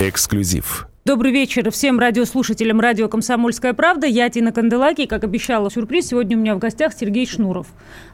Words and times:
Эксклюзив. 0.00 0.86
Добрый 1.04 1.32
вечер 1.32 1.68
всем 1.72 1.98
радиослушателям 1.98 2.78
радио 2.78 3.08
«Комсомольская 3.08 3.72
правда». 3.72 4.06
Я 4.06 4.28
Тина 4.28 4.52
Канделаки. 4.52 5.06
Как 5.06 5.24
обещала, 5.24 5.70
сюрприз. 5.70 6.08
Сегодня 6.08 6.36
у 6.36 6.40
меня 6.40 6.54
в 6.54 6.58
гостях 6.58 6.92
Сергей 6.92 7.26
Шнуров. 7.26 7.66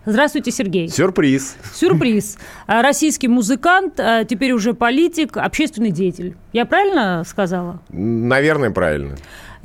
Здравствуйте, 0.06 0.50
Сергей. 0.50 0.88
Сюрприз. 0.88 1.56
Сюрприз. 1.74 2.38
А, 2.66 2.80
российский 2.80 3.28
музыкант, 3.28 4.00
а, 4.00 4.24
теперь 4.24 4.52
уже 4.52 4.72
политик, 4.72 5.36
общественный 5.36 5.90
деятель. 5.90 6.36
Я 6.54 6.64
правильно 6.64 7.22
сказала? 7.26 7.82
Наверное, 7.90 8.70
правильно. 8.70 9.16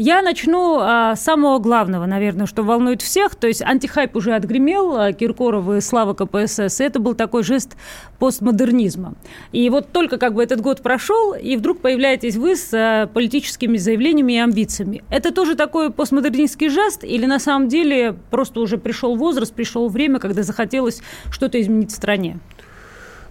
Я 0.01 0.21
начну 0.21 0.77
а, 0.79 1.13
с 1.17 1.21
самого 1.21 1.59
главного, 1.59 2.05
наверное, 2.05 2.45
что 2.45 2.63
волнует 2.63 3.01
всех. 3.01 3.35
То 3.35 3.47
есть 3.47 3.61
антихайп 3.61 4.15
уже 4.15 4.33
отгремел, 4.33 4.95
а, 4.95 5.11
Киркоров 5.11 5.69
и 5.71 5.81
Слава 5.81 6.13
КПСС. 6.13 6.79
И 6.79 6.83
это 6.85 6.99
был 6.99 7.15
такой 7.15 7.43
жест 7.43 7.75
постмодернизма. 8.17 9.15
И 9.51 9.69
вот 9.69 9.91
только 9.91 10.17
как 10.17 10.35
бы 10.35 10.41
этот 10.41 10.61
год 10.61 10.81
прошел, 10.81 11.33
и 11.33 11.57
вдруг 11.57 11.81
появляетесь 11.81 12.37
вы 12.37 12.55
с 12.55 12.69
а, 12.73 13.07
политическими 13.07 13.75
заявлениями 13.75 14.31
и 14.31 14.37
амбициями. 14.37 15.03
Это 15.09 15.33
тоже 15.33 15.55
такой 15.55 15.91
постмодернистский 15.91 16.69
жест 16.69 17.03
или 17.03 17.25
на 17.25 17.37
самом 17.37 17.67
деле 17.67 18.15
просто 18.31 18.61
уже 18.61 18.77
пришел 18.77 19.17
возраст, 19.17 19.53
пришло 19.53 19.85
время, 19.89 20.19
когда 20.19 20.43
захотелось 20.43 21.01
что-то 21.29 21.59
изменить 21.59 21.91
в 21.91 21.95
стране? 21.95 22.39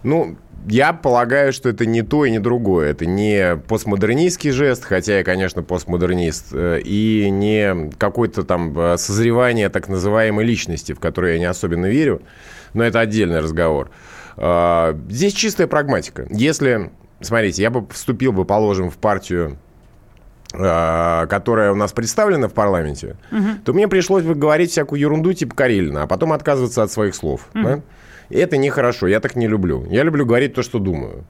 Ну, 0.03 0.37
я 0.67 0.93
полагаю, 0.93 1.53
что 1.53 1.69
это 1.69 1.87
не 1.87 2.03
то 2.03 2.25
и 2.25 2.31
не 2.31 2.39
другое. 2.39 2.91
Это 2.91 3.07
не 3.07 3.57
постмодернистский 3.57 4.51
жест, 4.51 4.85
хотя 4.85 5.19
я, 5.19 5.25
конечно, 5.25 5.63
постмодернист, 5.63 6.49
э, 6.53 6.81
и 6.85 7.29
не 7.31 7.91
какое-то 7.99 8.43
там 8.43 8.79
э, 8.79 8.97
созревание 8.99 9.69
так 9.69 9.89
называемой 9.89 10.45
личности, 10.45 10.93
в 10.93 11.01
которую 11.01 11.35
я 11.35 11.39
не 11.39 11.45
особенно 11.45 11.87
верю, 11.87 12.23
но 12.75 12.85
это 12.85 13.01
отдельный 13.01 13.41
разговор. 13.41 13.91
Э, 14.37 14.95
здесь 15.09 15.33
чистая 15.33 15.67
прагматика. 15.67 16.27
Если, 16.31 16.91
смотрите, 17.21 17.63
я 17.63 17.71
бы 17.71 17.87
вступил 17.91 18.33
бы, 18.33 18.45
положим, 18.45 18.91
в 18.91 18.97
партию 18.97 19.59
которая 20.51 21.73
у 21.73 21.75
нас 21.75 21.93
представлена 21.93 22.49
в 22.49 22.55
парламенте, 22.55 23.17
угу. 23.31 23.49
то 23.67 23.75
мне 23.75 23.87
пришлось 23.87 24.25
бы 24.25 24.35
говорить 24.35 24.71
всякую 24.71 24.99
ерунду 24.99 25.35
типа 25.35 25.55
Карелина, 25.55 26.05
а 26.05 26.07
потом 26.07 26.33
отказываться 26.33 26.83
от 26.83 26.91
своих 26.91 27.15
слов. 27.15 27.49
Угу. 27.53 27.63
Да? 27.63 27.81
Это 28.31 28.57
нехорошо, 28.57 29.07
я 29.07 29.21
так 29.21 29.37
не 29.37 29.47
люблю. 29.47 29.87
Я 29.91 30.03
люблю 30.03 30.27
говорить 30.27 30.55
то, 30.55 30.63
что 30.63 30.79
думаю, 30.79 31.25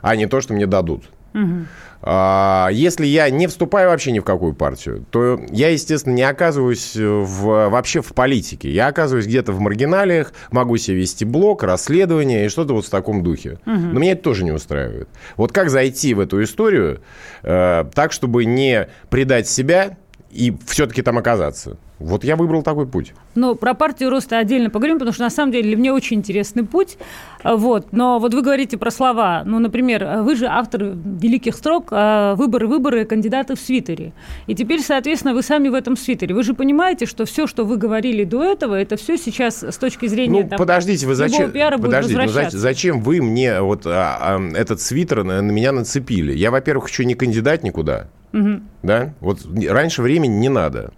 а 0.00 0.16
не 0.16 0.26
то, 0.26 0.40
что 0.40 0.54
мне 0.54 0.66
дадут. 0.66 1.04
Угу. 1.34 1.66
А, 2.02 2.68
если 2.72 3.06
я 3.06 3.28
не 3.30 3.46
вступаю 3.46 3.90
вообще 3.90 4.10
ни 4.10 4.20
в 4.20 4.24
какую 4.24 4.54
партию, 4.54 5.04
то 5.10 5.40
я, 5.50 5.68
естественно, 5.68 6.14
не 6.14 6.22
оказываюсь 6.22 6.96
в, 6.96 7.68
вообще 7.68 8.00
в 8.00 8.14
политике. 8.14 8.70
Я 8.70 8.88
оказываюсь 8.88 9.26
где-то 9.26 9.52
в 9.52 9.60
маргиналиях, 9.60 10.32
могу 10.50 10.76
себе 10.76 10.96
вести 10.98 11.24
блог, 11.24 11.62
расследование 11.62 12.46
и 12.46 12.48
что-то 12.48 12.72
вот 12.72 12.86
в 12.86 12.90
таком 12.90 13.22
духе. 13.22 13.58
Угу. 13.66 13.76
Но 13.76 14.00
меня 14.00 14.12
это 14.12 14.22
тоже 14.22 14.44
не 14.44 14.52
устраивает. 14.52 15.08
Вот 15.36 15.52
как 15.52 15.70
зайти 15.70 16.14
в 16.14 16.20
эту 16.20 16.42
историю 16.42 17.00
э, 17.42 17.84
так, 17.94 18.12
чтобы 18.12 18.44
не 18.44 18.88
предать 19.10 19.48
себя 19.48 19.98
и 20.30 20.56
все-таки 20.66 21.02
там 21.02 21.18
оказаться? 21.18 21.76
Вот 22.00 22.24
я 22.24 22.36
выбрал 22.36 22.62
такой 22.62 22.86
путь. 22.86 23.12
Ну, 23.34 23.54
про 23.54 23.74
партию 23.74 24.08
роста 24.08 24.38
отдельно 24.38 24.70
поговорим, 24.70 24.98
потому 24.98 25.12
что 25.12 25.22
на 25.22 25.30
самом 25.30 25.52
деле 25.52 25.76
меня 25.76 25.92
очень 25.94 26.16
интересный 26.16 26.64
путь. 26.64 26.96
Вот. 27.44 27.92
Но 27.92 28.18
вот 28.18 28.32
вы 28.32 28.40
говорите 28.40 28.78
про 28.78 28.90
слова. 28.90 29.42
Ну, 29.44 29.58
например, 29.58 30.22
вы 30.22 30.34
же 30.34 30.46
автор 30.46 30.82
великих 30.82 31.54
строк 31.54 31.88
а, 31.90 32.34
«Выборы, 32.36 32.66
выборы, 32.66 33.04
кандидаты 33.04 33.54
в 33.54 33.60
свитере». 33.60 34.14
И 34.46 34.54
теперь, 34.54 34.80
соответственно, 34.80 35.34
вы 35.34 35.42
сами 35.42 35.68
в 35.68 35.74
этом 35.74 35.94
свитере. 35.94 36.34
Вы 36.34 36.42
же 36.42 36.54
понимаете, 36.54 37.04
что 37.04 37.26
все, 37.26 37.46
что 37.46 37.64
вы 37.66 37.76
говорили 37.76 38.24
до 38.24 38.44
этого, 38.44 38.74
это 38.74 38.96
все 38.96 39.18
сейчас 39.18 39.62
с 39.62 39.76
точки 39.76 40.06
зрения 40.06 40.44
Ну, 40.44 40.48
там, 40.48 40.58
подождите, 40.58 41.06
вы 41.06 41.14
зачем, 41.14 41.50
пиара 41.50 41.76
подождите, 41.76 42.18
ну, 42.24 42.50
зачем 42.50 43.02
вы 43.02 43.20
мне 43.20 43.60
вот 43.60 43.86
а, 43.86 44.16
а, 44.20 44.40
этот 44.56 44.80
свитер 44.80 45.22
на, 45.22 45.42
на 45.42 45.50
меня 45.50 45.72
нацепили? 45.72 46.32
Я, 46.32 46.50
во-первых, 46.50 46.88
еще 46.88 47.04
не 47.04 47.14
кандидат 47.14 47.62
никуда. 47.62 48.08
Угу. 48.32 48.60
Да? 48.84 49.12
Вот 49.20 49.40
раньше 49.68 50.00
времени 50.00 50.32
не 50.32 50.48
надо. 50.48 50.92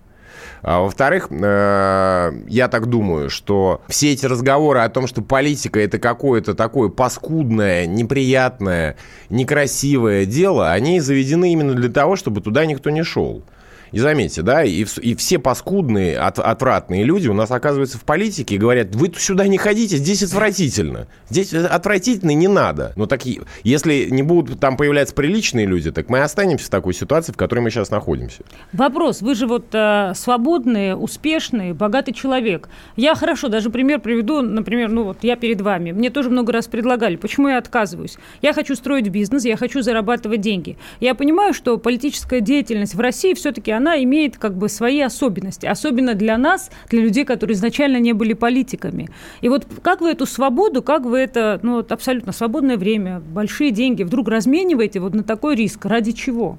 А 0.63 0.81
во-вторых, 0.81 1.27
э, 1.31 2.33
я 2.47 2.69
так 2.69 2.87
думаю, 2.87 3.31
что 3.31 3.83
все 3.89 4.12
эти 4.12 4.27
разговоры 4.27 4.81
о 4.81 4.89
том, 4.89 5.09
что 5.09 5.21
политика 5.21 5.81
это 5.81 5.99
какое-то 5.99 6.55
такое 6.55 6.89
паскудное, 6.89 7.87
неприятное, 7.87 8.97
некрасивое 9.28 10.25
дело, 10.25 10.71
они 10.71 11.01
заведены 11.01 11.53
именно 11.53 11.75
для 11.75 11.91
того, 11.91 12.15
чтобы 12.15 12.41
туда 12.41 12.65
никто 12.65 12.91
не 12.91 13.03
шел. 13.03 13.43
И 13.92 13.98
заметьте, 13.98 14.42
да, 14.42 14.64
и, 14.64 14.84
и 15.03 15.14
все 15.14 15.38
паскудные, 15.38 16.19
от, 16.19 16.38
отвратные 16.38 17.04
люди 17.04 17.28
у 17.28 17.34
нас 17.34 17.50
оказываются 17.50 17.98
в 17.98 18.04
политике 18.04 18.54
и 18.54 18.58
говорят, 18.58 18.94
вы 18.94 19.12
сюда 19.16 19.47
не 19.47 19.58
ходите, 19.58 19.98
здесь 19.98 20.22
отвратительно. 20.22 21.06
Здесь 21.28 21.53
отвратительно 21.53 22.30
не 22.30 22.48
надо. 22.48 22.92
Но 22.97 23.06
так, 23.06 23.22
если 23.62 24.08
не 24.10 24.22
будут 24.22 24.60
там 24.60 24.76
появляться 24.76 25.14
приличные 25.14 25.66
люди, 25.66 25.91
так 25.92 26.08
мы 26.08 26.22
останемся 26.22 26.66
в 26.66 26.70
такой 26.70 26.94
ситуации, 26.94 27.32
в 27.32 27.36
которой 27.36 27.60
мы 27.60 27.70
сейчас 27.70 27.91
находимся. 27.91 28.42
Вопрос. 28.72 29.20
Вы 29.20 29.34
же 29.34 29.47
вот 29.47 29.66
э, 29.72 30.12
свободный, 30.14 30.94
успешный, 30.94 31.72
богатый 31.72 32.12
человек. 32.12 32.69
Я 32.97 33.14
хорошо, 33.14 33.48
даже 33.48 33.69
пример 33.69 34.00
приведу, 34.00 34.41
например, 34.41 34.88
ну 34.88 35.04
вот 35.04 35.19
я 35.22 35.36
перед 35.36 35.60
вами. 35.60 35.92
Мне 35.92 36.10
тоже 36.10 36.30
много 36.30 36.53
раз 36.53 36.66
предлагали. 36.66 37.16
Почему 37.16 37.48
я 37.48 37.59
отказываюсь? 37.59 38.16
Я 38.41 38.54
хочу 38.54 38.74
строить 38.74 39.09
бизнес, 39.09 39.44
я 39.44 39.56
хочу 39.56 39.82
зарабатывать 39.82 40.41
деньги. 40.41 40.78
Я 41.00 41.14
понимаю, 41.14 41.53
что 41.53 41.76
политическая 41.76 42.41
деятельность 42.41 42.94
в 42.94 43.00
России 43.00 43.34
все-таки 43.34 43.70
она 43.82 44.03
имеет 44.03 44.38
как 44.38 44.56
бы 44.56 44.69
свои 44.69 45.00
особенности, 45.00 45.66
особенно 45.66 46.15
для 46.15 46.38
нас, 46.38 46.70
для 46.88 47.03
людей, 47.03 47.25
которые 47.25 47.54
изначально 47.54 47.98
не 47.98 48.12
были 48.12 48.32
политиками. 48.32 49.09
И 49.41 49.48
вот 49.48 49.66
как 49.82 50.00
вы 50.00 50.12
эту 50.12 50.25
свободу, 50.25 50.82
как 50.82 51.04
вы 51.04 51.19
это, 51.19 51.59
ну, 51.62 51.75
вот 51.76 51.91
абсолютно 51.91 52.32
свободное 52.32 52.76
время, 52.76 53.21
большие 53.21 53.72
деньги 53.72 54.04
вдруг 54.04 54.28
размениваете 54.28 55.00
вот 55.00 55.15
на 55.15 55.25
такой 55.25 55.56
риск? 55.56 55.84
Ради 55.84 56.12
чего? 56.12 56.59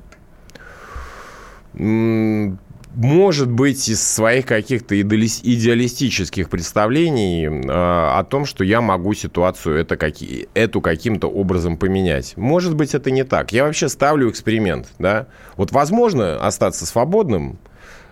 Может 2.96 3.50
быть, 3.50 3.90
из 3.90 4.04
своих 4.04 4.46
каких-то 4.46 5.00
идеалистических 5.00 6.50
представлений 6.50 7.46
э, 7.46 7.72
о 7.72 8.24
том, 8.24 8.46
что 8.46 8.64
я 8.64 8.81
могу 8.81 9.14
ситуацию 9.14 9.80
это 9.80 9.98
каки, 9.98 10.48
эту 10.54 10.80
каким-то 10.80 11.28
образом 11.28 11.78
поменять. 11.78 12.38
Может 12.38 12.76
быть, 12.76 12.94
это 12.94 13.09
не 13.09 13.24
так. 13.24 13.52
Я 13.52 13.64
вообще 13.64 13.90
ставлю 13.90 14.30
эксперимент. 14.30 14.90
Да? 15.00 15.28
Вот 15.58 15.72
возможно 15.72 16.36
остаться 16.46 16.86
свободным, 16.86 17.58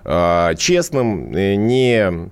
э, 0.03 0.55
честным, 0.57 1.31
э, 1.33 1.55
не, 1.55 2.31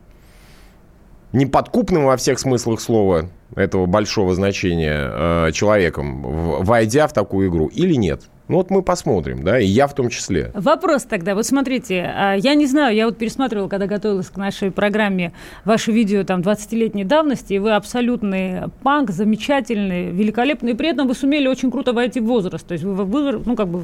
не 1.31 1.46
подкупным 1.46 2.06
во 2.06 2.18
всех 2.18 2.40
смыслах 2.40 2.81
слова 2.81 3.30
этого 3.56 3.86
большого 3.86 4.34
значения 4.34 5.10
э, 5.12 5.52
человеком, 5.54 6.22
войдя 6.64 7.08
в 7.08 7.14
такую 7.14 7.50
игру, 7.50 7.68
или 7.68 7.94
нет. 7.94 8.24
Ну 8.50 8.56
вот 8.58 8.72
мы 8.72 8.82
посмотрим, 8.82 9.44
да, 9.44 9.60
и 9.60 9.66
я 9.68 9.86
в 9.86 9.94
том 9.94 10.10
числе. 10.10 10.52
Вопрос 10.56 11.04
тогда, 11.04 11.36
вот 11.36 11.46
смотрите, 11.46 12.02
а, 12.02 12.34
я 12.34 12.56
не 12.56 12.66
знаю, 12.66 12.96
я 12.96 13.06
вот 13.06 13.16
пересматривала, 13.16 13.68
когда 13.68 13.86
готовилась 13.86 14.28
к 14.30 14.38
нашей 14.38 14.72
программе, 14.72 15.34
ваше 15.66 15.92
видео 15.92 16.24
там 16.24 16.42
20-летней 16.42 17.04
давности, 17.04 17.54
и 17.54 17.60
вы 17.60 17.74
абсолютный 17.76 18.70
панк, 18.82 19.12
замечательный, 19.12 20.10
великолепный, 20.10 20.72
и 20.72 20.76
при 20.76 20.90
этом 20.90 21.08
вы 21.08 21.14
сумели 21.14 21.48
очень 21.48 21.70
круто 21.70 21.94
войти 21.94 22.20
в 22.20 22.26
возраст, 22.26 22.66
то 22.66 22.72
есть 22.74 22.84
вы, 22.84 23.06
вы 23.06 23.40
ну, 23.46 23.56
как 23.56 23.68
бы 23.68 23.84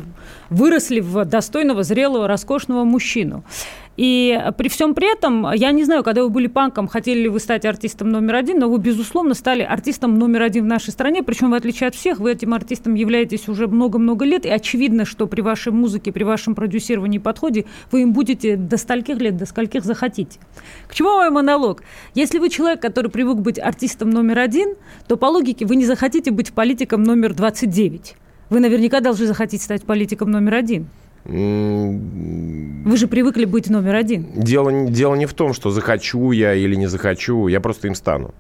выросли 0.50 1.00
в 1.00 1.26
достойного, 1.26 1.84
зрелого, 1.84 2.28
роскошного 2.28 2.86
мужчину. 2.86 3.44
И 3.98 4.38
при 4.58 4.68
всем 4.68 4.94
при 4.94 5.12
этом, 5.12 5.52
я 5.54 5.72
не 5.72 5.86
знаю, 5.86 6.04
когда 6.04 6.24
вы 6.24 6.30
были 6.30 6.48
панком, 6.48 6.88
хотели 6.88 7.22
ли 7.22 7.30
вы 7.30 7.40
стать 7.40 7.66
артистом 7.66 8.10
номер 8.10 8.36
один, 8.36 8.60
но 8.60 8.70
вы, 8.70 8.78
безусловно, 8.78 9.34
стали 9.34 9.62
артистом 9.62 10.20
номер 10.20 10.44
один 10.44 10.66
в 10.66 10.68
нашей 10.68 10.92
стране, 10.92 11.24
причем 11.24 11.52
в 11.52 11.54
отличие 11.54 11.88
от 11.88 11.96
всех, 11.96 12.20
вы 12.20 12.32
этим 12.32 12.54
артистом 12.54 12.96
являетесь 12.96 13.48
уже 13.48 13.68
много-много 13.68 14.26
лет, 14.26 14.46
и 14.46 14.50
очевидно, 14.50 15.06
что 15.06 15.28
при 15.28 15.42
вашей 15.42 15.72
музыке, 15.72 16.12
при 16.12 16.24
вашем 16.24 16.56
продюсировании 16.56 17.18
и 17.18 17.22
подходе 17.22 17.66
вы 17.92 18.02
им 18.02 18.12
будете 18.12 18.58
до 18.58 18.78
скольких 18.78 19.20
лет, 19.20 19.38
до 19.38 19.46
скольких 19.46 19.86
захотите. 19.86 20.40
К 20.88 20.94
чему 20.94 21.16
мой 21.16 21.30
монолог? 21.30 21.84
Если 22.14 22.40
вы 22.40 22.50
человек, 22.50 22.82
который 22.82 23.10
привык 23.10 23.38
быть 23.38 23.60
артистом 23.60 24.10
номер 24.10 24.40
один, 24.40 24.76
то 25.08 25.16
по 25.16 25.28
логике 25.28 25.66
вы 25.66 25.78
не 25.78 25.86
захотите 25.86 26.32
быть 26.32 26.52
политиком 26.52 27.04
номер 27.04 27.34
29. 27.34 28.16
Вы 28.50 28.60
наверняка 28.60 29.00
должны 29.00 29.26
захотеть 29.26 29.62
стать 29.62 29.84
политиком 29.84 30.32
номер 30.32 30.56
один. 30.56 30.88
Вы 31.26 32.98
же 32.98 33.08
привыкли 33.08 33.46
быть 33.46 33.70
номер 33.70 33.96
один. 33.96 34.28
Дело, 34.36 34.88
дело 34.90 35.16
не 35.16 35.26
в 35.26 35.34
том, 35.34 35.54
что 35.54 35.72
захочу 35.72 36.32
я 36.32 36.54
или 36.54 36.76
не 36.76 36.88
захочу, 36.88 37.48
я 37.48 37.60
просто 37.60 37.88
им 37.88 37.96
стану. 37.96 38.34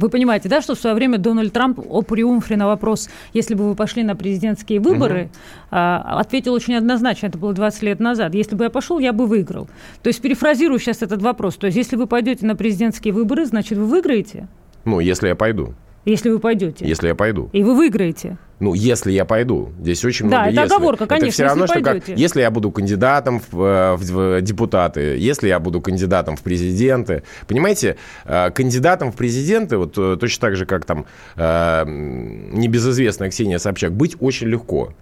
Вы 0.00 0.08
понимаете, 0.08 0.48
да, 0.48 0.62
что 0.62 0.74
в 0.74 0.78
свое 0.78 0.96
время 0.96 1.18
Дональд 1.18 1.52
Трамп 1.52 1.78
о 1.78 2.00
триумфе 2.00 2.56
на 2.56 2.66
вопрос, 2.66 3.10
если 3.34 3.54
бы 3.54 3.68
вы 3.68 3.74
пошли 3.74 4.02
на 4.02 4.16
президентские 4.16 4.80
выборы, 4.80 5.24
угу. 5.24 5.76
ответил 5.76 6.54
очень 6.54 6.74
однозначно, 6.74 7.26
это 7.26 7.36
было 7.36 7.52
20 7.52 7.82
лет 7.82 8.00
назад. 8.00 8.34
Если 8.34 8.56
бы 8.56 8.64
я 8.64 8.70
пошел, 8.70 8.98
я 8.98 9.12
бы 9.12 9.26
выиграл. 9.26 9.68
То 10.02 10.08
есть 10.08 10.22
перефразирую 10.22 10.78
сейчас 10.78 11.02
этот 11.02 11.20
вопрос. 11.20 11.56
То 11.56 11.66
есть 11.66 11.76
если 11.76 11.96
вы 11.96 12.06
пойдете 12.06 12.46
на 12.46 12.56
президентские 12.56 13.12
выборы, 13.12 13.44
значит 13.44 13.76
вы 13.76 13.84
выиграете? 13.84 14.48
Ну, 14.86 15.00
если 15.00 15.28
я 15.28 15.34
пойду. 15.34 15.74
Если 16.04 16.30
вы 16.30 16.38
пойдете. 16.38 16.86
Если 16.86 17.08
я 17.08 17.14
пойду. 17.14 17.50
И 17.52 17.62
вы 17.62 17.74
выиграете. 17.74 18.38
Ну, 18.58 18.74
если 18.74 19.12
я 19.12 19.24
пойду. 19.24 19.70
Здесь 19.80 20.04
очень 20.04 20.28
да, 20.28 20.42
много 20.42 20.52
это 20.52 20.60
если. 20.62 20.74
оговорка, 20.74 21.06
конечно, 21.06 21.26
это 21.26 21.32
все 21.32 21.44
равно, 21.44 21.66
что 21.66 21.80
как, 21.80 22.08
если 22.08 22.40
я 22.40 22.50
буду 22.50 22.70
кандидатом 22.70 23.40
в, 23.50 23.62
э, 23.62 23.96
в, 23.96 24.10
в 24.10 24.42
депутаты, 24.42 25.16
если 25.18 25.48
я 25.48 25.58
буду 25.58 25.80
кандидатом 25.80 26.36
в 26.36 26.42
президенты. 26.42 27.22
Понимаете, 27.46 27.96
э, 28.26 28.50
кандидатом 28.50 29.12
в 29.12 29.16
президенты, 29.16 29.78
вот 29.78 29.96
э, 29.96 30.16
точно 30.20 30.40
так 30.40 30.56
же, 30.56 30.66
как 30.66 30.84
там 30.84 31.06
небезызвестная 31.36 33.30
Ксения 33.30 33.58
Собчак, 33.58 33.92
быть 33.92 34.16
очень 34.20 34.48
легко. 34.48 34.92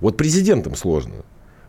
Вот 0.00 0.16
президентам 0.16 0.76
сложно. 0.76 1.14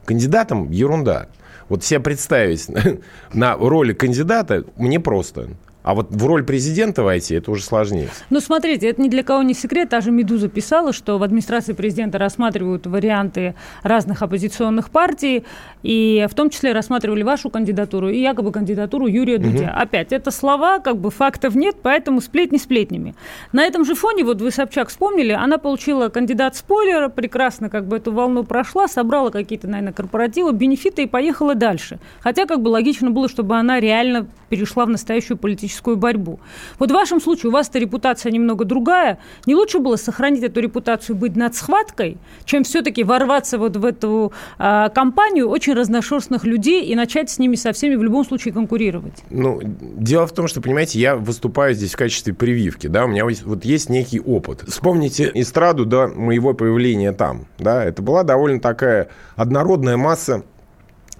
Кандидатам 0.06 0.70
ерунда. 0.70 1.30
Вот 1.68 1.84
себя 1.84 2.00
представить 2.00 2.68
на 3.34 3.56
роли 3.56 3.94
кандидата 3.94 4.66
мне 4.76 5.00
просто. 5.00 5.50
А 5.82 5.94
вот 5.94 6.08
в 6.12 6.26
роль 6.26 6.44
президента 6.44 7.04
войти, 7.04 7.36
это 7.36 7.52
уже 7.52 7.64
сложнее. 7.64 8.10
Ну, 8.30 8.42
смотрите, 8.42 8.90
это 8.90 9.02
ни 9.02 9.08
для 9.08 9.24
кого 9.24 9.44
не 9.44 9.54
секрет. 9.54 9.90
Та 9.90 10.02
же 10.02 10.12
«Медуза» 10.12 10.50
писала, 10.50 10.92
что 10.92 11.18
в 11.18 11.24
администрации 11.24 11.72
президента 11.72 12.18
рассматривают 12.18 12.86
варианты 12.86 13.56
разных 13.82 14.22
оппозиционных 14.22 14.90
партий, 14.90 15.46
и 15.82 16.28
в 16.30 16.36
том 16.36 16.50
числе 16.50 16.74
рассматривали 16.74 17.24
вашу 17.24 17.50
кандидатуру 17.50 18.10
и 18.10 18.20
якобы 18.20 18.52
кандидатуру 18.52 19.08
Юрия 19.08 19.38
Дудя. 19.38 19.72
Угу. 19.74 19.82
Опять, 19.82 20.12
это 20.12 20.32
слова, 20.32 20.80
как 20.80 20.98
бы 20.98 21.12
фактов 21.12 21.56
нет, 21.56 21.78
поэтому 21.82 22.20
сплетни 22.20 22.58
сплетнями. 22.58 23.16
На 23.54 23.64
этом 23.64 23.86
же 23.86 23.96
фоне, 23.96 24.26
вот 24.26 24.42
вы 24.42 24.52
Собчак 24.52 24.90
вспомнили, 24.90 25.32
она 25.32 25.58
получила 25.58 26.10
кандидат 26.10 26.58
спойлера, 26.58 27.08
прекрасно 27.08 27.70
как 27.70 27.88
бы 27.88 27.98
эту 27.98 28.12
волну 28.12 28.44
прошла, 28.44 28.90
собрала 28.90 29.30
какие-то, 29.30 29.68
наверное, 29.68 29.94
корпоративы, 29.94 30.52
бенефиты 30.52 31.04
и 31.04 31.08
поехала 31.08 31.56
дальше. 31.56 32.00
Хотя 32.20 32.46
как 32.46 32.62
бы 32.62 32.68
логично 32.68 33.12
было, 33.12 33.30
чтобы 33.30 33.56
она 33.56 33.80
реально 33.80 34.28
перешла 34.50 34.86
в 34.86 34.90
настоящую 34.90 35.38
политическую 35.38 35.98
борьбу. 35.98 36.40
Вот 36.78 36.92
в 36.92 36.94
вашем 36.94 37.22
случае 37.22 37.50
у 37.50 37.54
вас-то 37.54 37.80
репутация 37.80 38.32
немного 38.32 38.66
другая. 38.66 39.20
Не 39.46 39.56
лучше 39.56 39.80
было 39.80 39.96
сохранить 39.96 40.44
эту 40.44 40.60
репутацию, 40.60 41.16
быть 41.16 41.36
над 41.36 41.56
схваткой, 41.56 42.18
чем 42.46 42.64
все-таки 42.64 43.04
ворваться 43.04 43.58
вот 43.58 43.78
в 43.78 43.86
эту 43.86 44.34
а, 44.58 44.90
компанию 44.90 45.48
очень 45.48 45.74
разношерстных 45.74 46.46
людей 46.46 46.86
и 46.86 46.96
начать 46.96 47.30
с 47.30 47.40
ними 47.40 47.56
со 47.56 47.72
всеми 47.72 47.96
в 47.96 48.04
любом 48.04 48.26
случае 48.26 48.54
конкурировать? 48.54 49.24
Ну, 49.30 49.60
дело 49.62 50.28
в 50.28 50.34
том, 50.34 50.48
что, 50.48 50.62
понимаете, 50.62 51.00
я 51.00 51.16
выступаю 51.16 51.74
здесь 51.74 51.94
в 51.94 51.98
качестве 51.98 52.34
прививки, 52.34 52.88
да, 52.88 53.06
у 53.06 53.08
меня 53.08 53.26
вот 53.26 53.66
есть 53.66 53.90
некий 53.90 54.20
опыт. 54.20 54.64
Вспомните 54.68 55.32
эстраду 55.34 55.86
до 55.86 56.08
моего 56.08 56.54
появления 56.54 57.12
там, 57.12 57.48
да, 57.58 57.84
это 57.84 58.02
была 58.02 58.24
довольно 58.24 58.60
такая 58.60 59.10
однородная 59.36 59.98
масса 59.98 60.44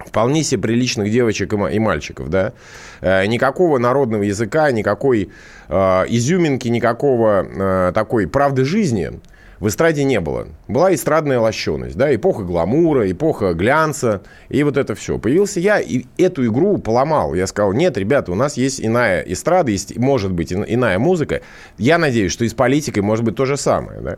вполне 0.06 0.42
себе 0.42 0.62
приличных 0.62 1.10
девочек 1.10 1.52
и 1.52 1.78
мальчиков, 1.78 2.28
да. 2.28 2.52
Э, 3.00 3.26
никакого 3.26 3.78
народного 3.78 4.22
языка, 4.22 4.70
никакой 4.72 5.30
э, 5.68 5.74
изюминки, 6.08 6.68
никакого 6.68 7.46
э, 7.46 7.92
такой 7.94 8.26
правды 8.26 8.64
жизни 8.64 9.20
в 9.60 9.68
эстраде 9.68 10.04
не 10.04 10.20
было. 10.20 10.48
Была 10.68 10.92
эстрадная 10.94 11.38
лощеность, 11.38 11.96
да, 11.96 12.12
эпоха 12.14 12.42
гламура, 12.42 13.10
эпоха 13.10 13.52
глянца, 13.52 14.22
и 14.48 14.62
вот 14.62 14.78
это 14.78 14.94
все. 14.94 15.18
Появился 15.18 15.60
я, 15.60 15.78
и 15.80 16.06
эту 16.16 16.46
игру 16.46 16.78
поломал. 16.78 17.34
Я 17.34 17.46
сказал, 17.46 17.74
нет, 17.74 17.98
ребята, 17.98 18.32
у 18.32 18.34
нас 18.34 18.56
есть 18.56 18.80
иная 18.80 19.20
эстрада, 19.20 19.70
есть, 19.70 19.96
может 19.98 20.32
быть, 20.32 20.52
иная 20.52 20.98
музыка. 20.98 21.42
Я 21.76 21.98
надеюсь, 21.98 22.32
что 22.32 22.44
и 22.44 22.48
с 22.48 22.54
политикой 22.54 23.00
может 23.00 23.24
быть 23.24 23.36
то 23.36 23.44
же 23.44 23.58
самое, 23.58 24.00
да. 24.00 24.16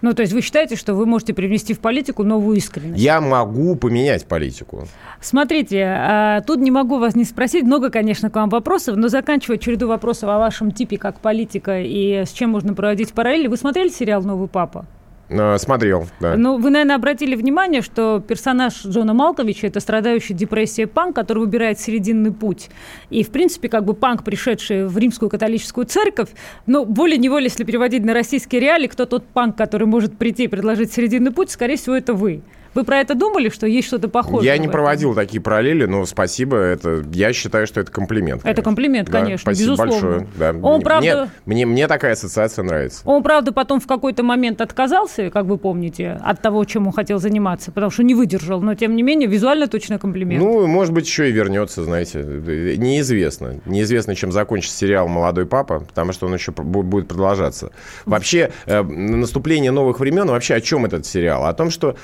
Ну, 0.00 0.14
то 0.14 0.22
есть 0.22 0.32
вы 0.32 0.40
считаете, 0.40 0.76
что 0.76 0.94
вы 0.94 1.06
можете 1.06 1.34
привнести 1.34 1.74
в 1.74 1.80
политику 1.80 2.22
новую 2.22 2.56
искренность? 2.56 3.02
Я 3.02 3.20
могу 3.20 3.74
поменять 3.76 4.26
политику. 4.26 4.86
Смотрите, 5.20 5.84
а, 5.84 6.40
тут 6.42 6.60
не 6.60 6.70
могу 6.70 6.98
вас 6.98 7.16
не 7.16 7.24
спросить. 7.24 7.64
Много, 7.64 7.90
конечно, 7.90 8.30
к 8.30 8.36
вам 8.36 8.48
вопросов, 8.48 8.96
но 8.96 9.08
заканчивая 9.08 9.58
череду 9.58 9.88
вопросов 9.88 10.28
о 10.28 10.38
вашем 10.38 10.70
типе 10.70 10.98
как 10.98 11.20
политика 11.20 11.80
и 11.80 12.24
с 12.24 12.30
чем 12.30 12.50
можно 12.50 12.74
проводить 12.74 13.12
параллели. 13.12 13.48
Вы 13.48 13.56
смотрели 13.56 13.88
сериал 13.88 14.22
«Новый 14.22 14.48
папа»? 14.48 14.86
Э, 15.28 15.58
смотрел, 15.58 16.08
да. 16.20 16.36
Ну, 16.36 16.58
вы, 16.58 16.70
наверное, 16.70 16.96
обратили 16.96 17.34
внимание, 17.34 17.82
что 17.82 18.20
персонаж 18.26 18.84
Джона 18.84 19.12
Малковича– 19.12 19.66
это 19.68 19.80
страдающий 19.80 20.34
депрессией 20.34 20.86
панк, 20.86 21.14
который 21.14 21.40
выбирает 21.40 21.78
серединный 21.78 22.32
путь. 22.32 22.70
И, 23.10 23.22
в 23.22 23.30
принципе, 23.30 23.68
как 23.68 23.84
бы 23.84 23.94
панк, 23.94 24.24
пришедший 24.24 24.86
в 24.86 24.96
римскую 24.96 25.28
католическую 25.28 25.86
церковь, 25.86 26.30
ну, 26.66 26.84
волей-неволей, 26.84 27.44
если 27.44 27.64
переводить 27.64 28.04
на 28.04 28.14
российские 28.14 28.60
реалии, 28.60 28.86
кто 28.86 29.04
тот 29.04 29.26
панк, 29.26 29.56
который 29.56 29.86
может 29.86 30.16
прийти 30.16 30.44
и 30.44 30.48
предложить 30.48 30.92
серединный 30.92 31.30
путь, 31.30 31.50
скорее 31.50 31.76
всего, 31.76 31.94
это 31.94 32.14
вы. 32.14 32.42
Вы 32.78 32.84
про 32.84 33.00
это 33.00 33.16
думали, 33.16 33.48
что 33.48 33.66
есть 33.66 33.88
что-то 33.88 34.08
похожее? 34.08 34.52
Я 34.52 34.56
не 34.56 34.68
проводил 34.68 35.12
такие 35.12 35.42
параллели, 35.42 35.84
но 35.86 36.06
спасибо. 36.06 36.58
Это, 36.58 37.02
я 37.12 37.32
считаю, 37.32 37.66
что 37.66 37.80
это 37.80 37.90
комплимент. 37.90 38.42
Конечно. 38.42 38.48
Это 38.60 38.62
комплимент, 38.62 39.10
да, 39.10 39.18
конечно, 39.18 39.52
спасибо 39.52 39.72
безусловно. 39.72 39.92
большое. 39.92 40.28
Да. 40.36 40.50
Он, 40.62 40.76
мне, 40.76 40.84
правда... 40.84 41.30
мне, 41.44 41.56
мне, 41.56 41.66
мне 41.66 41.88
такая 41.88 42.12
ассоциация 42.12 42.62
нравится. 42.62 43.00
Он, 43.04 43.24
правда, 43.24 43.50
потом 43.50 43.80
в 43.80 43.88
какой-то 43.88 44.22
момент 44.22 44.60
отказался, 44.60 45.28
как 45.30 45.46
вы 45.46 45.58
помните, 45.58 46.20
от 46.22 46.40
того, 46.40 46.64
чем 46.66 46.86
он 46.86 46.92
хотел 46.92 47.18
заниматься, 47.18 47.72
потому 47.72 47.90
что 47.90 48.04
не 48.04 48.14
выдержал. 48.14 48.60
Но, 48.60 48.76
тем 48.76 48.94
не 48.94 49.02
менее, 49.02 49.28
визуально 49.28 49.66
точно 49.66 49.98
комплимент. 49.98 50.40
Ну, 50.40 50.68
может 50.68 50.94
быть, 50.94 51.04
еще 51.04 51.28
и 51.28 51.32
вернется, 51.32 51.82
знаете. 51.82 52.20
Неизвестно. 52.20 53.56
Неизвестно, 53.66 54.14
чем 54.14 54.30
закончится 54.30 54.76
сериал 54.78 55.08
«Молодой 55.08 55.46
папа», 55.46 55.80
потому 55.80 56.12
что 56.12 56.26
он 56.26 56.34
еще 56.34 56.52
будет 56.52 57.08
продолжаться. 57.08 57.72
Вообще, 58.06 58.52
э, 58.66 58.82
наступление 58.84 59.72
новых 59.72 59.98
времен, 59.98 60.28
вообще 60.28 60.54
о 60.54 60.60
чем 60.60 60.84
этот 60.84 61.06
сериал? 61.06 61.44
О 61.46 61.52
том, 61.54 61.70
что 61.70 61.96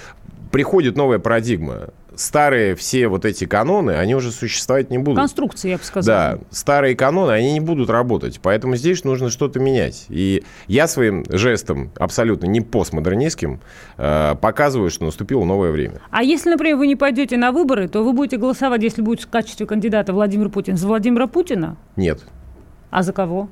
приходит 0.54 0.96
новая 0.96 1.18
парадигма. 1.18 1.88
Старые 2.14 2.76
все 2.76 3.08
вот 3.08 3.24
эти 3.24 3.44
каноны, 3.44 3.90
они 3.90 4.14
уже 4.14 4.30
существовать 4.30 4.88
не 4.88 4.98
будут. 4.98 5.18
Конструкции, 5.18 5.70
я 5.70 5.78
бы 5.78 5.82
сказал. 5.82 6.06
Да, 6.06 6.38
старые 6.52 6.94
каноны, 6.94 7.32
они 7.32 7.54
не 7.54 7.58
будут 7.58 7.90
работать. 7.90 8.38
Поэтому 8.40 8.76
здесь 8.76 9.02
нужно 9.02 9.30
что-то 9.30 9.58
менять. 9.58 10.06
И 10.10 10.44
я 10.68 10.86
своим 10.86 11.24
жестом, 11.28 11.90
абсолютно 11.98 12.46
не 12.46 12.60
постмодернистским, 12.60 13.58
э, 13.98 14.36
показываю, 14.40 14.90
что 14.90 15.06
наступило 15.06 15.42
новое 15.42 15.72
время. 15.72 16.00
А 16.10 16.22
если, 16.22 16.50
например, 16.50 16.76
вы 16.76 16.86
не 16.86 16.94
пойдете 16.94 17.36
на 17.36 17.50
выборы, 17.50 17.88
то 17.88 18.04
вы 18.04 18.12
будете 18.12 18.36
голосовать, 18.36 18.80
если 18.84 19.02
будет 19.02 19.22
в 19.22 19.28
качестве 19.28 19.66
кандидата 19.66 20.12
Владимир 20.12 20.50
Путин, 20.50 20.76
за 20.76 20.86
Владимира 20.86 21.26
Путина? 21.26 21.76
Нет. 21.96 22.20
А 22.90 23.02
за 23.02 23.12
кого? 23.12 23.48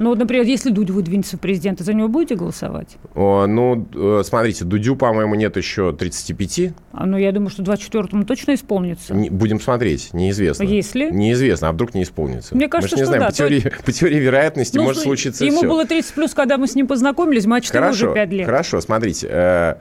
Ну, 0.00 0.08
вот, 0.08 0.18
например, 0.18 0.46
если 0.46 0.70
Дудь 0.70 0.88
выдвинется 0.88 1.36
в 1.36 1.40
президенты, 1.40 1.84
за 1.84 1.92
него 1.92 2.08
будете 2.08 2.34
голосовать? 2.34 2.96
О, 3.14 3.46
ну, 3.46 3.86
э, 3.94 4.22
смотрите, 4.24 4.64
Дудю, 4.64 4.96
по-моему, 4.96 5.34
нет 5.34 5.58
еще 5.58 5.92
35. 5.92 6.72
А, 6.92 7.04
ну, 7.04 7.18
я 7.18 7.30
думаю, 7.32 7.50
что 7.50 7.62
24-му 7.62 8.24
точно 8.24 8.54
исполнится. 8.54 9.12
Не, 9.12 9.28
будем 9.28 9.60
смотреть, 9.60 10.14
неизвестно. 10.14 10.62
Если? 10.62 11.10
Неизвестно, 11.10 11.68
а 11.68 11.72
вдруг 11.72 11.92
не 11.92 12.04
исполнится. 12.04 12.56
Мне 12.56 12.68
кажется, 12.68 12.96
мы 12.96 13.00
не 13.00 13.04
что 13.04 13.10
знаем, 13.10 13.20
да. 13.20 13.26
По 13.28 13.34
теории, 13.34 13.60
то... 13.60 13.70
по 13.84 13.92
теории 13.92 14.18
вероятности 14.18 14.78
ну, 14.78 14.84
может 14.84 15.02
случиться 15.02 15.44
Ему 15.44 15.58
все. 15.58 15.68
было 15.68 15.84
30 15.84 16.14
плюс, 16.14 16.32
когда 16.32 16.56
мы 16.56 16.66
с 16.66 16.74
ним 16.74 16.86
познакомились, 16.86 17.44
мачте 17.44 17.78
уже 17.78 18.14
5 18.14 18.32
лет. 18.32 18.46
Хорошо, 18.46 18.80
смотрите. 18.80 19.28
Э, 19.30 19.74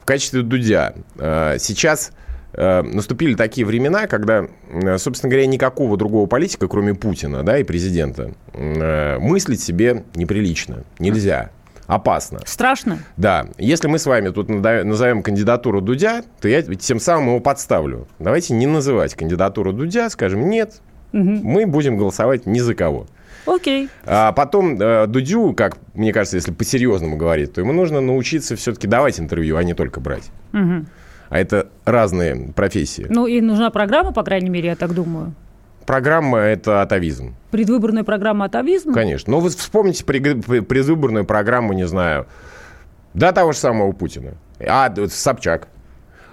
в 0.00 0.04
качестве 0.04 0.42
Дудя 0.42 0.94
э, 1.16 1.58
сейчас 1.60 2.10
наступили 2.54 3.34
такие 3.34 3.66
времена, 3.66 4.06
когда, 4.06 4.46
э, 4.70 4.98
собственно 4.98 5.30
говоря, 5.30 5.46
никакого 5.46 5.96
другого 5.96 6.26
политика, 6.26 6.68
кроме 6.68 6.94
Путина 6.94 7.42
да, 7.42 7.58
и 7.58 7.64
президента, 7.64 8.32
э, 8.52 9.18
мыслить 9.18 9.60
себе 9.60 10.04
неприлично, 10.14 10.84
нельзя. 10.98 11.50
Опасно. 11.86 12.40
Страшно? 12.46 13.00
Да. 13.16 13.48
Если 13.58 13.88
мы 13.88 13.98
с 13.98 14.06
вами 14.06 14.30
тут 14.30 14.48
назовем 14.48 15.22
кандидатуру 15.22 15.80
Дудя, 15.80 16.22
то 16.40 16.48
я 16.48 16.62
тем 16.62 17.00
самым 17.00 17.28
его 17.28 17.40
подставлю. 17.40 18.06
Давайте 18.18 18.54
не 18.54 18.66
называть 18.66 19.14
кандидатуру 19.14 19.72
Дудя, 19.72 20.08
скажем, 20.08 20.48
нет, 20.48 20.80
угу. 21.12 21.22
мы 21.22 21.66
будем 21.66 21.96
голосовать 21.96 22.46
ни 22.46 22.60
за 22.60 22.74
кого. 22.74 23.06
Окей. 23.44 23.88
А 24.04 24.32
потом 24.32 24.80
э, 24.80 25.06
Дудю, 25.06 25.52
как 25.54 25.76
мне 25.94 26.12
кажется, 26.12 26.36
если 26.36 26.52
по-серьезному 26.52 27.16
говорить, 27.16 27.52
то 27.52 27.60
ему 27.60 27.72
нужно 27.72 28.00
научиться 28.00 28.56
все-таки 28.56 28.86
давать 28.86 29.18
интервью, 29.18 29.56
а 29.56 29.64
не 29.64 29.74
только 29.74 30.00
брать. 30.00 30.30
Угу. 30.52 30.86
А 31.32 31.38
это 31.38 31.68
разные 31.86 32.52
профессии. 32.54 33.06
Ну 33.08 33.26
и 33.26 33.40
нужна 33.40 33.70
программа, 33.70 34.12
по 34.12 34.22
крайней 34.22 34.50
мере, 34.50 34.68
я 34.68 34.76
так 34.76 34.92
думаю. 34.92 35.32
Программа– 35.86 36.38
это 36.40 36.82
атовизм. 36.82 37.34
Предвыборная 37.50 38.04
программа 38.04 38.44
атовизм? 38.44 38.92
Конечно. 38.92 39.30
Но 39.30 39.40
вы 39.40 39.48
вспомните 39.48 40.04
предвыборную 40.04 41.24
программу, 41.24 41.72
не 41.72 41.86
знаю, 41.86 42.26
до 43.14 43.32
того 43.32 43.52
же 43.52 43.58
самого 43.58 43.92
Путина. 43.92 44.34
А, 44.60 44.92
Собчак. 45.08 45.68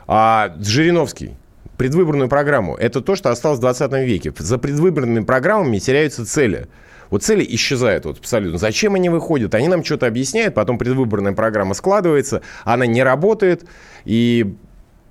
А 0.06 0.54
Жириновский. 0.60 1.38
Предвыборную 1.78 2.28
программу. 2.28 2.76
Это 2.76 3.00
то, 3.00 3.16
что 3.16 3.32
осталось 3.32 3.60
в 3.60 3.62
20 3.62 3.94
веке. 4.06 4.34
За 4.38 4.58
предвыборными 4.58 5.24
программами 5.24 5.80
теряются 5.80 6.26
цели. 6.26 6.68
Вот 7.10 7.24
цели 7.24 7.46
исчезают 7.48 8.04
вот 8.04 8.20
абсолютно. 8.20 8.58
Зачем 8.58 8.96
они 8.96 9.08
выходят? 9.08 9.56
Они 9.56 9.70
нам 9.70 9.82
что-то 9.86 10.08
объясняют, 10.08 10.56
потом 10.56 10.78
предвыборная 10.78 11.32
программа 11.32 11.74
складывается, 11.74 12.42
она 12.66 12.86
не 12.86 13.02
работает, 13.02 13.64
и 14.04 14.58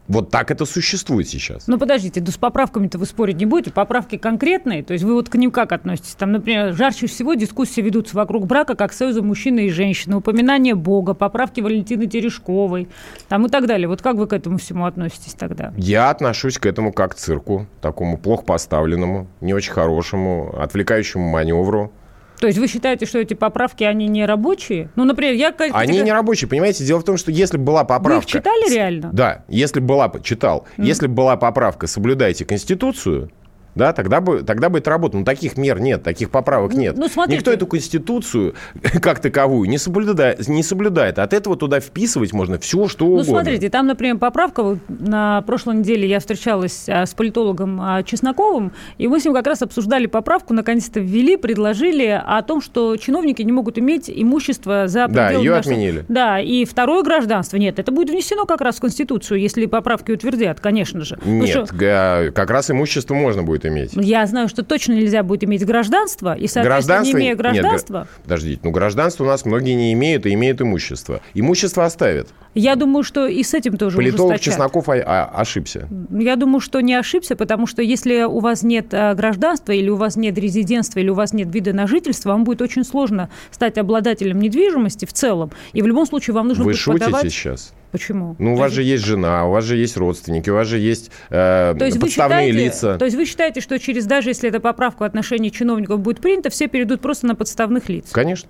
вот 0.08 0.30
так 0.30 0.50
это 0.50 0.64
существует 0.64 1.28
сейчас. 1.28 1.66
Ну, 1.66 1.78
подождите, 1.78 2.20
да 2.20 2.32
с 2.32 2.36
поправками-то 2.36 2.98
вы 2.98 3.04
спорить 3.04 3.36
не 3.36 3.46
будете. 3.46 3.70
Поправки 3.70 4.16
конкретные, 4.16 4.82
то 4.82 4.94
есть 4.94 5.04
вы 5.04 5.14
вот 5.14 5.28
к 5.28 5.34
ним 5.34 5.50
как 5.50 5.72
относитесь? 5.72 6.14
Там, 6.14 6.32
например, 6.32 6.72
жарче 6.74 7.06
всего 7.06 7.34
дискуссии 7.34 7.82
ведутся 7.82 8.16
вокруг 8.16 8.46
брака 8.46 8.74
как 8.74 8.92
союза 8.92 9.22
мужчины 9.22 9.66
и 9.66 9.70
женщины, 9.70 10.16
упоминание 10.16 10.74
Бога, 10.74 11.12
поправки 11.12 11.60
Валентины 11.60 12.06
Терешковой, 12.06 12.88
там 13.28 13.46
и 13.46 13.48
так 13.50 13.66
далее. 13.66 13.86
Вот 13.86 14.00
как 14.00 14.16
вы 14.16 14.26
к 14.26 14.32
этому 14.32 14.58
всему 14.58 14.86
относитесь 14.86 15.34
тогда? 15.34 15.72
Я 15.76 16.10
отношусь 16.10 16.58
к 16.58 16.66
этому 16.66 16.92
как 16.92 17.12
к 17.12 17.14
цирку, 17.14 17.66
такому 17.82 18.16
плохо 18.16 18.44
поставленному, 18.44 19.28
не 19.40 19.52
очень 19.52 19.72
хорошему, 19.72 20.54
отвлекающему 20.58 21.28
маневру. 21.28 21.92
То 22.40 22.46
есть 22.46 22.58
вы 22.58 22.68
считаете, 22.68 23.06
что 23.06 23.18
эти 23.18 23.34
поправки, 23.34 23.84
они 23.84 24.06
не 24.08 24.24
рабочие? 24.24 24.90
Ну, 24.96 25.04
например, 25.04 25.34
я... 25.34 25.54
Они 25.72 26.00
не 26.00 26.12
рабочие, 26.12 26.48
понимаете? 26.48 26.84
Дело 26.84 27.00
в 27.00 27.04
том, 27.04 27.16
что 27.16 27.30
если 27.30 27.56
была 27.56 27.84
поправка... 27.84 28.14
Вы 28.14 28.18
их 28.18 28.26
читали 28.26 28.74
реально? 28.74 29.10
Да, 29.12 29.44
если 29.48 29.80
была... 29.80 30.12
Читал. 30.22 30.66
Mm. 30.76 30.84
Если 30.86 31.06
была 31.06 31.36
поправка 31.36 31.86
«Соблюдайте 31.86 32.44
Конституцию», 32.44 33.30
да, 33.78 33.92
тогда 33.92 34.20
бы, 34.20 34.42
тогда 34.42 34.68
бы 34.68 34.78
это 34.78 34.90
работало. 34.90 35.20
Но 35.20 35.24
таких 35.24 35.56
мер 35.56 35.80
нет, 35.80 36.02
таких 36.02 36.30
поправок 36.30 36.74
нет. 36.74 36.96
Ну, 36.98 37.08
смотрите. 37.08 37.38
Никто 37.38 37.52
эту 37.52 37.66
Конституцию 37.66 38.54
как 39.00 39.20
таковую 39.20 39.68
не 39.70 39.78
соблюдает, 39.78 40.46
не 40.48 40.64
соблюдает. 40.64 41.18
От 41.18 41.32
этого 41.32 41.56
туда 41.56 41.78
вписывать 41.78 42.32
можно 42.32 42.58
все, 42.58 42.88
что 42.88 43.04
ну, 43.04 43.12
угодно. 43.12 43.32
Ну, 43.32 43.38
смотрите, 43.38 43.70
там, 43.70 43.86
например, 43.86 44.18
поправка. 44.18 44.78
На 44.88 45.42
прошлой 45.42 45.76
неделе 45.76 46.08
я 46.08 46.18
встречалась 46.18 46.88
а, 46.88 47.06
с 47.06 47.14
политологом 47.14 47.80
а, 47.80 48.02
Чесноковым, 48.02 48.72
и 48.98 49.06
мы 49.06 49.20
с 49.20 49.24
ним 49.24 49.32
как 49.32 49.46
раз 49.46 49.62
обсуждали 49.62 50.06
поправку, 50.06 50.52
наконец-то 50.54 50.98
ввели, 50.98 51.36
предложили 51.36 52.06
о 52.06 52.42
том, 52.42 52.60
что 52.60 52.96
чиновники 52.96 53.42
не 53.42 53.52
могут 53.52 53.78
иметь 53.78 54.10
имущество 54.10 54.88
за 54.88 55.06
пределами... 55.06 55.32
Да, 55.34 55.38
ее 55.38 55.50
нашего... 55.52 55.74
отменили. 55.74 56.04
Да, 56.08 56.40
и 56.40 56.64
второе 56.64 57.04
гражданство. 57.04 57.56
Нет, 57.56 57.78
это 57.78 57.92
будет 57.92 58.10
внесено 58.10 58.44
как 58.44 58.60
раз 58.60 58.76
в 58.76 58.80
Конституцию, 58.80 59.38
если 59.38 59.66
поправки 59.66 60.10
утвердят, 60.10 60.58
конечно 60.58 61.02
же. 61.02 61.16
Нет, 61.24 61.68
что... 61.68 62.32
как 62.34 62.50
раз 62.50 62.72
имущество 62.72 63.14
можно 63.14 63.44
будет 63.44 63.67
иметь. 63.68 63.92
Я 63.94 64.26
знаю, 64.26 64.48
что 64.48 64.62
точно 64.62 64.92
нельзя 64.94 65.22
будет 65.22 65.44
иметь 65.44 65.64
гражданство, 65.64 66.34
и, 66.34 66.46
соответственно, 66.46 66.64
гражданство... 66.64 67.16
не 67.16 67.22
имея 67.22 67.36
гражданства... 67.36 67.98
Нет, 67.98 68.08
подождите, 68.22 68.60
ну 68.62 68.70
гражданство 68.70 69.24
у 69.24 69.26
нас 69.26 69.44
многие 69.44 69.74
не 69.74 69.92
имеют 69.92 70.26
и 70.26 70.34
имеют 70.34 70.60
имущество. 70.60 71.20
Имущество 71.34 71.84
оставят. 71.84 72.28
Я 72.54 72.74
думаю, 72.76 73.04
что 73.04 73.26
и 73.26 73.42
с 73.42 73.54
этим 73.54 73.76
тоже 73.76 73.96
Политолог 73.96 74.32
ужесточат. 74.32 74.54
Чесноков 74.54 74.88
ошибся. 74.88 75.88
Я 76.10 76.36
думаю, 76.36 76.60
что 76.60 76.80
не 76.80 76.94
ошибся, 76.94 77.36
потому 77.36 77.66
что 77.66 77.82
если 77.82 78.22
у 78.22 78.40
вас 78.40 78.62
нет 78.62 78.88
а, 78.92 79.14
гражданства, 79.14 79.72
или 79.72 79.88
у 79.90 79.96
вас 79.96 80.16
нет 80.16 80.36
резидентства, 80.38 80.98
или 80.98 81.08
у 81.08 81.14
вас 81.14 81.32
нет 81.32 81.54
вида 81.54 81.72
на 81.72 81.86
жительство, 81.86 82.30
вам 82.30 82.44
будет 82.44 82.62
очень 82.62 82.84
сложно 82.84 83.30
стать 83.50 83.78
обладателем 83.78 84.40
недвижимости 84.40 85.04
в 85.04 85.12
целом. 85.12 85.52
И 85.72 85.82
в 85.82 85.86
любом 85.86 86.06
случае 86.06 86.34
вам 86.34 86.48
нужно 86.48 86.64
Вы 86.64 86.70
будет 86.70 86.80
шутите 86.80 87.04
подавать... 87.04 87.30
сейчас? 87.30 87.72
Почему? 87.90 88.36
Ну, 88.38 88.54
у 88.54 88.56
вас 88.56 88.72
же 88.72 88.82
есть 88.82 89.04
жена, 89.04 89.46
у 89.46 89.52
вас 89.52 89.64
же 89.64 89.76
есть 89.76 89.96
родственники, 89.96 90.50
у 90.50 90.54
вас 90.54 90.66
же 90.66 90.78
есть, 90.78 91.10
э, 91.30 91.74
то 91.78 91.84
есть 91.84 91.98
подставные 91.98 92.48
считаете, 92.48 92.64
лица. 92.64 92.98
То 92.98 93.04
есть 93.06 93.16
вы 93.16 93.24
считаете, 93.24 93.60
что 93.60 93.78
через 93.78 94.04
даже 94.04 94.30
если 94.30 94.48
эта 94.48 94.60
поправка 94.60 95.02
в 95.02 95.04
отношении 95.04 95.48
чиновников 95.48 96.00
будет 96.00 96.20
принята, 96.20 96.50
все 96.50 96.68
перейдут 96.68 97.00
просто 97.00 97.26
на 97.26 97.34
подставных 97.34 97.88
лиц? 97.88 98.10
Конечно. 98.12 98.48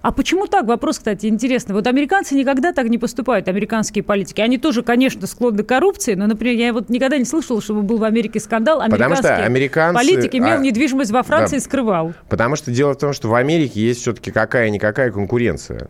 А 0.00 0.12
почему 0.12 0.46
так? 0.46 0.66
Вопрос, 0.66 0.98
кстати, 0.98 1.26
интересный. 1.26 1.74
Вот 1.74 1.86
американцы 1.86 2.34
никогда 2.34 2.72
так 2.72 2.88
не 2.88 2.98
поступают, 2.98 3.48
американские 3.48 4.04
политики. 4.04 4.40
Они 4.40 4.56
тоже, 4.56 4.82
конечно, 4.82 5.26
склонны 5.26 5.62
к 5.62 5.66
коррупции, 5.66 6.14
но, 6.14 6.26
например, 6.26 6.56
я 6.56 6.72
вот 6.72 6.88
никогда 6.88 7.18
не 7.18 7.24
слышала, 7.24 7.60
чтобы 7.60 7.82
был 7.82 7.98
в 7.98 8.04
Америке 8.04 8.40
скандал. 8.40 8.82
Потому 8.88 9.16
что 9.16 9.36
американцы... 9.36 9.98
политик 9.98 10.34
имел 10.34 10.58
а... 10.58 10.58
недвижимость 10.58 11.10
во 11.10 11.22
Франции 11.22 11.56
да. 11.56 11.58
и 11.58 11.60
скрывал. 11.60 12.14
Потому 12.28 12.56
что 12.56 12.70
дело 12.70 12.94
в 12.94 12.98
том, 12.98 13.12
что 13.12 13.28
в 13.28 13.34
Америке 13.34 13.80
есть 13.80 14.00
все-таки 14.00 14.30
какая-никакая 14.30 15.10
конкуренция. 15.10 15.88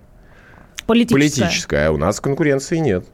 Политическая. 0.86 1.14
Политическая. 1.14 1.88
А 1.88 1.92
у 1.92 1.96
нас 1.96 2.20
конкуренции 2.20 2.78
нет. 2.78 3.04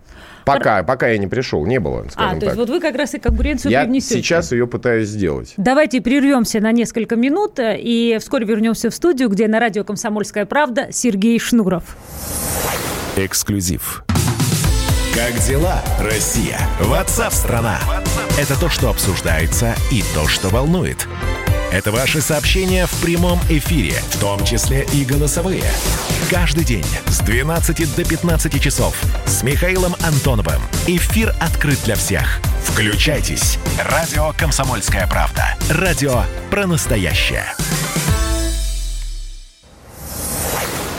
Пока, 0.44 0.82
пока 0.82 1.08
я 1.08 1.16
не 1.16 1.26
пришел, 1.26 1.64
не 1.64 1.80
было, 1.80 2.06
скажем 2.10 2.36
А, 2.36 2.40
то 2.40 2.46
есть 2.46 2.56
вот 2.58 2.68
вы 2.68 2.78
как 2.80 2.94
раз 2.96 3.14
и 3.14 3.18
конкуренцию 3.18 3.72
я 3.72 3.82
привнесете. 3.84 4.16
сейчас 4.16 4.52
ее 4.52 4.66
пытаюсь 4.66 5.08
сделать. 5.08 5.54
Давайте 5.56 6.02
прервемся 6.02 6.60
на 6.60 6.70
несколько 6.70 7.16
минут 7.16 7.58
и 7.58 8.18
вскоре 8.20 8.44
вернемся 8.44 8.90
в 8.90 8.94
студию, 8.94 9.30
где 9.30 9.48
на 9.48 9.58
радио 9.58 9.84
«Комсомольская 9.84 10.44
правда» 10.44 10.88
Сергей 10.90 11.38
Шнуров. 11.38 11.96
Эксклюзив. 13.16 14.04
Как 15.14 15.32
дела, 15.46 15.80
Россия? 16.00 16.58
Ватсап-страна! 16.80 17.78
Это 18.38 18.58
то, 18.58 18.68
что 18.68 18.90
обсуждается 18.90 19.74
и 19.92 20.02
то, 20.14 20.26
что 20.26 20.48
волнует. 20.48 21.06
Это 21.74 21.90
ваши 21.90 22.20
сообщения 22.20 22.86
в 22.86 23.02
прямом 23.02 23.40
эфире, 23.48 23.94
в 24.12 24.20
том 24.20 24.44
числе 24.44 24.86
и 24.92 25.04
голосовые. 25.04 25.64
Каждый 26.30 26.64
день 26.64 26.86
с 27.08 27.18
12 27.18 27.96
до 27.96 28.04
15 28.04 28.62
часов 28.62 28.96
с 29.26 29.42
Михаилом 29.42 29.96
Антоновым. 30.04 30.62
Эфир 30.86 31.34
открыт 31.40 31.80
для 31.84 31.96
всех. 31.96 32.40
Включайтесь. 32.62 33.58
Радио 33.90 34.32
«Комсомольская 34.38 35.08
правда». 35.08 35.56
Радио 35.68 36.22
про 36.48 36.68
настоящее. 36.68 37.44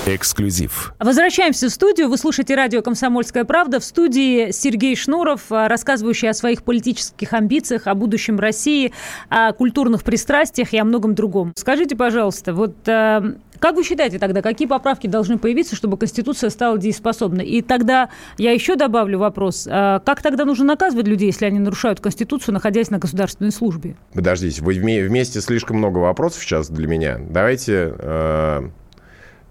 Эксклюзив. 0.05 0.93
Возвращаемся 0.99 1.67
в 1.67 1.71
студию. 1.71 2.09
Вы 2.09 2.17
слушаете 2.17 2.53
радио 2.53 2.83
«Комсомольская 2.83 3.43
правда». 3.43 3.79
В 3.79 3.83
студии 3.83 4.51
Сергей 4.51 4.95
Шнуров, 4.95 5.51
а, 5.51 5.67
рассказывающий 5.67 6.29
о 6.29 6.33
своих 6.35 6.61
политических 6.61 7.33
амбициях, 7.33 7.87
о 7.87 7.95
будущем 7.95 8.39
России, 8.39 8.93
о 9.29 9.51
культурных 9.53 10.03
пристрастиях 10.03 10.73
и 10.73 10.77
о 10.77 10.83
многом 10.83 11.15
другом. 11.15 11.53
Скажите, 11.55 11.95
пожалуйста, 11.95 12.53
вот 12.53 12.75
а, 12.87 13.23
как 13.57 13.75
вы 13.75 13.83
считаете 13.83 14.19
тогда, 14.19 14.43
какие 14.43 14.67
поправки 14.67 15.07
должны 15.07 15.39
появиться, 15.39 15.75
чтобы 15.75 15.97
Конституция 15.97 16.51
стала 16.51 16.77
дееспособной? 16.77 17.45
И 17.45 17.63
тогда 17.63 18.09
я 18.37 18.51
еще 18.51 18.75
добавлю 18.75 19.17
вопрос. 19.17 19.67
А, 19.67 20.01
как 20.01 20.21
тогда 20.21 20.45
нужно 20.45 20.65
наказывать 20.65 21.07
людей, 21.07 21.27
если 21.27 21.45
они 21.45 21.57
нарушают 21.57 21.99
Конституцию, 21.99 22.53
находясь 22.53 22.91
на 22.91 22.99
государственной 22.99 23.51
службе? 23.51 23.95
Подождите, 24.13 24.61
вы 24.61 24.75
вместе 24.75 25.41
слишком 25.41 25.77
много 25.77 25.97
вопросов 25.97 26.43
сейчас 26.43 26.69
для 26.69 26.87
меня. 26.87 27.17
Давайте 27.27 28.71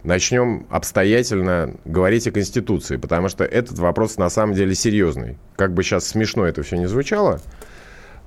начнем 0.04 0.66
обстоятельно 0.70 1.74
говорить 1.84 2.28
о 2.28 2.30
Конституции, 2.30 2.96
потому 2.96 3.28
что 3.28 3.44
этот 3.44 3.78
вопрос 3.78 4.18
на 4.18 4.30
самом 4.30 4.54
деле 4.54 4.74
серьезный. 4.74 5.36
Как 5.56 5.72
бы 5.72 5.82
сейчас 5.82 6.06
смешно 6.06 6.46
это 6.46 6.62
все 6.62 6.76
не 6.76 6.86
звучало, 6.86 7.40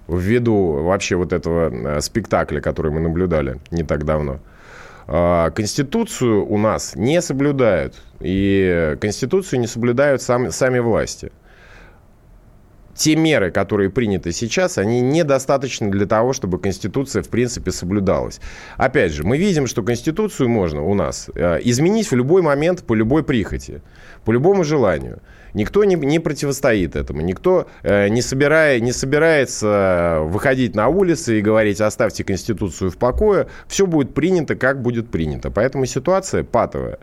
ввиду 0.08 0.84
вообще 0.84 1.16
вот 1.16 1.32
этого 1.32 1.70
э, 1.70 2.02
спектакля, 2.02 2.60
который 2.60 2.92
мы 2.92 3.00
наблюдали 3.00 3.60
не 3.72 3.84
так 3.84 4.06
давно. 4.06 4.40
А, 5.08 5.52
Конституцию 5.52 6.46
у 6.46 6.58
нас 6.58 6.96
не 6.96 7.22
соблюдают, 7.22 7.96
и 8.20 8.98
Конституцию 9.00 9.60
не 9.62 9.68
соблюдают 9.68 10.22
сам, 10.22 10.52
сами 10.52 10.80
власти– 10.80 11.32
те 12.98 13.16
меры, 13.16 13.52
которые 13.52 13.90
приняты 13.90 14.32
сейчас, 14.32 14.78
они 14.78 15.02
недостаточны 15.02 15.90
для 15.90 16.08
того, 16.08 16.34
чтобы 16.34 16.60
Конституция, 16.60 17.22
в 17.22 17.30
принципе, 17.30 17.72
соблюдалась. 17.72 18.42
Опять 18.76 19.12
же, 19.14 19.24
мы 19.24 19.38
видим, 19.38 19.68
что 19.68 19.84
Конституцию 19.84 20.50
можно 20.50 20.82
у 20.82 20.96
нас 20.96 21.30
э, 21.36 21.60
изменить 21.64 22.10
в 22.10 22.16
любой 22.16 22.42
момент 22.42 22.84
по 22.84 22.96
любой 22.96 23.24
прихоти, 23.24 23.82
по 24.26 24.32
любому 24.32 24.64
желанию. 24.64 25.20
Никто 25.54 25.84
не, 25.84 25.96
не 25.96 26.20
противостоит 26.20 26.96
этому, 26.96 27.22
никто 27.22 27.68
э, 27.84 28.10
не, 28.10 28.22
собирая, 28.22 28.80
не 28.80 28.92
собирается 28.92 30.20
выходить 30.24 30.76
на 30.76 30.88
улицы 30.88 31.38
и 31.40 31.42
говорить, 31.42 31.80
оставьте 31.80 32.24
Конституцию 32.24 32.90
в 32.90 32.98
покое, 32.98 33.48
все 33.68 33.86
будет 33.86 34.16
принято, 34.16 34.56
как 34.56 34.82
будет 34.82 35.10
принято. 35.10 35.52
Поэтому 35.52 35.86
ситуация 35.86 36.44
патовая. 36.44 36.98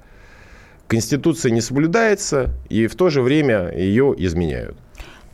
Конституция 0.88 1.50
не 1.50 1.60
соблюдается, 1.60 2.50
и 2.68 2.88
в 2.88 2.94
то 2.94 3.10
же 3.10 3.22
время 3.22 3.72
ее 3.74 4.14
изменяют. 4.18 4.76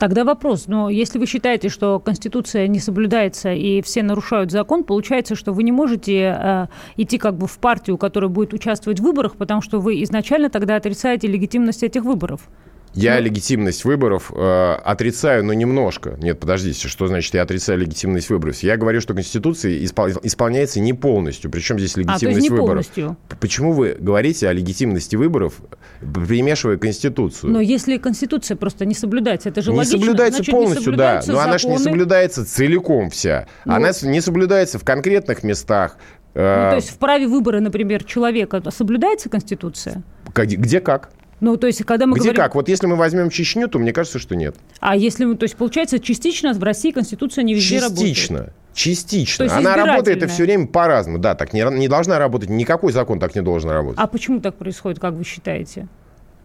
Тогда 0.00 0.25
вопрос, 0.25 0.66
но 0.66 0.88
если 0.88 1.19
вы 1.19 1.26
считаете, 1.26 1.69
что 1.69 2.00
Конституция 2.00 2.66
не 2.69 2.78
соблюдается 2.78 3.52
и 3.52 3.83
все 3.83 4.02
нарушают 4.02 4.50
закон, 4.50 4.83
получается, 4.83 5.35
что 5.35 5.52
вы 5.52 5.62
не 5.62 5.73
можете 5.73 6.38
э, 6.40 6.66
идти 6.97 7.19
как 7.19 7.37
бы 7.37 7.47
в 7.47 7.59
партию, 7.59 7.99
которая 7.99 8.30
будет 8.30 8.54
участвовать 8.54 8.99
в 8.99 9.02
выборах, 9.02 9.37
потому 9.37 9.61
что 9.61 9.78
вы 9.78 10.02
изначально 10.02 10.49
тогда 10.49 10.76
отрицаете 10.76 11.28
легитимность 11.28 11.83
этих 11.83 12.02
выборов. 12.02 12.49
Я 12.94 13.16
ну. 13.16 13.23
легитимность 13.23 13.85
выборов 13.85 14.32
э, 14.35 14.73
отрицаю, 14.85 15.44
но 15.44 15.52
немножко. 15.52 16.16
Нет, 16.20 16.40
подождите, 16.40 16.88
что 16.88 17.06
значит 17.06 17.32
я 17.35 17.42
отрицаю 17.42 17.78
легитимность 17.78 18.30
выборов? 18.30 18.59
Я 18.62 18.76
говорю, 18.76 19.00
что 19.00 19.14
Конституция 19.14 19.85
испол... 19.85 20.09
исполняется 20.23 20.80
не 20.80 20.92
полностью. 20.92 21.50
Причем 21.50 21.78
здесь 21.78 21.97
легитимность 21.97 22.23
а, 22.23 22.26
то 22.26 22.32
есть 22.32 22.42
не 22.42 22.50
выборов? 22.50 22.68
Полностью. 22.68 23.16
Почему 23.40 23.73
вы 23.73 23.97
говорите 23.99 24.49
о 24.49 24.52
легитимности 24.52 25.14
выборов, 25.14 25.61
примешивая 26.00 26.78
Конституцию? 26.78 27.52
Но 27.52 27.61
если 27.61 27.97
Конституция 27.97 28.56
просто 28.56 28.85
не 28.85 28.94
соблюдается, 28.94 29.50
это 29.50 29.62
же 29.62 29.70
не 29.70 29.78
логично. 29.78 29.99
Соблюдается 29.99 30.38
Значит, 30.38 30.52
полностью, 30.52 30.78
не 30.78 30.85
соблюдаются 30.85 31.26
да. 31.28 31.32
Но 31.32 31.38
законы. 31.38 31.50
она 31.50 31.59
же 31.59 31.68
не 31.68 31.78
соблюдается 31.78 32.44
целиком 32.44 33.11
вся. 33.11 33.47
Ну. 33.64 33.75
Она 33.75 33.90
не 34.02 34.20
соблюдается 34.20 34.78
в 34.78 34.85
конкретных 34.85 35.44
местах. 35.44 35.97
Ну, 36.35 36.40
то 36.40 36.76
есть 36.76 36.90
в 36.90 36.99
праве 36.99 37.26
выбора, 37.26 37.61
например, 37.61 38.04
человека 38.04 38.62
соблюдается 38.70 39.28
Конституция? 39.28 40.02
Где, 40.35 40.56
где 40.56 40.80
как? 40.80 41.11
Ну, 41.40 41.56
то 41.56 41.66
есть, 41.66 41.85
когда 41.85 42.06
мы 42.06 42.14
Где 42.14 42.25
говорим... 42.25 42.42
как? 42.42 42.54
Вот 42.54 42.68
если 42.68 42.87
мы 42.87 42.97
возьмем 42.97 43.30
Чечню, 43.30 43.68
то 43.68 43.78
мне 43.78 43.92
кажется, 43.92 44.18
что 44.18 44.37
нет. 44.37 44.56
А 44.80 44.97
если 44.97 45.25
мы... 45.25 45.37
То 45.37 45.44
есть, 45.44 45.56
получается, 45.56 45.99
частично 45.99 46.52
в 46.52 46.62
России 46.62 46.90
Конституция 46.90 47.44
не 47.44 47.54
везде 47.54 47.80
частично. 47.80 48.38
работает? 48.38 48.56
Частично. 48.75 49.47
Частично. 49.47 49.73
Она 49.73 49.76
работает 49.76 50.23
и 50.23 50.26
все 50.26 50.44
время 50.44 50.66
по-разному. 50.66 51.18
Да, 51.18 51.35
так 51.35 51.52
не, 51.52 51.62
не 51.78 51.88
должна 51.88 52.18
работать. 52.18 52.50
Никакой 52.50 52.92
закон 52.92 53.18
так 53.18 53.35
не 53.35 53.42
должен 53.42 53.70
работать. 53.70 53.99
А 53.99 54.06
почему 54.06 54.40
так 54.40 54.56
происходит, 54.56 54.99
как 55.00 55.14
вы 55.14 55.25
считаете? 55.25 55.88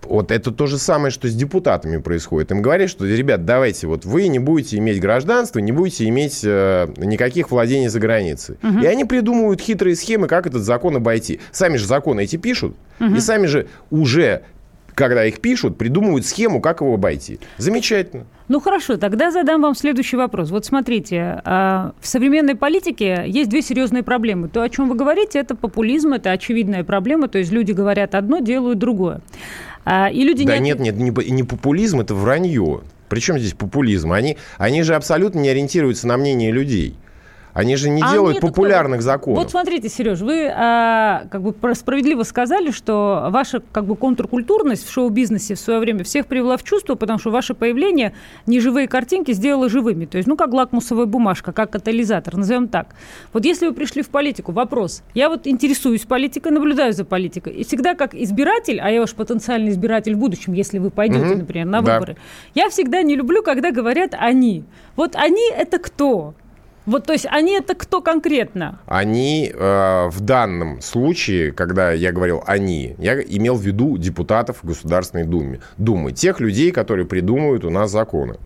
Вот 0.07 0.31
это 0.31 0.51
то 0.51 0.67
же 0.67 0.77
самое, 0.77 1.11
что 1.11 1.27
с 1.27 1.33
депутатами 1.33 1.97
происходит. 1.97 2.51
Им 2.51 2.61
говорят, 2.61 2.89
что, 2.89 3.05
ребят, 3.05 3.45
давайте, 3.45 3.87
вот 3.87 4.05
вы 4.05 4.27
не 4.27 4.39
будете 4.39 4.77
иметь 4.77 4.99
гражданство, 4.99 5.59
не 5.59 5.71
будете 5.71 6.07
иметь 6.07 6.41
э, 6.43 6.87
никаких 6.97 7.51
владений 7.51 7.87
за 7.87 7.99
границей. 7.99 8.57
Угу. 8.61 8.79
И 8.79 8.85
они 8.85 9.05
придумывают 9.05 9.61
хитрые 9.61 9.95
схемы, 9.95 10.27
как 10.27 10.45
этот 10.45 10.63
закон 10.63 10.95
обойти. 10.95 11.39
Сами 11.51 11.77
же 11.77 11.87
законы 11.87 12.23
эти 12.23 12.35
пишут, 12.35 12.75
угу. 12.99 13.15
и 13.15 13.19
сами 13.19 13.47
же 13.47 13.67
уже 13.89 14.43
когда 14.95 15.25
их 15.25 15.41
пишут, 15.41 15.77
придумывают 15.77 16.25
схему, 16.25 16.61
как 16.61 16.81
его 16.81 16.93
обойти. 16.95 17.39
Замечательно. 17.57 18.25
Ну 18.47 18.59
хорошо, 18.59 18.97
тогда 18.97 19.29
задам 19.31 19.61
вам 19.61 19.75
следующий 19.75 20.15
вопрос. 20.15 20.51
Вот 20.51 20.65
смотрите, 20.65 21.41
а, 21.43 21.93
в 21.99 22.07
современной 22.07 22.55
политике 22.55 23.25
есть 23.27 23.49
две 23.49 23.61
серьезные 23.61 24.03
проблемы. 24.03 24.47
То, 24.47 24.61
о 24.61 24.69
чем 24.69 24.87
вы 24.87 24.95
говорите, 24.95 25.39
это 25.39 25.55
популизм, 25.55 26.13
это 26.13 26.31
очевидная 26.31 26.83
проблема. 26.83 27.27
То 27.27 27.37
есть 27.37 27.51
люди 27.51 27.73
говорят 27.73 28.15
одно, 28.15 28.39
делают 28.39 28.79
другое. 28.79 29.21
А, 29.83 30.09
и 30.09 30.23
люди 30.23 30.45
да 30.45 30.57
не... 30.57 30.69
нет, 30.69 30.79
нет, 30.79 30.95
не, 30.95 31.11
не 31.31 31.43
популизм, 31.43 31.99
это 31.99 32.15
вранье. 32.15 32.81
Причем 33.09 33.37
здесь 33.37 33.53
популизм? 33.53 34.13
Они, 34.13 34.37
они 34.57 34.81
же 34.83 34.95
абсолютно 34.95 35.39
не 35.39 35.49
ориентируются 35.49 36.07
на 36.07 36.17
мнение 36.17 36.51
людей. 36.51 36.95
Они 37.55 37.77
же 37.77 37.89
не 37.89 38.01
а 38.01 38.11
делают 38.11 38.41
популярных 38.41 38.99
такое... 38.99 39.13
законов. 39.13 39.43
Вот 39.43 39.51
смотрите, 39.51 39.87
Сереж, 39.87 40.19
вы 40.19 40.51
а, 40.53 41.23
как 41.31 41.41
бы 41.41 41.55
справедливо 41.73 42.23
сказали, 42.23 42.69
что 42.71 43.27
ваша 43.29 43.63
как 43.71 43.85
бы 43.85 43.95
контркультурность 43.95 44.85
в 44.85 44.91
шоу-бизнесе 44.91 45.55
в 45.55 45.59
свое 45.59 45.79
время 45.79 46.03
всех 46.03 46.27
привела 46.27 46.57
в 46.57 46.63
чувство, 46.63 46.95
потому 46.95 47.17
что 47.17 47.31
ваше 47.31 47.53
появление 47.53 48.13
неживые 48.45 48.89
картинки 48.89 49.31
сделало 49.31 49.69
живыми. 49.69 50.05
То 50.05 50.17
есть, 50.17 50.27
ну, 50.27 50.35
как 50.35 50.51
лакмусовая 50.51 51.05
бумажка, 51.05 51.53
как 51.53 51.71
катализатор, 51.71 52.35
назовем 52.35 52.67
так. 52.67 52.93
Вот 53.31 53.45
если 53.45 53.67
вы 53.67 53.73
пришли 53.73 54.01
в 54.01 54.09
политику, 54.09 54.51
вопрос. 54.51 55.01
Я 55.13 55.29
вот 55.29 55.47
интересуюсь 55.47 56.01
политикой, 56.01 56.51
наблюдаю 56.51 56.91
за 56.91 57.05
политикой. 57.05 57.53
И 57.53 57.63
всегда 57.63 57.95
как 57.95 58.13
избиратель, 58.15 58.81
а 58.81 58.89
я 58.89 58.99
ваш 58.99 59.15
потенциальный 59.15 59.69
избиратель 59.69 60.15
в 60.15 60.17
будущем, 60.17 60.51
если 60.51 60.77
вы 60.77 60.89
пойдете, 60.89 61.23
mm-hmm. 61.23 61.37
например, 61.37 61.67
на 61.67 61.79
выборы, 61.79 62.15
да. 62.15 62.63
я 62.63 62.69
всегда 62.69 63.01
не 63.01 63.15
люблю, 63.15 63.41
когда 63.41 63.71
говорят 63.71 64.13
«они». 64.19 64.65
Вот 64.97 65.15
«они»— 65.15 65.49
это 65.57 65.79
кто? 65.79 66.33
Вот, 66.85 67.05
то 67.05 67.13
есть 67.13 67.25
они 67.29 67.53
это 67.53 67.73
кто 67.73 68.01
конкретно? 68.01 68.79
Они 68.85 69.51
э, 69.51 70.07
в 70.09 70.19
данном 70.21 70.81
случае, 70.81 71.51
когда 71.51 71.91
я 71.91 72.11
говорил 72.11 72.43
они, 72.45 72.95
я 72.99 73.19
имел 73.21 73.55
в 73.55 73.61
виду 73.61 73.97
депутатов 73.97 74.59
Государственной 74.63 75.23
Думы, 75.23 75.61
Думы, 75.77 76.11
тех 76.11 76.39
людей, 76.39 76.71
которые 76.71 77.07
придумывают 77.07 77.65
у 77.65 77.69
нас 77.69 77.91
законы. 77.91 78.37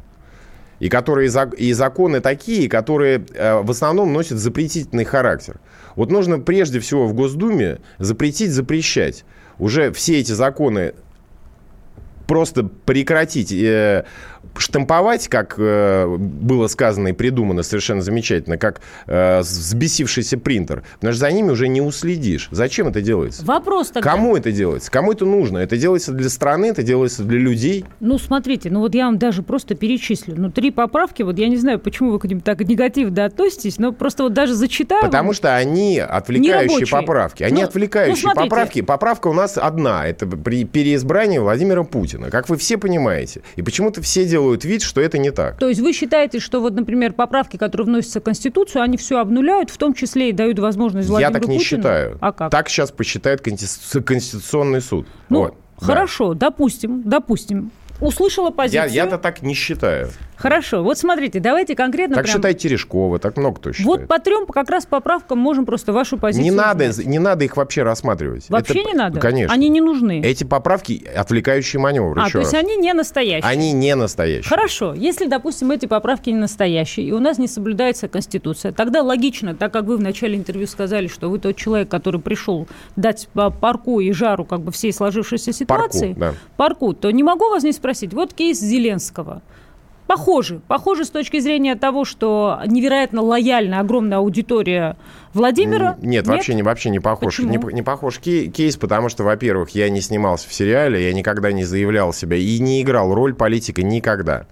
И, 0.80 0.88
которые, 0.88 1.30
и 1.58 1.74
законы 1.74 2.22
такие, 2.22 2.70
которые 2.70 3.26
э, 3.34 3.62
в 3.62 3.70
основном 3.70 4.14
носят 4.14 4.38
запретительный 4.38 5.04
характер. 5.04 5.60
Вот 5.98 6.10
нужно 6.10 6.40
прежде 6.40 6.80
всего 6.80 7.06
в 7.08 7.14
Госдуме 7.14 7.80
запретить, 7.98 8.52
запрещать. 8.52 9.26
Уже 9.58 9.92
все 9.92 10.18
эти 10.20 10.32
законы 10.32 10.94
просто 12.30 12.64
прекратить 12.64 13.52
э, 13.52 14.06
штамповать, 14.58 15.28
как 15.28 15.56
э, 15.58 16.06
было 16.18 16.68
сказано 16.68 17.10
и 17.10 17.14
придумано 17.14 17.64
совершенно 17.64 18.02
замечательно, 18.02 18.58
как 18.58 18.82
э, 19.08 19.40
взбесившийся 19.40 20.38
принтер. 20.38 20.84
Потому 20.96 21.14
что 21.14 21.20
за 21.20 21.32
ними 21.32 21.52
уже 21.52 21.68
не 21.68 21.82
уследишь. 21.82 22.50
Зачем 22.52 22.88
это 22.88 23.02
делается? 23.02 23.46
Вопрос 23.46 23.90
тогда. 23.90 24.10
Кому 24.10 24.36
это 24.36 24.52
делается? 24.52 24.92
Кому 24.92 25.12
это 25.12 25.26
нужно? 25.26 25.60
Это 25.60 25.78
делается 25.78 26.12
для 26.12 26.30
страны, 26.30 26.68
это 26.68 26.84
делается 26.84 27.24
для 27.24 27.40
людей? 27.40 27.86
Ну, 28.00 28.18
смотрите, 28.18 28.70
ну 28.70 28.82
вот 28.82 28.96
я 28.96 29.06
вам 29.06 29.18
даже 29.18 29.44
просто 29.44 29.76
перечислю. 29.76 30.36
Ну, 30.38 30.52
три 30.52 30.72
поправки, 30.72 31.24
вот 31.24 31.38
я 31.38 31.48
не 31.48 31.58
знаю, 31.58 31.80
почему 31.80 32.12
вы 32.12 32.20
к 32.20 32.26
ним 32.26 32.42
так 32.42 32.60
негативно 32.62 33.26
относитесь, 33.26 33.78
но 33.80 33.92
просто 33.92 34.24
вот 34.24 34.34
даже 34.34 34.54
зачитаю. 34.54 35.02
Потому 35.02 35.34
что 35.34 35.56
они 35.56 36.00
отвлекающие 36.00 36.88
поправки. 36.88 37.44
Они 37.44 37.62
ну, 37.62 37.68
отвлекающие 37.68 38.32
ну, 38.36 38.44
поправки. 38.44 38.82
Поправка 38.82 39.28
у 39.28 39.34
нас 39.34 39.58
одна. 39.58 40.08
Это 40.08 40.28
при 40.28 40.66
переизбрании 40.66 41.38
Владимира 41.38 41.84
Путина. 41.84 42.30
Как 42.30 42.50
вы 42.50 42.58
все 42.58 42.78
понимаете. 42.78 43.42
И 43.56 43.62
почему-то 43.62 44.02
все 44.02 44.26
делают 44.30 44.64
вид, 44.64 44.82
что 44.82 45.02
это 45.02 45.18
не 45.18 45.32
так. 45.32 45.58
То 45.58 45.68
есть 45.68 45.82
вы 45.82 45.92
считаете, 45.94 46.40
что 46.40 46.62
вот, 46.62 46.74
например, 46.74 47.14
поправки, 47.14 47.58
которые 47.58 47.86
вносятся 47.86 48.22
в 48.22 48.24
Конституцию, 48.24 48.84
они 48.84 48.98
все 48.98 49.20
обнуляют, 49.20 49.70
в 49.70 49.78
том 49.78 49.94
числе 49.94 50.30
и 50.30 50.32
дают 50.32 50.60
возможность 50.60 51.10
Владимиру 51.10 51.34
Я 51.34 51.40
так 51.40 51.50
не 51.50 51.58
Путину? 51.58 51.82
считаю. 51.82 52.18
А 52.22 52.32
как? 52.32 52.52
Так 52.52 52.70
сейчас 52.70 52.92
посчитает 52.92 53.42
Конституционный 53.42 54.82
суд. 54.82 55.08
Ну, 55.30 55.40
вот. 55.40 55.56
Хорошо, 55.78 56.34
да. 56.34 56.50
допустим, 56.50 57.04
допустим 57.06 57.72
услышала 58.00 58.50
позицию. 58.52 58.90
Я, 58.90 59.04
я-то 59.04 59.18
так 59.18 59.42
не 59.42 59.54
считаю. 59.54 60.10
Хорошо, 60.40 60.84
вот 60.84 60.98
смотрите, 60.98 61.42
давайте 61.42 61.76
конкретно... 61.76 62.16
Так 62.16 62.24
прям... 62.24 62.38
считает 62.38 62.58
Терешкова, 62.60 63.20
так 63.20 63.36
много 63.36 63.58
кто 63.58 63.74
считает. 63.74 64.00
Вот 64.00 64.08
по 64.08 64.20
трем 64.20 64.48
как 64.48 64.70
раз 64.70 64.86
поправкам 64.86 65.38
можем 65.38 65.66
просто 65.66 65.92
вашу 65.92 66.18
позицию 66.18 66.46
не 66.46 66.52
надо, 66.52 66.90
не 67.04 67.20
надо 67.20 67.44
их 67.44 67.58
вообще 67.58 67.84
рассматривать. 67.84 68.50
Вообще 68.50 68.80
Это... 68.80 68.90
не 68.90 68.94
надо? 68.94 69.20
Конечно. 69.20 69.54
Они 69.54 69.68
не 69.68 69.82
нужны? 69.82 70.22
Эти 70.24 70.46
поправки 70.46 71.06
отвлекающие 71.14 71.82
маневры. 71.82 72.22
А, 72.22 72.30
то 72.30 72.40
есть 72.40 72.54
они 72.54 72.78
не 72.78 72.94
настоящие? 72.94 73.50
Они 73.50 73.74
не 73.74 73.94
настоящие. 73.96 74.48
Хорошо, 74.48 74.94
если, 74.94 75.28
допустим, 75.28 75.72
эти 75.72 75.88
поправки 75.88 76.30
не 76.30 76.38
настоящие, 76.38 77.08
и 77.08 77.12
у 77.12 77.20
нас 77.20 77.38
не 77.38 77.50
соблюдается 77.50 78.08
Конституция, 78.08 78.72
тогда 78.72 79.04
логично, 79.04 79.56
так 79.56 79.74
как 79.74 79.86
вы 79.86 79.98
в 79.98 80.02
начале 80.02 80.38
интервью 80.38 80.68
сказали, 80.68 81.08
что 81.08 81.30
вы 81.30 81.40
тот 81.40 81.58
человек, 81.58 81.90
который 81.90 82.22
пришел 82.22 82.66
дать 82.96 83.28
парку 83.34 84.00
и 84.00 84.14
жару 84.14 84.46
как 84.46 84.62
бы 84.62 84.72
всей 84.72 84.94
сложившейся 84.94 85.52
ситуации, 85.52 86.14
парку, 86.14 86.20
да. 86.20 86.34
парку 86.56 86.94
то 86.94 87.12
не 87.12 87.24
могу 87.24 87.50
вас 87.50 87.64
не 87.64 87.74
спросить, 87.74 88.14
вот 88.14 88.34
кейс 88.34 88.62
Зеленского– 88.62 89.42
похожи. 90.10 90.60
Похожи 90.68 91.06
с 91.06 91.12
точки 91.12 91.40
зрения 91.40 91.76
того, 91.76 92.04
что 92.04 92.60
невероятно 92.66 93.22
лояльная 93.22 93.80
огромная 93.80 94.18
аудитория 94.18 94.98
Владимира. 95.36 95.98
Нет, 96.02 96.26
нет? 96.26 96.28
вообще 96.28 96.56
не 96.56 96.64
вообще 96.64 96.90
не 96.90 97.00
похож. 97.00 97.38
Не, 97.38 97.60
не 97.74 97.84
похож 97.84 98.18
кейс, 98.18 98.76
потому 98.76 99.10
что, 99.10 99.24
во-первых, 99.24 99.70
я 99.70 99.88
не 99.92 100.02
снимался 100.02 100.50
в 100.50 100.54
сериале, 100.54 101.06
я 101.06 101.14
никогда 101.14 101.52
не 101.52 101.64
заявлял 101.64 102.12
себя 102.12 102.38
и 102.38 102.58
не 102.58 102.82
играл 102.82 103.14
роль 103.14 103.36
политика 103.36 103.84
никогда. 103.84 104.48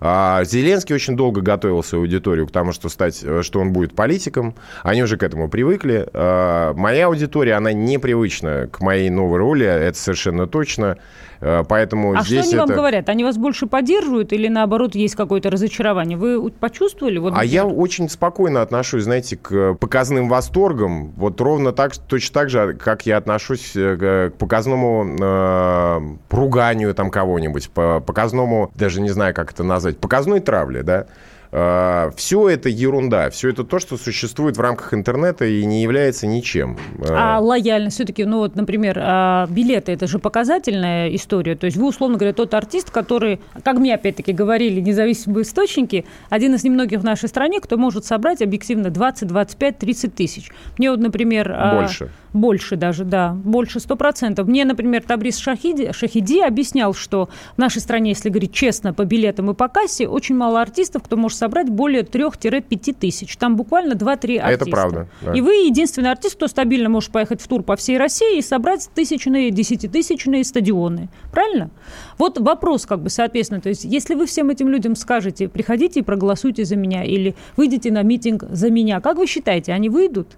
А 0.00 0.42
Зеленский 0.44 0.94
очень 0.94 1.16
долго 1.16 1.42
готовил 1.42 1.82
свою 1.84 2.02
аудиторию 2.04 2.48
к 2.48 2.50
тому, 2.50 2.72
что, 2.72 2.88
стать, 2.88 3.20
э, 3.22 3.42
что 3.42 3.60
он 3.60 3.72
будет 3.72 3.94
политиком. 3.94 4.54
Они 4.82 5.02
уже 5.02 5.16
к 5.16 5.22
этому 5.22 5.48
привыкли. 5.48 6.08
А 6.12 6.72
моя 6.74 7.06
аудитория, 7.06 7.54
она 7.54 7.72
непривычна 7.72 8.68
к 8.70 8.80
моей 8.80 9.10
новой 9.10 9.38
роли, 9.38 9.66
это 9.66 9.98
совершенно 9.98 10.46
точно. 10.46 10.98
Э, 11.40 11.64
поэтому 11.68 12.16
а 12.16 12.22
здесь 12.22 12.46
что 12.46 12.54
они 12.54 12.54
это... 12.54 12.66
вам 12.66 12.76
говорят? 12.76 13.08
Они 13.08 13.24
вас 13.24 13.36
больше 13.36 13.66
поддерживают 13.66 14.32
или 14.32 14.48
наоборот 14.48 14.94
есть 14.94 15.14
какое-то 15.14 15.50
разочарование? 15.50 16.16
Вы 16.18 16.50
почувствовали? 16.50 17.18
Вот, 17.18 17.34
а 17.36 17.44
я 17.44 17.66
очень 17.66 18.08
спокойно 18.08 18.62
отношусь, 18.62 19.04
знаете, 19.04 19.36
к 19.36 19.74
показным 19.74 20.28
восторгам. 20.28 21.12
Вот 21.16 21.40
ровно 21.40 21.72
так, 21.72 21.96
точно 21.96 22.34
так 22.34 22.50
же, 22.50 22.74
как 22.74 23.06
я 23.06 23.16
отношусь 23.16 23.72
э, 23.76 24.30
к 24.30 24.36
показному 24.36 25.16
э, 25.20 26.00
руганию 26.30 26.94
там 26.94 27.10
кого-нибудь, 27.10 27.70
по 27.70 28.00
показному, 28.00 28.70
даже 28.74 29.00
не 29.00 29.10
знаю, 29.10 29.34
как 29.34 29.52
это 29.52 29.62
назвать, 29.62 29.98
показной 29.98 30.40
травле, 30.40 30.82
да. 30.82 31.06
А, 31.50 32.10
все 32.16 32.48
это 32.48 32.68
ерунда, 32.68 33.30
все 33.30 33.48
это 33.50 33.64
то, 33.64 33.78
что 33.78 33.96
существует 33.96 34.56
в 34.56 34.60
рамках 34.60 34.92
интернета 34.92 35.46
и 35.46 35.64
не 35.64 35.82
является 35.82 36.26
ничем. 36.26 36.76
А, 37.08 37.36
а 37.36 37.40
лояльность 37.40 37.96
все-таки, 37.96 38.24
ну 38.24 38.38
вот, 38.38 38.54
например, 38.54 38.98
а, 39.00 39.46
билеты, 39.48 39.92
это 39.92 40.06
же 40.06 40.18
показательная 40.18 41.14
история. 41.14 41.56
То 41.56 41.66
есть 41.66 41.76
вы, 41.78 41.88
условно 41.88 42.18
говоря, 42.18 42.34
тот 42.34 42.52
артист, 42.52 42.90
который, 42.90 43.40
как 43.64 43.78
мне 43.78 43.94
опять-таки 43.94 44.32
говорили 44.32 44.80
независимые 44.80 45.42
источники, 45.42 46.04
один 46.28 46.54
из 46.54 46.64
немногих 46.64 47.00
в 47.00 47.04
нашей 47.04 47.28
стране, 47.28 47.60
кто 47.60 47.78
может 47.78 48.04
собрать 48.04 48.42
объективно 48.42 48.90
20, 48.90 49.28
25, 49.28 49.78
30 49.78 50.14
тысяч. 50.14 50.50
Мне 50.76 50.90
вот, 50.90 51.00
например... 51.00 51.54
Больше. 51.74 52.10
Больше 52.34 52.76
даже, 52.76 53.04
да, 53.04 53.32
больше 53.32 53.78
100%. 53.78 54.44
Мне, 54.44 54.66
например, 54.66 55.02
Табрис 55.02 55.38
Шахиди, 55.38 55.92
Шахиди 55.92 56.40
объяснял, 56.40 56.92
что 56.92 57.30
в 57.56 57.58
нашей 57.58 57.80
стране, 57.80 58.10
если 58.10 58.28
говорить 58.28 58.52
честно, 58.52 58.92
по 58.92 59.04
билетам 59.06 59.50
и 59.50 59.54
по 59.54 59.68
кассе, 59.68 60.06
очень 60.06 60.36
мало 60.36 60.60
артистов, 60.60 61.02
кто 61.02 61.16
может 61.16 61.37
собрать 61.38 61.68
более 61.70 62.02
3-5 62.02 62.94
тысяч. 62.98 63.36
Там 63.36 63.56
буквально 63.56 63.94
2-3 63.94 64.38
артиста. 64.38 64.46
Это 64.48 64.64
правда. 64.66 65.08
Да. 65.22 65.32
И 65.32 65.40
вы 65.40 65.54
единственный 65.66 66.10
артист, 66.10 66.36
кто 66.36 66.48
стабильно 66.48 66.88
может 66.88 67.10
поехать 67.10 67.40
в 67.40 67.48
тур 67.48 67.62
по 67.62 67.76
всей 67.76 67.96
России 67.96 68.38
и 68.38 68.42
собрать 68.42 68.88
тысячные, 68.94 69.50
десятитысячные 69.50 70.44
стадионы. 70.44 71.08
Правильно? 71.32 71.70
Вот 72.18 72.38
вопрос, 72.38 72.84
как 72.86 73.00
бы, 73.02 73.10
соответственно, 73.10 73.60
то 73.60 73.68
есть, 73.68 73.84
если 73.84 74.14
вы 74.14 74.26
всем 74.26 74.50
этим 74.50 74.68
людям 74.68 74.96
скажете, 74.96 75.48
приходите 75.48 76.00
и 76.00 76.02
проголосуйте 76.02 76.64
за 76.64 76.76
меня, 76.76 77.04
или 77.04 77.34
выйдите 77.56 77.90
на 77.92 78.02
митинг 78.02 78.44
за 78.50 78.70
меня, 78.70 79.00
как 79.00 79.16
вы 79.16 79.26
считаете, 79.26 79.72
они 79.72 79.88
выйдут? 79.88 80.36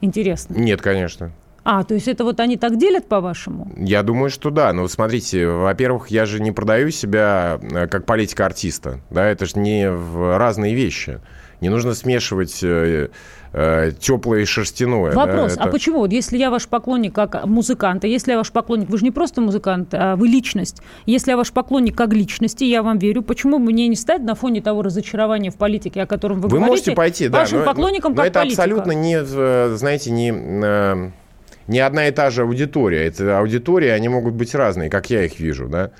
Интересно. 0.00 0.54
Нет, 0.54 0.80
конечно. 0.80 1.32
А, 1.70 1.84
то 1.84 1.92
есть 1.92 2.08
это 2.08 2.24
вот 2.24 2.40
они 2.40 2.56
так 2.56 2.78
делят, 2.78 3.08
по-вашему? 3.08 3.70
Я 3.76 4.02
думаю, 4.02 4.30
что 4.30 4.48
да. 4.48 4.72
Но 4.72 4.88
смотрите, 4.88 5.46
во-первых, 5.46 6.08
я 6.08 6.24
же 6.24 6.40
не 6.40 6.50
продаю 6.50 6.90
себя 6.90 7.60
э, 7.60 7.86
как 7.88 8.06
политика 8.06 8.46
артиста. 8.46 9.00
Да, 9.10 9.26
это 9.26 9.44
же 9.44 9.58
не 9.58 9.90
в 9.90 10.38
разные 10.38 10.74
вещи. 10.74 11.20
Не 11.60 11.68
нужно 11.68 11.92
смешивать 11.92 12.60
э, 12.62 13.10
э, 13.52 13.92
теплое 14.00 14.40
и 14.40 14.44
шерстяное. 14.46 15.12
Вопрос, 15.12 15.56
да, 15.56 15.60
это... 15.60 15.64
а 15.64 15.66
почему? 15.66 15.98
Вот 15.98 16.10
если 16.10 16.38
я 16.38 16.50
ваш 16.50 16.68
поклонник 16.68 17.14
как 17.14 17.44
музыкант, 17.44 18.02
а 18.02 18.06
если 18.06 18.30
я 18.30 18.38
ваш 18.38 18.50
поклонник, 18.50 18.88
вы 18.88 18.96
же 18.96 19.04
не 19.04 19.10
просто 19.10 19.42
музыкант, 19.42 19.90
а 19.92 20.16
вы 20.16 20.26
личность. 20.26 20.80
Если 21.04 21.32
я 21.32 21.36
ваш 21.36 21.52
поклонник 21.52 21.94
как 21.94 22.14
личности, 22.14 22.64
я 22.64 22.82
вам 22.82 22.96
верю, 22.96 23.20
почему 23.20 23.58
бы 23.58 23.66
мне 23.66 23.88
не 23.88 23.96
стать 23.96 24.22
на 24.22 24.34
фоне 24.34 24.62
того 24.62 24.80
разочарования 24.80 25.50
в 25.50 25.56
политике, 25.56 26.00
о 26.00 26.06
котором 26.06 26.40
вы, 26.40 26.48
вы 26.48 26.60
говорите, 26.60 26.70
можете 26.70 26.92
пойти, 26.92 27.28
да, 27.28 27.40
вашим 27.40 27.58
но, 27.58 27.64
поклонником 27.66 28.12
но 28.12 28.22
как 28.22 28.26
это 28.28 28.40
политика? 28.40 28.62
абсолютно 28.62 28.92
не, 28.92 29.22
знаете, 29.76 30.10
не 30.10 30.32
э, 30.32 31.10
не 31.68 31.78
одна 31.80 32.08
и 32.08 32.10
та 32.10 32.30
же 32.30 32.42
аудитория. 32.42 33.06
Это 33.06 33.38
аудитории, 33.38 33.88
они 33.88 34.08
могут 34.08 34.34
быть 34.34 34.54
разные, 34.54 34.90
как 34.90 35.10
я 35.10 35.24
их 35.24 35.38
вижу, 35.38 35.68
да. 35.68 35.90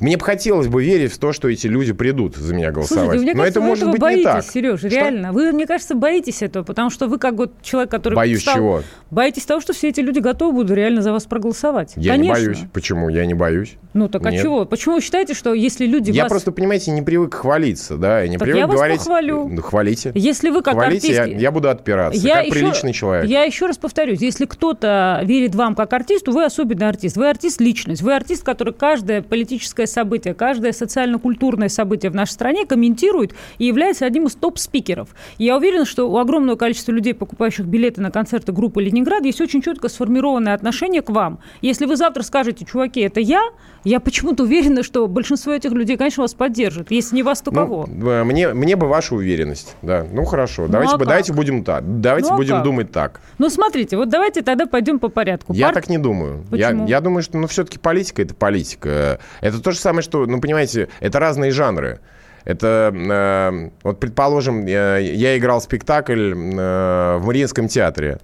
Мне 0.00 0.16
бы 0.16 0.24
хотелось 0.24 0.68
бы 0.68 0.82
верить 0.82 1.12
в 1.12 1.18
то, 1.18 1.32
что 1.32 1.48
эти 1.48 1.66
люди 1.66 1.92
придут 1.92 2.36
за 2.36 2.54
меня 2.54 2.72
голосовать. 2.72 3.04
Слушайте, 3.04 3.22
мне 3.22 3.34
Но 3.34 3.40
кажется, 3.42 3.60
это 3.60 3.68
может 3.68 3.82
этого 3.82 3.92
быть 3.92 4.00
боитесь, 4.00 4.18
не 4.18 4.24
так. 4.24 4.44
Сереж, 4.44 4.78
что? 4.80 4.88
реально. 4.88 5.32
Вы, 5.32 5.52
мне 5.52 5.66
кажется, 5.66 5.94
боитесь 5.94 6.42
этого, 6.42 6.64
потому 6.64 6.90
что 6.90 7.06
вы 7.06 7.18
как 7.18 7.34
вот 7.34 7.52
человек, 7.62 7.90
который... 7.90 8.14
Боюсь 8.14 8.40
стал... 8.42 8.54
чего? 8.54 8.82
Боитесь 9.10 9.44
того, 9.44 9.60
что 9.60 9.72
все 9.74 9.88
эти 9.88 10.00
люди 10.00 10.18
готовы 10.18 10.52
будут 10.52 10.70
реально 10.70 11.02
за 11.02 11.12
вас 11.12 11.26
проголосовать. 11.26 11.92
Я 11.96 12.12
Конечно. 12.12 12.40
не 12.40 12.46
боюсь. 12.46 12.58
Почему? 12.72 13.08
Я 13.08 13.26
не 13.26 13.34
боюсь. 13.34 13.76
Ну 13.92 14.08
так 14.08 14.24
а 14.24 14.30
Нет. 14.30 14.42
чего? 14.42 14.64
Почему 14.64 14.94
вы 14.94 15.00
считаете, 15.00 15.34
что 15.34 15.52
если 15.52 15.84
люди 15.84 16.12
Я 16.12 16.22
вас... 16.22 16.30
просто, 16.30 16.52
понимаете, 16.52 16.92
не 16.92 17.02
привык 17.02 17.34
хвалиться, 17.34 17.96
да, 17.96 18.20
я 18.20 18.28
не 18.28 18.38
так 18.38 18.44
привык 18.44 18.60
я 18.60 18.66
вас 18.66 18.76
говорить... 18.76 18.98
похвалю. 18.98 19.48
Ну, 19.48 19.62
хвалите. 19.62 20.12
Если 20.14 20.50
вы 20.50 20.62
как 20.62 20.74
Хвалите, 20.74 21.08
артист... 21.08 21.34
я, 21.34 21.38
я 21.40 21.50
буду 21.50 21.68
отпираться, 21.68 22.20
я 22.20 22.36
как 22.36 22.46
еще, 22.46 22.52
приличный 22.54 22.92
человек. 22.92 23.28
Я 23.28 23.42
еще 23.42 23.66
раз 23.66 23.78
повторюсь, 23.78 24.20
если 24.20 24.46
кто-то 24.46 25.20
верит 25.24 25.54
вам 25.54 25.74
как 25.74 25.92
артисту, 25.92 26.32
вы 26.32 26.44
особенный 26.44 26.88
артист. 26.88 27.16
Вы 27.16 27.28
артист-личность. 27.28 28.00
Вы 28.02 28.14
артист, 28.14 28.44
который 28.44 28.72
каждое 28.72 29.22
политическое 29.22 29.86
событие, 29.90 30.34
каждое 30.34 30.72
социально-культурное 30.72 31.68
событие 31.68 32.10
в 32.10 32.14
нашей 32.14 32.32
стране 32.32 32.64
комментирует 32.64 33.34
и 33.58 33.66
является 33.66 34.06
одним 34.06 34.26
из 34.26 34.34
топ-спикеров. 34.34 35.10
Я 35.38 35.56
уверена, 35.56 35.84
что 35.84 36.10
у 36.10 36.16
огромного 36.16 36.56
количества 36.56 36.92
людей, 36.92 37.14
покупающих 37.14 37.66
билеты 37.66 38.00
на 38.00 38.10
концерты 38.10 38.52
группы 38.52 38.82
«Ленинград», 38.82 39.24
есть 39.24 39.40
очень 39.40 39.62
четко 39.62 39.88
сформированное 39.88 40.54
отношение 40.54 41.02
к 41.02 41.10
вам. 41.10 41.40
Если 41.60 41.86
вы 41.86 41.96
завтра 41.96 42.22
скажете, 42.22 42.64
чуваки, 42.64 43.00
это 43.00 43.20
я, 43.20 43.42
я 43.84 44.00
почему-то 44.00 44.44
уверена, 44.44 44.82
что 44.82 45.06
большинство 45.08 45.52
этих 45.52 45.72
людей, 45.72 45.96
конечно, 45.96 46.22
вас 46.22 46.34
поддержит. 46.34 46.90
Если 46.90 47.16
не 47.16 47.22
вас, 47.22 47.40
то 47.42 47.50
ну, 47.50 47.60
кого? 47.60 47.86
Мне, 47.86 48.54
мне 48.54 48.76
бы 48.76 48.86
ваша 48.88 49.14
уверенность. 49.14 49.74
Да. 49.82 50.06
Ну, 50.12 50.24
хорошо. 50.24 50.62
Ну, 50.62 50.68
давайте, 50.68 50.94
а 50.94 50.98
давайте 50.98 51.32
будем 51.32 51.64
так. 51.64 52.00
Давайте 52.00 52.28
ну, 52.28 52.34
а 52.34 52.36
будем 52.36 52.54
как? 52.56 52.64
думать 52.64 52.92
так. 52.92 53.20
Ну, 53.38 53.48
смотрите, 53.50 53.96
вот 53.96 54.08
давайте 54.08 54.42
тогда 54.42 54.66
пойдем 54.66 54.98
по 54.98 55.08
порядку. 55.08 55.52
Я 55.52 55.66
Пар... 55.66 55.74
так 55.74 55.88
не 55.88 55.98
думаю. 55.98 56.44
Я, 56.52 56.70
я 56.70 57.00
думаю, 57.00 57.22
что 57.22 57.38
ну, 57.38 57.46
все-таки 57.46 57.78
политика– 57.78 58.22
это 58.22 58.34
политика. 58.34 59.18
Это 59.40 59.60
то 59.62 59.72
же 59.72 59.78
самое, 59.80 60.02
что, 60.02 60.26
ну, 60.26 60.40
понимаете, 60.40 60.88
это 61.00 61.18
разные 61.18 61.50
жанры. 61.50 62.00
Это, 62.44 62.92
э, 62.94 63.70
вот, 63.82 64.00
предположим, 64.00 64.66
я, 64.66 64.96
я 64.96 65.36
играл 65.36 65.60
спектакль 65.60 66.32
э, 66.32 67.16
в 67.18 67.22
Мариинском 67.24 67.68
театре. 67.68 68.18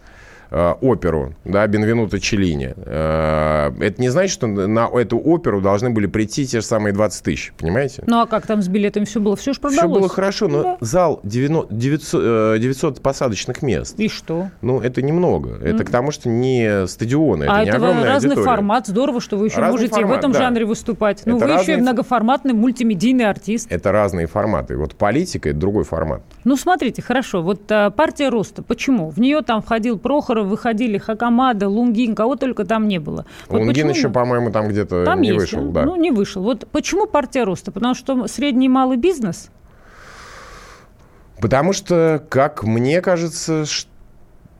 Э, 0.51 0.75
оперу, 0.81 1.35
да, 1.45 1.67
Бенвенуто 1.67 2.21
Челлини. 2.21 2.75
Э, 2.77 3.73
это 3.81 4.01
не 4.01 4.09
значит, 4.09 4.33
что 4.33 4.47
на 4.47 4.89
эту 4.93 5.19
оперу 5.19 5.61
должны 5.61 5.91
были 5.91 6.07
прийти 6.07 6.47
те 6.47 6.61
же 6.61 6.67
самые 6.67 6.93
20 6.93 7.25
тысяч, 7.25 7.53
понимаете? 7.59 8.05
Ну, 8.07 8.21
а 8.21 8.27
как 8.27 8.47
там 8.47 8.63
с 8.63 8.69
билетами 8.69 9.05
все 9.05 9.21
было? 9.21 9.35
Все 9.37 9.53
же 9.53 9.61
продалось. 9.61 9.91
Все 9.91 10.01
было 10.01 10.09
хорошо, 10.09 10.49
но 10.49 10.63
да. 10.63 10.77
зал 10.81 11.21
900, 11.25 11.77
900, 11.77 12.61
900 12.61 13.03
посадочных 13.03 13.63
мест. 13.63 13.99
И 13.99 14.09
что? 14.09 14.51
Ну, 14.63 14.81
это 14.81 15.03
немного. 15.03 15.57
Это 15.57 15.83
mm. 15.83 15.85
к 15.85 15.91
тому, 15.91 16.13
что 16.13 16.29
не 16.29 16.87
стадионы, 16.87 17.45
это 17.45 17.55
а 17.55 17.63
не 17.63 17.69
это 17.69 17.79
огромная 17.79 18.05
разный 18.05 18.31
аудитория. 18.31 18.47
формат, 18.47 18.87
здорово, 18.87 19.21
что 19.21 19.37
вы 19.37 19.47
еще 19.47 19.59
разный 19.59 19.73
можете 19.73 19.95
формат, 19.95 20.17
в 20.17 20.19
этом 20.19 20.33
да. 20.33 20.39
жанре 20.39 20.65
выступать. 20.65 21.23
Ну, 21.25 21.39
вы 21.39 21.47
разные... 21.47 21.63
еще 21.63 21.73
и 21.75 21.77
многоформатный 21.83 22.55
мультимедийный 22.55 23.29
артист. 23.29 23.67
Это 23.71 23.91
разные 23.91 24.27
форматы. 24.27 24.77
Вот 24.77 24.95
политика– 24.95 25.49
это 25.51 25.59
другой 25.59 25.85
формат. 25.85 26.23
Ну, 26.45 26.57
смотрите, 26.57 27.03
хорошо. 27.03 27.43
Вот 27.43 27.63
а, 27.71 27.91
партия 27.91 28.29
роста. 28.29 28.63
Почему? 28.63 29.11
В 29.11 29.19
нее 29.19 29.43
там 29.43 29.61
входил 29.61 29.99
Прохоров, 30.37 30.47
выходили 30.49 30.99
Хакамада, 30.99 31.69
Лунгин, 31.69 32.15
кого 32.15 32.37
только 32.37 32.65
там 32.65 32.89
не 32.89 32.99
было. 32.99 33.25
Вот 33.49 33.59
Лунгин 33.59 33.89
почему... 33.89 33.91
еще, 33.91 34.09
по-моему, 34.11 34.51
там 34.51 34.69
где-то 34.69 35.05
там 35.05 35.21
не 35.21 35.29
есть, 35.29 35.41
вышел. 35.41 35.71
Да? 35.71 35.85
Ну, 35.85 35.97
не 35.97 36.11
вышел. 36.11 36.43
Вот 36.43 36.69
почему 36.71 37.07
партия 37.07 37.45
роста? 37.45 37.73
Потому 37.73 37.95
что 37.95 38.27
средний 38.27 38.67
и 38.67 38.69
малый 38.69 38.97
бизнес? 38.97 39.49
Потому 41.41 41.73
что, 41.73 42.25
как 42.29 42.65
мне 42.65 43.01
кажется, 43.01 43.67
что 43.67 43.91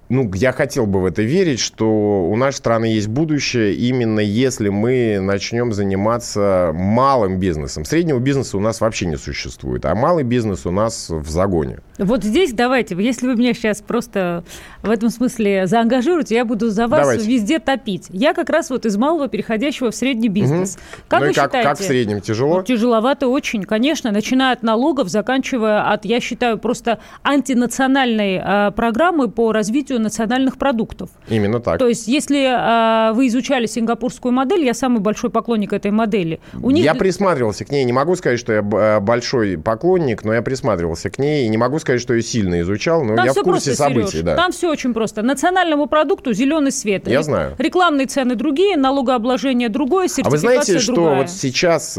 ну, 0.09 0.31
я 0.35 0.53
хотел 0.53 0.87
бы 0.87 1.01
в 1.01 1.05
это 1.05 1.23
верить, 1.23 1.59
что 1.59 2.29
у 2.31 2.37
нашей 2.37 2.59
страны 2.59 2.85
есть 2.85 3.09
будущее, 3.09 3.75
именно 3.75 4.21
если 4.21 4.69
мы 4.69 5.19
начнем 5.21 5.73
заниматься 5.73 6.71
малым 6.73 7.41
бизнесом. 7.41 7.85
Среднего 7.85 8.21
бизнеса 8.21 8.57
у 8.57 8.61
нас 8.61 8.81
вообще 8.81 9.07
не 9.07 9.17
существует, 9.17 9.85
а 9.85 9.97
малый 9.97 10.23
бизнес 10.23 10.65
у 10.65 10.71
нас 10.71 11.11
в 11.11 11.29
загоне. 11.29 11.81
Вот 11.99 12.25
здесь 12.25 12.53
давайте, 12.53 12.95
если 12.99 13.27
вы 13.27 13.37
меня 13.37 13.55
сейчас 13.55 13.81
просто 13.81 14.45
в 14.83 14.91
этом 14.91 15.11
смысле 15.11 15.67
заангажируете, 15.67 16.35
я 16.35 16.45
буду 16.45 16.71
за 16.71 16.87
вас 16.87 17.01
давайте. 17.01 17.27
везде 17.27 17.59
топить. 17.59 18.07
Я 18.11 18.35
как 18.35 18.51
раз 18.51 18.71
вот 18.71 18.87
из 18.87 18.97
малого 18.97 19.29
переходящего 19.29 19.91
в 19.91 19.95
средний 19.95 20.29
бизнес. 20.29 20.75
Угу. 20.75 20.81
Как 21.09 21.21
ну 21.21 21.27
вы 21.27 21.33
как, 21.33 21.45
считаете? 21.45 21.69
Как 21.69 21.79
в 21.79 21.83
среднем? 21.83 22.21
Тяжело? 22.21 22.57
Ну, 22.57 22.63
тяжеловато 22.63 23.29
очень, 23.29 23.65
конечно, 23.65 24.11
начиная 24.13 24.53
от 24.53 24.63
налогов, 24.63 25.09
заканчивая 25.09 25.91
от, 25.91 26.05
я 26.05 26.21
считаю, 26.21 26.59
просто 26.59 26.99
антинациональной 27.23 28.41
э, 28.43 28.71
программы 28.73 29.29
по 29.31 29.53
развитию 29.53 30.01
национальных 30.01 30.59
продуктов. 30.59 31.11
Именно 31.29 31.61
так. 31.61 31.79
То 31.79 31.89
есть, 31.89 32.09
если 32.09 33.11
э, 33.11 33.13
вы 33.15 33.29
изучали 33.29 33.67
сингапурскую 33.67 34.33
модель, 34.33 34.65
я 34.65 34.75
самый 34.75 35.01
большой 35.01 35.31
поклонник 35.31 35.73
этой 35.73 35.91
модели. 35.91 36.41
У 36.63 36.71
них... 36.71 36.85
Я 36.85 36.95
присматривался 36.95 37.65
к 37.65 37.71
ней. 37.71 37.85
Не 37.85 37.93
могу 37.93 38.17
сказать, 38.17 38.39
что 38.39 38.53
я 38.53 38.61
а, 38.61 39.01
большой 39.01 39.59
поклонник, 39.59 40.25
но 40.25 40.35
я 40.35 40.43
присматривался 40.43 41.11
к 41.11 41.19
ней. 41.19 41.47
И 41.47 41.49
не 41.49 41.57
могу 41.57 41.79
сказать, 41.79 41.86
что 41.99 42.15
я 42.15 42.23
сильно 42.23 42.61
изучал, 42.61 43.05
но 43.05 43.17
Там 43.17 43.27
я 43.27 43.33
в 43.33 43.35
курсе 43.35 43.71
просто, 43.71 43.75
событий. 43.75 44.11
Сереж, 44.11 44.25
да. 44.25 44.37
Там 44.37 44.53
все 44.53 44.71
очень 44.71 44.93
просто. 44.93 45.23
Национальному 45.23 45.87
продукту 45.87 46.33
зеленый 46.33 46.73
свет. 46.73 47.09
Я 47.09 47.23
знаю. 47.23 47.55
Рекламные 47.59 48.07
цены 48.07 48.35
другие, 48.35 48.77
налогообложение 48.77 49.69
другое, 49.69 50.09
сертификация 50.09 50.29
А 50.29 50.31
вы 50.31 50.39
знаете, 50.39 50.79
что 50.79 50.95
другая. 50.95 51.17
вот 51.23 51.31
сейчас... 51.31 51.99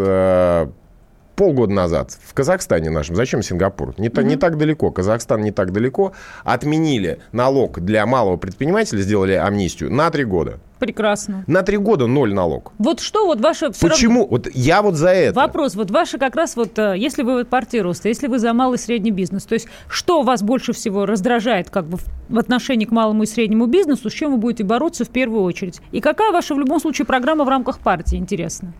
Полгода 1.37 1.71
назад 1.71 2.17
в 2.25 2.33
Казахстане 2.33 2.89
нашем, 2.89 3.15
зачем 3.15 3.43
Сингапур? 3.43 3.93
Не, 3.99 4.07
mm-hmm. 4.07 4.23
не 4.23 4.37
так 4.37 4.57
далеко, 4.57 4.89
Казахстан 4.89 5.43
не 5.43 5.51
так 5.51 5.71
далеко, 5.71 6.13
отменили 6.43 7.19
налог 7.31 7.79
для 7.79 8.07
малого 8.07 8.37
предпринимателя, 8.37 9.01
сделали 9.01 9.33
амнистию 9.33 9.93
на 9.93 10.09
три 10.09 10.23
года. 10.23 10.57
Прекрасно. 10.79 11.43
На 11.45 11.61
три 11.61 11.77
года 11.77 12.07
ноль 12.07 12.33
налог. 12.33 12.71
Вот 12.79 13.01
что 13.01 13.27
вот 13.27 13.39
ваше... 13.39 13.69
Почему? 13.69 14.21
Равно... 14.21 14.27
Вот 14.31 14.47
я 14.55 14.81
вот 14.81 14.95
за 14.95 15.09
это. 15.09 15.39
Вопрос. 15.39 15.75
Вот 15.75 15.91
ваше 15.91 16.17
как 16.17 16.35
раз 16.35 16.55
вот, 16.55 16.79
э, 16.79 16.95
если 16.97 17.21
вы 17.21 17.33
вот 17.33 17.49
партия 17.49 17.83
роста, 17.83 18.09
если 18.09 18.25
вы 18.25 18.39
за 18.39 18.51
малый 18.53 18.77
и 18.77 18.79
средний 18.79 19.11
бизнес, 19.11 19.43
то 19.43 19.53
есть 19.53 19.67
что 19.87 20.23
вас 20.23 20.41
больше 20.41 20.73
всего 20.73 21.05
раздражает 21.05 21.69
как 21.69 21.85
бы 21.85 21.99
в 22.29 22.39
отношении 22.39 22.85
к 22.85 22.91
малому 22.91 23.23
и 23.23 23.25
среднему 23.27 23.67
бизнесу, 23.67 24.09
с 24.09 24.13
чем 24.13 24.31
вы 24.31 24.37
будете 24.37 24.63
бороться 24.63 25.05
в 25.05 25.09
первую 25.09 25.43
очередь? 25.43 25.81
И 25.91 26.01
какая 26.01 26.31
ваша 26.31 26.55
в 26.55 26.59
любом 26.59 26.79
случае 26.79 27.05
программа 27.05 27.45
в 27.45 27.49
рамках 27.49 27.77
партии, 27.77 28.15
интересно? 28.15 28.73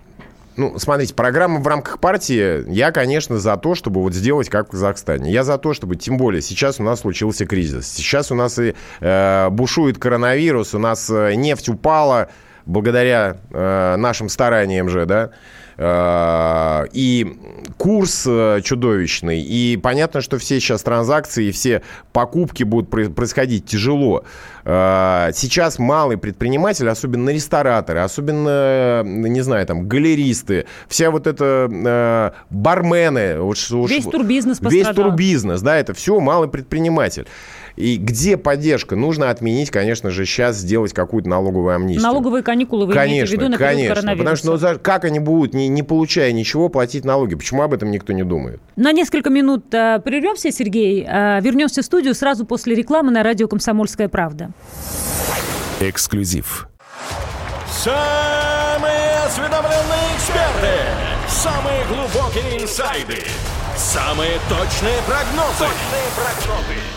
Ну, 0.58 0.80
смотрите, 0.80 1.14
программа 1.14 1.60
в 1.60 1.68
рамках 1.68 2.00
партии, 2.00 2.66
я, 2.68 2.92
конечно, 2.92 3.38
за 3.38 3.58
то, 3.58 3.76
чтобы 3.76 4.02
вот 4.02 4.16
сделать 4.16 4.50
как 4.50 4.68
в 4.68 4.72
Казахстане. 4.72 5.32
Я 5.32 5.44
за 5.44 5.60
то, 5.60 5.74
чтобы, 5.74 5.96
тем 5.98 6.18
более, 6.18 6.42
сейчас 6.42 6.80
у 6.80 6.84
нас 6.84 7.02
случился 7.02 7.46
кризис. 7.46 7.88
Сейчас 7.88 8.32
у 8.32 8.36
нас 8.36 8.58
и 8.58 8.74
э, 9.00 9.50
бушует 9.52 10.00
коронавирус, 10.00 10.74
у 10.74 10.80
нас 10.80 11.12
э, 11.12 11.36
нефть 11.36 11.70
упала 11.70 12.30
благодаря 12.66 13.38
э, 13.52 13.96
нашим 13.98 14.30
стараниям 14.30 14.90
же, 14.90 15.06
да. 15.06 15.30
Э, 15.80 16.88
и 16.92 17.38
курс 17.78 18.26
э, 18.26 18.62
чудовищный, 18.64 19.42
и 19.42 19.78
понятно, 19.78 20.22
что 20.22 20.40
все 20.40 20.60
сейчас 20.60 20.82
транзакции, 20.82 21.52
все 21.52 21.84
покупки 22.14 22.64
будут 22.64 22.90
происходить 22.90 23.66
тяжело. 23.68 24.24
Э, 24.66 25.30
сейчас 25.36 25.78
малый 25.78 26.18
предприниматель, 26.18 26.90
особенно 26.90 27.30
рестораторы, 27.30 28.00
особенно, 28.00 29.04
не 29.04 29.42
знаю, 29.42 29.68
там, 29.68 29.88
галеристы, 29.88 30.66
вся 30.88 31.12
вот 31.12 31.28
это 31.28 32.34
бармены. 32.50 33.38
Весь 33.94 34.06
турбизнес 34.06 34.60
Весь 34.60 34.88
турбизнес, 34.88 35.62
да, 35.62 35.76
это 35.78 35.94
все 35.94 36.20
малый 36.20 36.50
предприниматель. 36.50 37.28
И 37.78 37.98
где 37.98 38.38
поддержка? 38.38 38.96
Нужно 38.96 39.30
отменить, 39.30 39.70
конечно 39.70 40.10
же, 40.10 40.26
сейчас 40.26 40.58
сделать 40.58 40.94
какую-то 40.94 41.30
налоговую 41.30 41.76
амнистию. 41.76 42.04
Налоговые 42.04 42.42
каникулы 42.42 42.88
вы 42.88 42.94
конечно, 42.94 43.14
имеете 43.14 43.28
в 43.28 43.32
виду 43.34 43.50
на 43.50 43.58
конечно, 43.58 44.18
потому 44.18 44.36
что 44.36 44.58
ну, 44.58 44.80
как 44.82 45.06
они 45.06 45.20
будут, 45.20 45.54
не, 45.54 45.68
не 45.68 45.84
получая 45.84 46.32
ничего, 46.32 46.70
платить 46.70 47.06
налоги? 47.06 47.36
Почему 47.36 47.62
об 47.62 47.74
этом 47.74 47.92
никто 47.92 48.14
не 48.14 48.24
думает? 48.24 48.60
На 48.76 48.92
несколько 48.92 49.30
минут 49.30 49.72
э, 49.76 50.02
прервемся, 50.04 50.52
Сергей. 50.52 51.06
Э, 51.08 51.40
вернемся 51.40 51.84
в 51.84 51.86
студию 51.86 52.16
сразу 52.16 52.46
после 52.46 52.74
рекламы 52.74 53.12
на 53.12 53.22
радио 53.22 53.48
«Комсомольская 53.48 54.10
правда». 54.10 54.50
Эксклюзив. 55.80 56.68
Самые 57.70 59.20
осведомленные 59.28 60.16
эксперты, 60.16 60.74
самые 61.28 61.86
глубокие 61.86 62.64
инсайды, 62.64 63.18
самые 63.76 64.40
точные 64.50 64.98
прогнозы. 65.06 65.60
Точные 65.60 66.08
прогнозы 66.16 66.97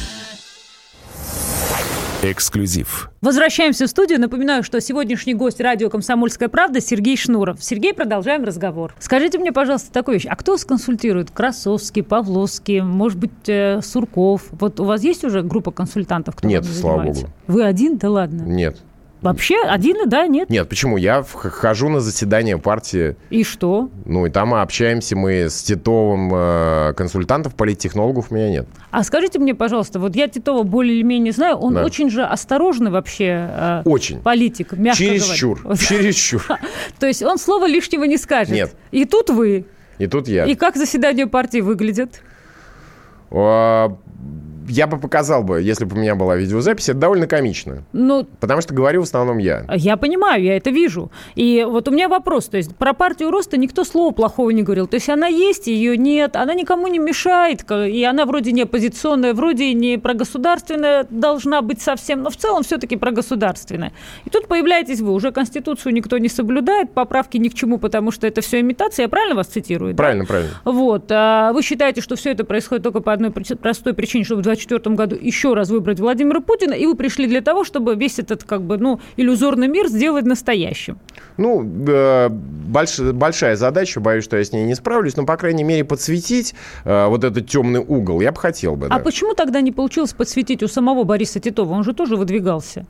Эксклюзив. 2.23 3.09
Возвращаемся 3.21 3.87
в 3.87 3.89
студию. 3.89 4.19
Напоминаю, 4.21 4.61
что 4.61 4.79
сегодняшний 4.79 5.33
гость 5.33 5.59
радио 5.59 5.89
«Комсомольская 5.89 6.49
правда» 6.49 6.79
Сергей 6.79 7.17
Шнуров. 7.17 7.63
Сергей, 7.63 7.95
продолжаем 7.95 8.43
разговор. 8.43 8.93
Скажите 8.99 9.39
мне, 9.39 9.51
пожалуйста, 9.51 9.91
такую 9.91 10.15
вещь. 10.19 10.27
А 10.29 10.35
кто 10.35 10.55
сконсультирует? 10.57 11.31
Красовский, 11.31 12.03
Павловский, 12.03 12.81
может 12.81 13.17
быть, 13.17 13.31
э, 13.47 13.81
Сурков? 13.81 14.43
Вот 14.51 14.79
у 14.79 14.83
вас 14.83 15.03
есть 15.03 15.23
уже 15.23 15.41
группа 15.41 15.71
консультантов, 15.71 16.35
кто 16.35 16.47
Нет, 16.47 16.63
слава 16.65 17.03
богу. 17.03 17.29
Вы 17.47 17.63
один? 17.63 17.97
Да 17.97 18.11
ладно. 18.11 18.43
Нет. 18.43 18.77
Вообще 19.21 19.61
один, 19.63 20.09
да, 20.09 20.25
нет? 20.25 20.49
Нет, 20.49 20.67
почему? 20.67 20.97
Я 20.97 21.23
хожу 21.23 21.89
на 21.89 21.99
заседание 21.99 22.57
партии. 22.57 23.15
И 23.29 23.43
что? 23.43 23.89
Ну, 24.05 24.25
и 24.25 24.31
там 24.31 24.53
общаемся 24.53 25.15
мы 25.15 25.49
с 25.49 25.61
Титовым. 25.61 26.31
Э, 26.33 26.93
консультантов, 26.93 27.55
политтехнологов 27.55 28.31
у 28.31 28.35
меня 28.35 28.49
нет. 28.49 28.67
А 28.89 29.03
скажите 29.03 29.37
мне, 29.37 29.53
пожалуйста, 29.53 29.99
вот 29.99 30.15
я 30.15 30.27
Титова 30.27 30.63
более 30.63 30.95
или 30.95 31.03
менее 31.03 31.33
знаю, 31.33 31.57
он 31.57 31.75
да. 31.75 31.85
очень 31.85 32.09
же 32.09 32.23
осторожный 32.23 32.89
вообще 32.89 33.49
э, 33.51 33.81
очень. 33.85 34.21
политик, 34.21 34.73
мягко 34.73 34.97
Чересчур, 34.97 35.61
говоря. 35.61 35.77
чересчур. 35.79 36.43
То 36.99 37.05
есть 37.05 37.21
он 37.21 37.37
слова 37.37 37.67
лишнего 37.67 38.05
не 38.05 38.17
скажет. 38.17 38.53
Нет. 38.53 38.75
И 38.91 39.05
тут 39.05 39.29
вы. 39.29 39.65
И 39.99 40.07
тут 40.07 40.27
я. 40.27 40.45
И 40.45 40.55
как 40.55 40.75
заседание 40.75 41.27
партии 41.27 41.61
выглядит? 41.61 42.21
Я 44.67 44.87
бы 44.87 44.97
показал 44.97 45.43
бы, 45.43 45.61
если 45.61 45.85
бы 45.85 45.95
у 45.95 45.99
меня 45.99 46.15
была 46.15 46.35
видеозапись, 46.35 46.89
это 46.89 46.99
довольно 46.99 47.27
комично. 47.27 47.83
Ну, 47.93 48.27
Потому 48.39 48.61
что 48.61 48.73
говорю 48.73 49.01
в 49.01 49.03
основном 49.03 49.37
я. 49.37 49.65
Я 49.75 49.97
понимаю, 49.97 50.43
я 50.43 50.57
это 50.57 50.69
вижу. 50.69 51.11
И 51.35 51.65
вот 51.67 51.87
у 51.87 51.91
меня 51.91 52.09
вопрос, 52.09 52.47
то 52.47 52.57
есть 52.57 52.75
про 52.75 52.93
партию 52.93 53.31
роста 53.31 53.57
никто 53.57 53.83
слова 53.83 54.11
плохого 54.11 54.49
не 54.49 54.63
говорил. 54.63 54.87
То 54.87 54.95
есть 54.95 55.09
она 55.09 55.27
есть, 55.27 55.67
ее 55.67 55.97
нет, 55.97 56.35
она 56.35 56.53
никому 56.53 56.87
не 56.87 56.99
мешает, 56.99 57.69
и 57.71 58.03
она 58.03 58.25
вроде 58.25 58.51
не 58.51 58.63
оппозиционная, 58.63 59.33
вроде 59.33 59.73
не 59.73 59.97
прогосударственная 59.97 61.05
должна 61.09 61.61
быть 61.61 61.81
совсем, 61.81 62.23
но 62.23 62.29
в 62.29 62.37
целом 62.37 62.63
все-таки 62.63 62.95
прогосударственная. 62.95 63.93
И 64.25 64.29
тут 64.29 64.47
появляетесь 64.47 64.99
вы, 65.01 65.13
уже 65.13 65.31
Конституцию 65.31 65.93
никто 65.93 66.17
не 66.17 66.29
соблюдает, 66.29 66.91
поправки 66.91 67.37
ни 67.37 67.49
к 67.49 67.53
чему, 67.53 67.77
потому 67.77 68.11
что 68.11 68.27
это 68.27 68.41
все 68.41 68.59
имитация, 68.59 69.03
я 69.03 69.09
правильно 69.09 69.35
вас 69.35 69.47
цитирую? 69.47 69.93
да? 69.93 69.97
Правильно, 69.97 70.25
правильно. 70.25 70.51
Вот. 70.65 71.05
А 71.11 71.53
вы 71.53 71.61
считаете, 71.61 72.01
что 72.01 72.15
все 72.15 72.31
это 72.31 72.43
происходит 72.43 72.83
только 72.83 73.01
по 73.01 73.13
одной 73.13 73.31
простой 73.31 73.93
причине, 73.93 74.23
чтобы 74.23 74.41
2024 74.55 74.95
году 74.95 75.17
еще 75.19 75.53
раз 75.53 75.69
выбрать 75.69 75.99
Владимира 75.99 76.39
Путина, 76.41 76.73
и 76.73 76.85
вы 76.85 76.95
пришли 76.95 77.27
для 77.27 77.41
того, 77.41 77.63
чтобы 77.63 77.95
весь 77.95 78.19
этот 78.19 78.43
как 78.43 78.61
бы, 78.61 78.77
ну, 78.77 78.99
иллюзорный 79.17 79.67
мир 79.67 79.87
сделать 79.87 80.25
настоящим. 80.25 80.97
Ну, 81.37 81.63
э, 81.63 82.29
больш- 82.29 83.11
большая 83.13 83.55
задача, 83.55 83.99
боюсь, 83.99 84.23
что 84.23 84.37
я 84.37 84.43
с 84.43 84.51
ней 84.51 84.65
не 84.65 84.75
справлюсь, 84.75 85.15
но, 85.17 85.25
по 85.25 85.37
крайней 85.37 85.63
мере, 85.63 85.83
подсветить 85.83 86.53
э, 86.85 87.07
вот 87.07 87.23
этот 87.23 87.49
темный 87.49 87.79
угол 87.79 88.21
я 88.21 88.31
бы 88.31 88.39
хотел 88.39 88.75
бы. 88.75 88.87
А 88.87 88.97
да. 88.97 88.99
почему 88.99 89.33
тогда 89.33 89.61
не 89.61 89.71
получилось 89.71 90.13
подсветить 90.13 90.63
у 90.63 90.67
самого 90.67 91.03
Бориса 91.03 91.39
Титова? 91.39 91.73
Он 91.73 91.83
же 91.83 91.93
тоже 91.93 92.15
выдвигался. 92.15 92.85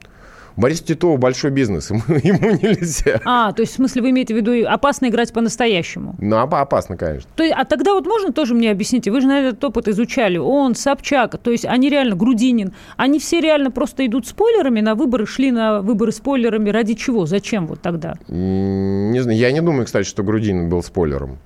Борис 0.58 0.82
Титова 0.82 1.18
большой 1.18 1.52
бизнес, 1.52 1.90
ему, 1.92 2.02
ему 2.24 2.52
нельзя. 2.62 3.20
А, 3.26 3.52
то 3.54 3.62
есть, 3.62 3.74
в 3.74 3.76
смысле, 3.76 4.02
вы 4.02 4.10
имеете 4.12 4.34
в 4.34 4.38
виду, 4.38 4.68
опасно 4.68 5.08
играть 5.08 5.32
по-настоящему? 5.34 6.16
Ну, 6.20 6.36
опа- 6.38 6.62
опасно, 6.62 6.98
конечно. 6.98 7.30
То 7.36 7.44
есть, 7.44 7.56
а 7.58 7.66
тогда 7.66 7.94
вот 7.94 8.06
можно 8.06 8.32
тоже 8.34 8.54
мне 8.54 8.72
объяснить, 8.72 9.08
вы 9.08 9.22
же 9.22 9.28
на 9.28 9.40
этот 9.42 9.64
опыт 9.64 9.88
изучали, 9.88 10.38
он, 10.38 10.76
Собчак, 10.76 11.38
то 11.38 11.52
есть 11.52 11.66
они 11.66 11.90
реально, 11.90 12.16
Грудинин, 12.16 12.74
они 12.98 13.20
все 13.20 13.40
реально 13.40 13.72
просто 13.72 14.06
идут 14.06 14.28
спойлерами 14.28 14.82
на 14.82 14.96
выборы, 14.96 15.26
шли 15.26 15.52
на 15.52 15.82
выборы 15.82 16.12
спойлерами, 16.12 16.70
ради 16.70 16.94
чего, 16.96 17.26
зачем 17.26 17.68
вот 17.68 17.82
тогда? 17.82 18.16
Не 18.28 19.20
знаю, 19.22 19.38
я 19.38 19.52
не 19.52 19.62
думаю, 19.62 19.86
кстати, 19.86 20.08
что 20.08 20.24
Грудинин 20.24 20.70
был 20.70 20.84
спойлером. 20.84 21.40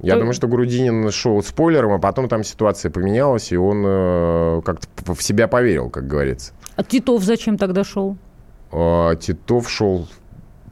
Я 0.00 0.14
То- 0.14 0.20
думаю, 0.20 0.34
что 0.34 0.48
Грудинин 0.48 1.10
шел 1.12 1.42
спойлером, 1.42 1.92
а 1.92 1.98
потом 1.98 2.28
там 2.28 2.42
ситуация 2.42 2.90
поменялась, 2.90 3.52
и 3.52 3.56
он 3.56 3.84
э, 3.86 4.60
как-то 4.64 5.14
в 5.14 5.22
себя 5.22 5.46
поверил, 5.46 5.90
как 5.90 6.08
говорится. 6.08 6.52
А 6.74 6.82
Титов 6.82 7.22
зачем 7.22 7.56
тогда 7.56 7.84
шел? 7.84 8.16
А 8.72 9.14
Титов 9.16 9.70
шел, 9.70 10.08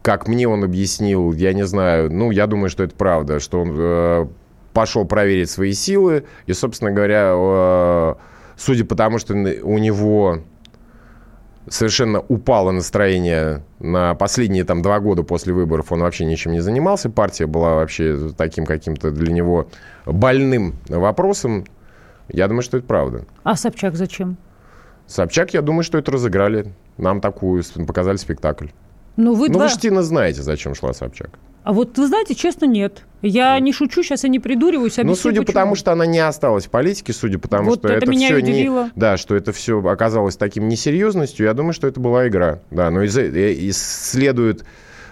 как 0.02 0.26
мне 0.26 0.48
он 0.48 0.64
объяснил, 0.64 1.32
я 1.34 1.52
не 1.52 1.66
знаю, 1.66 2.10
ну, 2.10 2.30
я 2.30 2.46
думаю, 2.46 2.70
что 2.70 2.82
это 2.82 2.94
правда, 2.94 3.40
что 3.40 3.60
он 3.60 3.74
э, 3.76 4.26
пошел 4.72 5.04
проверить 5.04 5.50
свои 5.50 5.72
силы, 5.72 6.24
и, 6.46 6.52
собственно 6.54 6.90
говоря, 6.90 7.32
э, 7.34 8.14
судя 8.56 8.84
по 8.86 8.96
тому, 8.96 9.18
что 9.18 9.34
у 9.34 9.78
него 9.78 10.38
совершенно 11.68 12.20
упало 12.20 12.70
настроение 12.70 13.62
на 13.78 14.14
последние 14.14 14.64
там 14.64 14.80
два 14.80 14.98
года 14.98 15.22
после 15.22 15.52
выборов, 15.52 15.92
он 15.92 16.00
вообще 16.00 16.24
ничем 16.24 16.52
не 16.52 16.60
занимался, 16.60 17.10
партия 17.10 17.46
была 17.46 17.74
вообще 17.74 18.30
таким 18.36 18.64
каким-то 18.64 19.10
для 19.10 19.30
него 19.30 19.68
больным 20.06 20.76
вопросом, 20.88 21.66
я 22.28 22.48
думаю, 22.48 22.62
что 22.62 22.78
это 22.78 22.86
правда. 22.86 23.24
А 23.42 23.56
Собчак 23.56 23.96
зачем? 23.96 24.38
Собчак, 25.06 25.52
я 25.52 25.62
думаю, 25.62 25.82
что 25.82 25.98
это 25.98 26.12
разыграли. 26.12 26.72
Нам 27.00 27.20
такую 27.20 27.62
показали 27.86 28.16
спектакль. 28.16 28.66
Ну, 29.16 29.34
вы 29.34 29.48
Ну, 29.48 29.54
два... 29.54 29.64
вы 29.64 29.68
же 29.70 29.76
знаете, 30.02 30.42
зачем 30.42 30.74
шла 30.74 30.92
Собчак. 30.92 31.30
А 31.62 31.72
вот 31.74 31.98
вы 31.98 32.06
знаете, 32.06 32.34
честно, 32.34 32.64
нет. 32.64 33.04
Я 33.20 33.58
не 33.60 33.72
шучу, 33.72 34.02
сейчас 34.02 34.22
я 34.24 34.30
не 34.30 34.38
придуриваюсь, 34.38 34.96
ну, 34.96 35.02
объясню, 35.02 35.22
судя 35.22 35.40
по 35.40 35.46
почему. 35.48 35.60
тому, 35.62 35.74
что 35.74 35.92
она 35.92 36.06
не 36.06 36.18
осталась 36.18 36.64
в 36.66 36.70
политике, 36.70 37.12
судя 37.12 37.38
по 37.38 37.48
тому, 37.48 37.70
Вот 37.70 37.80
что 37.80 37.88
это 37.88 37.98
это, 38.04 38.10
меня 38.10 38.28
все 38.28 38.36
удивило. 38.38 38.84
не... 38.84 38.90
Да, 38.96 39.18
что 39.18 39.36
это 39.36 39.52
все 39.52 39.78
оказалось 39.86 40.36
таким 40.36 40.68
несерьезностью, 40.68 41.44
я 41.44 41.52
думаю, 41.52 41.74
что 41.74 41.86
это 41.86 42.00
была 42.00 42.28
игра. 42.28 42.60
Да, 42.70 42.90
но 42.90 43.02
из, 43.02 43.16
э, 43.18 43.52
из- 43.52 43.76
следует... 43.82 44.64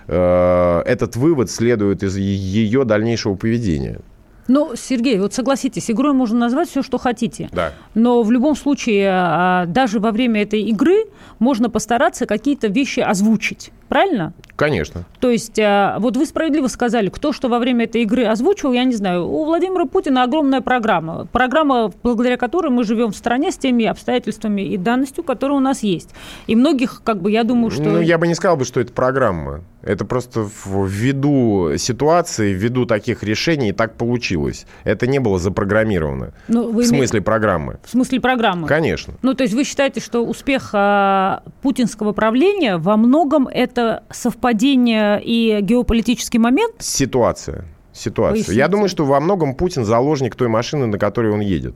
э, 0.06 0.82
этот 0.86 1.16
вывод 1.16 1.50
следует 1.50 2.02
из 2.02 2.16
ее 2.16 2.84
дальнейшего 2.84 3.34
поведения. 3.34 4.00
Ну, 4.48 4.72
Сергей, 4.74 5.18
вот 5.18 5.34
согласитесь, 5.34 5.90
игрой 5.90 6.14
можно 6.14 6.38
назвать 6.38 6.70
все, 6.70 6.82
что 6.82 6.98
хотите. 6.98 7.48
Да. 7.52 7.72
Но 7.94 8.22
в 8.22 8.30
любом 8.32 8.56
случае, 8.56 9.10
а, 9.12 9.66
даже 9.66 10.00
во 10.00 10.10
время 10.10 10.42
этой 10.42 10.62
игры 10.62 11.04
можно 11.38 11.68
постараться 11.68 12.26
какие-то 12.26 12.68
вещи 12.68 13.00
озвучить. 13.00 13.70
Правильно? 13.88 14.32
Конечно. 14.56 15.04
То 15.20 15.30
есть, 15.30 15.58
а, 15.58 15.98
вот 16.00 16.16
вы 16.16 16.26
справедливо 16.26 16.66
сказали, 16.66 17.10
кто 17.10 17.32
что 17.32 17.48
во 17.48 17.60
время 17.60 17.84
этой 17.84 18.02
игры 18.02 18.24
озвучивал, 18.24 18.72
я 18.72 18.84
не 18.84 18.94
знаю. 18.94 19.26
У 19.26 19.44
Владимира 19.44 19.86
Путина 19.86 20.24
огромная 20.24 20.60
программа. 20.60 21.26
Программа, 21.26 21.92
благодаря 22.02 22.36
которой 22.36 22.72
мы 22.72 22.82
живем 22.82 23.12
в 23.12 23.16
стране 23.16 23.52
с 23.52 23.56
теми 23.56 23.84
обстоятельствами 23.84 24.62
и 24.62 24.76
данностью, 24.76 25.22
которые 25.22 25.58
у 25.58 25.60
нас 25.60 25.82
есть. 25.84 26.10
И 26.48 26.56
многих, 26.56 27.02
как 27.04 27.22
бы, 27.22 27.30
я 27.30 27.44
думаю, 27.44 27.70
что... 27.70 27.84
Ну, 27.84 28.00
я 28.00 28.18
бы 28.18 28.26
не 28.26 28.34
сказал, 28.34 28.56
бы, 28.56 28.64
что 28.64 28.80
это 28.80 28.92
программа. 28.92 29.62
Это 29.82 30.04
просто 30.04 30.46
ввиду 30.66 31.76
ситуации, 31.78 32.52
ввиду 32.52 32.84
таких 32.84 33.22
решений 33.22 33.72
так 33.72 33.94
получилось. 33.94 34.66
Это 34.82 35.06
не 35.06 35.20
было 35.20 35.38
запрограммировано. 35.38 36.32
Ну, 36.48 36.72
вы 36.72 36.82
в 36.82 36.86
смысле 36.86 37.22
программы. 37.22 37.78
В 37.84 37.90
смысле 37.90 38.20
программы? 38.20 38.66
Конечно. 38.66 39.14
Ну, 39.22 39.34
то 39.34 39.44
есть 39.44 39.54
вы 39.54 39.62
считаете, 39.62 40.00
что 40.00 40.26
успех 40.26 40.70
а, 40.72 41.44
путинского 41.62 42.12
правления 42.12 42.76
во 42.76 42.96
многом 42.96 43.46
это 43.46 43.77
совпадение 44.10 45.20
и 45.22 45.60
геополитический 45.62 46.38
момент? 46.38 46.74
Ситуация. 46.78 47.64
Ситуация. 47.92 48.34
Поясните. 48.34 48.58
Я 48.58 48.68
думаю, 48.68 48.88
что 48.88 49.04
во 49.04 49.20
многом 49.20 49.54
Путин 49.54 49.84
заложник 49.84 50.34
той 50.36 50.48
машины, 50.48 50.86
на 50.86 50.98
которой 50.98 51.32
он 51.32 51.40
едет. 51.40 51.74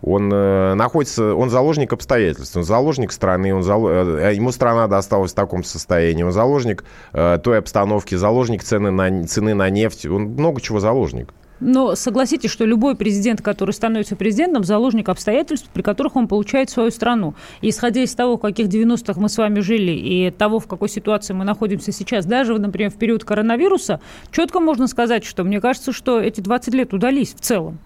Он 0.00 0.32
э, 0.32 0.74
находится, 0.74 1.34
он 1.34 1.50
заложник 1.50 1.92
обстоятельств, 1.92 2.56
он 2.56 2.62
заложник 2.62 3.10
страны, 3.10 3.52
он 3.52 3.62
зало- 3.62 4.20
э, 4.20 4.34
ему 4.34 4.52
страна 4.52 4.86
досталась 4.86 5.32
в 5.32 5.34
таком 5.34 5.64
состоянии, 5.64 6.22
он 6.22 6.30
заложник 6.30 6.84
э, 7.12 7.38
той 7.42 7.58
обстановки, 7.58 8.14
заложник 8.14 8.62
цены 8.62 8.92
на, 8.92 9.26
цены 9.26 9.54
на 9.54 9.68
нефть, 9.70 10.06
он 10.06 10.22
много 10.22 10.60
чего 10.60 10.78
заложник. 10.78 11.34
Но 11.60 11.94
согласитесь, 11.96 12.50
что 12.50 12.64
любой 12.64 12.94
президент, 12.94 13.42
который 13.42 13.72
становится 13.72 14.16
президентом, 14.16 14.64
заложник 14.64 15.08
обстоятельств, 15.08 15.68
при 15.72 15.82
которых 15.82 16.16
он 16.16 16.28
получает 16.28 16.70
свою 16.70 16.90
страну. 16.90 17.34
И 17.60 17.70
исходя 17.70 18.02
из 18.02 18.14
того, 18.14 18.36
в 18.36 18.40
каких 18.40 18.68
90-х 18.68 19.20
мы 19.20 19.28
с 19.28 19.36
вами 19.36 19.60
жили, 19.60 19.92
и 19.92 20.30
того, 20.30 20.60
в 20.60 20.66
какой 20.66 20.88
ситуации 20.88 21.32
мы 21.32 21.44
находимся 21.44 21.90
сейчас, 21.92 22.26
даже, 22.26 22.56
например, 22.58 22.90
в 22.90 22.96
период 22.96 23.24
коронавируса, 23.24 24.00
четко 24.30 24.60
можно 24.60 24.86
сказать, 24.86 25.24
что 25.24 25.44
мне 25.44 25.60
кажется, 25.60 25.92
что 25.92 26.20
эти 26.20 26.40
20 26.40 26.74
лет 26.74 26.94
удались 26.94 27.34
в 27.34 27.40
целом. 27.40 27.78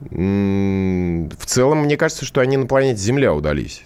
В 0.00 1.46
целом, 1.46 1.80
мне 1.80 1.96
кажется, 1.96 2.24
что 2.24 2.40
они 2.40 2.56
на 2.56 2.66
планете 2.66 3.00
Земля 3.00 3.34
удались. 3.34 3.84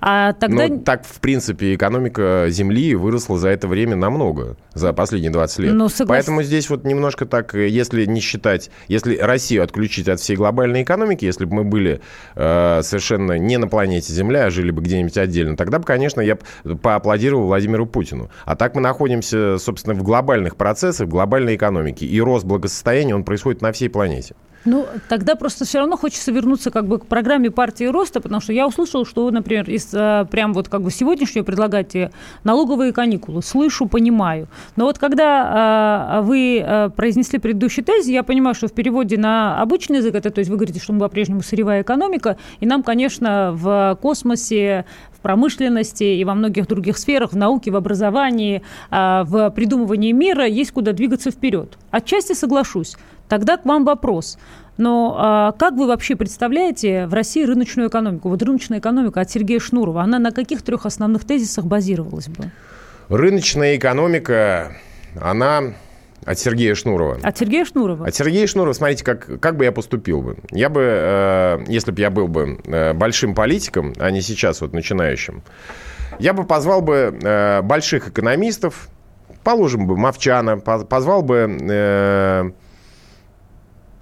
А 0.00 0.34
тогда... 0.34 0.68
Ну, 0.68 0.80
так, 0.80 1.04
в 1.04 1.20
принципе, 1.20 1.74
экономика 1.74 2.46
Земли 2.48 2.94
выросла 2.94 3.38
за 3.38 3.48
это 3.48 3.66
время 3.66 3.96
намного, 3.96 4.56
за 4.74 4.92
последние 4.92 5.30
20 5.32 5.58
лет. 5.60 5.74
Ну, 5.74 5.86
соглас- 5.86 6.06
Поэтому 6.08 6.42
здесь 6.42 6.68
вот 6.70 6.84
немножко 6.84 7.26
так, 7.26 7.54
э, 7.54 7.68
если 7.68 8.04
не 8.04 8.20
считать, 8.20 8.70
если 8.88 9.16
Россию 9.16 9.64
отключить 9.64 10.08
от 10.08 10.20
всей 10.20 10.36
глобальной 10.36 10.82
экономики, 10.82 11.24
если 11.24 11.44
бы 11.44 11.56
мы 11.56 11.64
были 11.64 12.00
э, 12.34 12.80
совершенно 12.82 13.38
не 13.38 13.56
на 13.56 13.68
планете 13.68 14.12
Земля, 14.12 14.44
а 14.46 14.50
жили 14.50 14.70
бы 14.70 14.82
где-нибудь 14.82 15.16
отдельно, 15.16 15.56
тогда 15.56 15.78
бы, 15.78 15.84
конечно, 15.84 16.20
я 16.20 16.38
поаплодировал 16.82 17.46
Владимиру 17.46 17.86
Путину. 17.86 18.30
А 18.44 18.54
так 18.56 18.74
мы 18.74 18.80
находимся, 18.80 19.58
собственно, 19.58 19.94
в 19.94 20.02
глобальных 20.02 20.56
процессах, 20.56 21.06
в 21.06 21.10
глобальной 21.10 21.56
экономике. 21.56 22.06
И 22.06 22.20
рост 22.20 22.44
благосостояния, 22.44 23.14
он 23.14 23.24
происходит 23.24 23.62
на 23.62 23.72
всей 23.72 23.88
планете. 23.88 24.34
Ну, 24.66 24.84
тогда 25.08 25.36
просто 25.36 25.64
все 25.64 25.78
равно 25.78 25.96
хочется 25.96 26.32
вернуться 26.32 26.70
как 26.70 26.86
бы 26.86 26.98
к 26.98 27.06
программе 27.06 27.50
партии 27.50 27.84
роста, 27.84 28.20
потому 28.20 28.40
что 28.40 28.52
я 28.52 28.66
услышала, 28.66 29.06
что 29.06 29.24
вы, 29.24 29.30
например, 29.30 29.70
из 29.70 29.88
а, 29.94 30.24
прям 30.24 30.52
вот 30.52 30.68
как 30.68 30.82
бы 30.82 30.90
сегодняшнего 30.90 31.44
предлагаете 31.44 32.10
налоговые 32.42 32.92
каникулы. 32.92 33.42
Слышу, 33.42 33.86
понимаю. 33.86 34.48
Но 34.74 34.86
вот 34.86 34.98
когда 34.98 35.46
а, 35.46 36.22
вы 36.22 36.60
а, 36.60 36.90
произнесли 36.90 37.38
предыдущий 37.38 37.84
тезис, 37.84 38.08
я 38.08 38.24
понимаю, 38.24 38.56
что 38.56 38.66
в 38.66 38.72
переводе 38.72 39.16
на 39.16 39.62
обычный 39.62 39.98
язык 39.98 40.16
это, 40.16 40.30
то 40.30 40.40
есть 40.40 40.50
вы 40.50 40.56
говорите, 40.56 40.80
что 40.80 40.92
мы 40.92 40.98
по-прежнему 40.98 41.42
сырьевая 41.42 41.82
экономика, 41.82 42.36
и 42.58 42.66
нам, 42.66 42.82
конечно, 42.82 43.52
в 43.54 43.96
космосе, 44.02 44.84
в 45.12 45.20
промышленности 45.20 46.04
и 46.04 46.24
во 46.24 46.34
многих 46.34 46.66
других 46.66 46.98
сферах, 46.98 47.32
в 47.32 47.36
науке, 47.36 47.70
в 47.70 47.76
образовании, 47.76 48.62
а, 48.90 49.22
в 49.24 49.48
придумывании 49.50 50.10
мира 50.10 50.44
есть 50.44 50.72
куда 50.72 50.90
двигаться 50.92 51.30
вперед. 51.30 51.78
Отчасти 51.92 52.32
соглашусь. 52.32 52.96
Тогда 53.28 53.56
к 53.56 53.64
вам 53.64 53.84
вопрос. 53.84 54.38
Но 54.76 55.16
а, 55.18 55.52
как 55.52 55.74
вы 55.74 55.86
вообще 55.86 56.16
представляете 56.16 57.06
в 57.06 57.14
России 57.14 57.44
рыночную 57.44 57.88
экономику? 57.88 58.28
Вот 58.28 58.42
рыночная 58.42 58.78
экономика 58.78 59.20
от 59.22 59.30
Сергея 59.30 59.58
Шнурова, 59.58 60.02
она 60.02 60.18
на 60.18 60.32
каких 60.32 60.62
трех 60.62 60.84
основных 60.84 61.24
тезисах 61.24 61.64
базировалась 61.64 62.28
бы? 62.28 62.50
Рыночная 63.08 63.76
экономика, 63.76 64.72
она 65.20 65.74
от 66.26 66.38
Сергея 66.38 66.74
Шнурова. 66.74 67.18
От 67.22 67.38
Сергея 67.38 67.64
Шнурова? 67.64 68.06
От 68.06 68.14
Сергея 68.14 68.46
Шнурова, 68.46 68.72
смотрите, 68.74 69.04
как, 69.04 69.40
как 69.40 69.56
бы 69.56 69.64
я 69.64 69.72
поступил 69.72 70.20
бы. 70.22 70.36
Я 70.50 70.68
бы, 70.68 70.80
э, 70.82 71.58
если 71.68 71.92
бы 71.92 72.00
я 72.00 72.10
был 72.10 72.26
бы 72.28 72.58
э, 72.64 72.92
большим 72.94 73.34
политиком, 73.34 73.94
а 73.98 74.10
не 74.10 74.20
сейчас 74.20 74.60
вот 74.60 74.72
начинающим, 74.72 75.42
я 76.18 76.32
бы 76.32 76.44
позвал 76.44 76.82
бы 76.82 77.16
э, 77.22 77.62
больших 77.62 78.08
экономистов, 78.08 78.88
положим 79.44 79.86
бы 79.86 79.96
Мовчана, 79.96 80.58
по- 80.58 80.84
позвал 80.84 81.22
бы 81.22 81.56
э, 81.60 82.50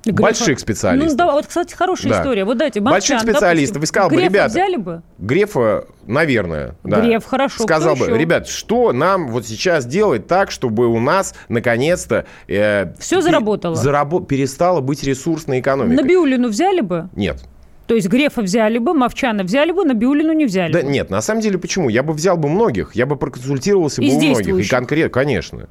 Грефа- 0.07 0.23
Больших 0.23 0.59
специалистов. 0.61 1.11
Ну, 1.13 1.17
да, 1.17 1.33
вот, 1.33 1.47
кстати, 1.47 1.75
хорошая 1.75 2.13
Да. 2.13 2.21
история. 2.21 2.45
Вот 2.45 2.59
дайте, 2.59 2.81
Больших 2.81 3.21
специалистов. 3.21 3.75
допустим, 3.77 3.83
И 3.83 3.87
сказал 3.87 4.11
бы, 4.11 4.23
ребята, 4.23 4.51
взяли 4.51 4.77
бы? 4.77 5.03
Грефа, 5.19 5.85
наверное. 6.07 6.77
Да. 6.85 7.01
Греф, 7.01 7.25
хорошо. 7.25 7.63
Сказал 7.63 7.97
бы, 7.97 8.05
еще? 8.07 8.19
ребят, 8.19 8.47
что 8.49 8.93
нам 8.93 9.29
вот 9.29 9.47
сейчас 9.47 9.87
делать 9.87 10.27
так, 10.27 10.51
чтобы 10.51 10.87
у 10.89 11.01
нас 11.01 11.35
наконец-то... 11.49 12.27
э, 12.49 12.93
Всё 12.99 13.17
пе- 13.17 13.23
заработало. 13.23 13.75
зарабо- 13.75 14.25
перестала 14.25 14.81
быть 14.81 15.03
ресурсной 15.05 15.61
экономикой. 15.61 16.03
Набиулину 16.03 16.49
взяли 16.49 16.81
бы? 16.81 17.09
Нет. 17.17 17.43
То 17.87 17.95
есть 17.95 18.09
Грефа 18.09 18.41
взяли 18.41 18.79
бы, 18.79 18.95
Мовчана 18.95 19.45
взяли 19.45 19.71
бы, 19.71 19.85
Набиулину 19.85 20.33
не 20.33 20.47
взяли 20.47 20.73
Да 20.73 20.81
бы. 20.81 20.87
нет, 20.87 21.11
на 21.11 21.21
самом 21.21 21.43
деле 21.43 21.59
почему? 21.59 21.91
Я 21.91 22.03
бы 22.03 22.15
взял 22.15 22.37
бы 22.39 22.49
многих, 22.49 22.95
я 22.95 23.05
бы 23.05 23.17
проконсультировался 23.17 24.01
Из 24.01 24.15
бы 24.15 24.17
у 24.17 24.29
многих. 24.31 24.59
И 24.67 24.69
конкретно, 24.69 25.11
конечно. 25.11 25.69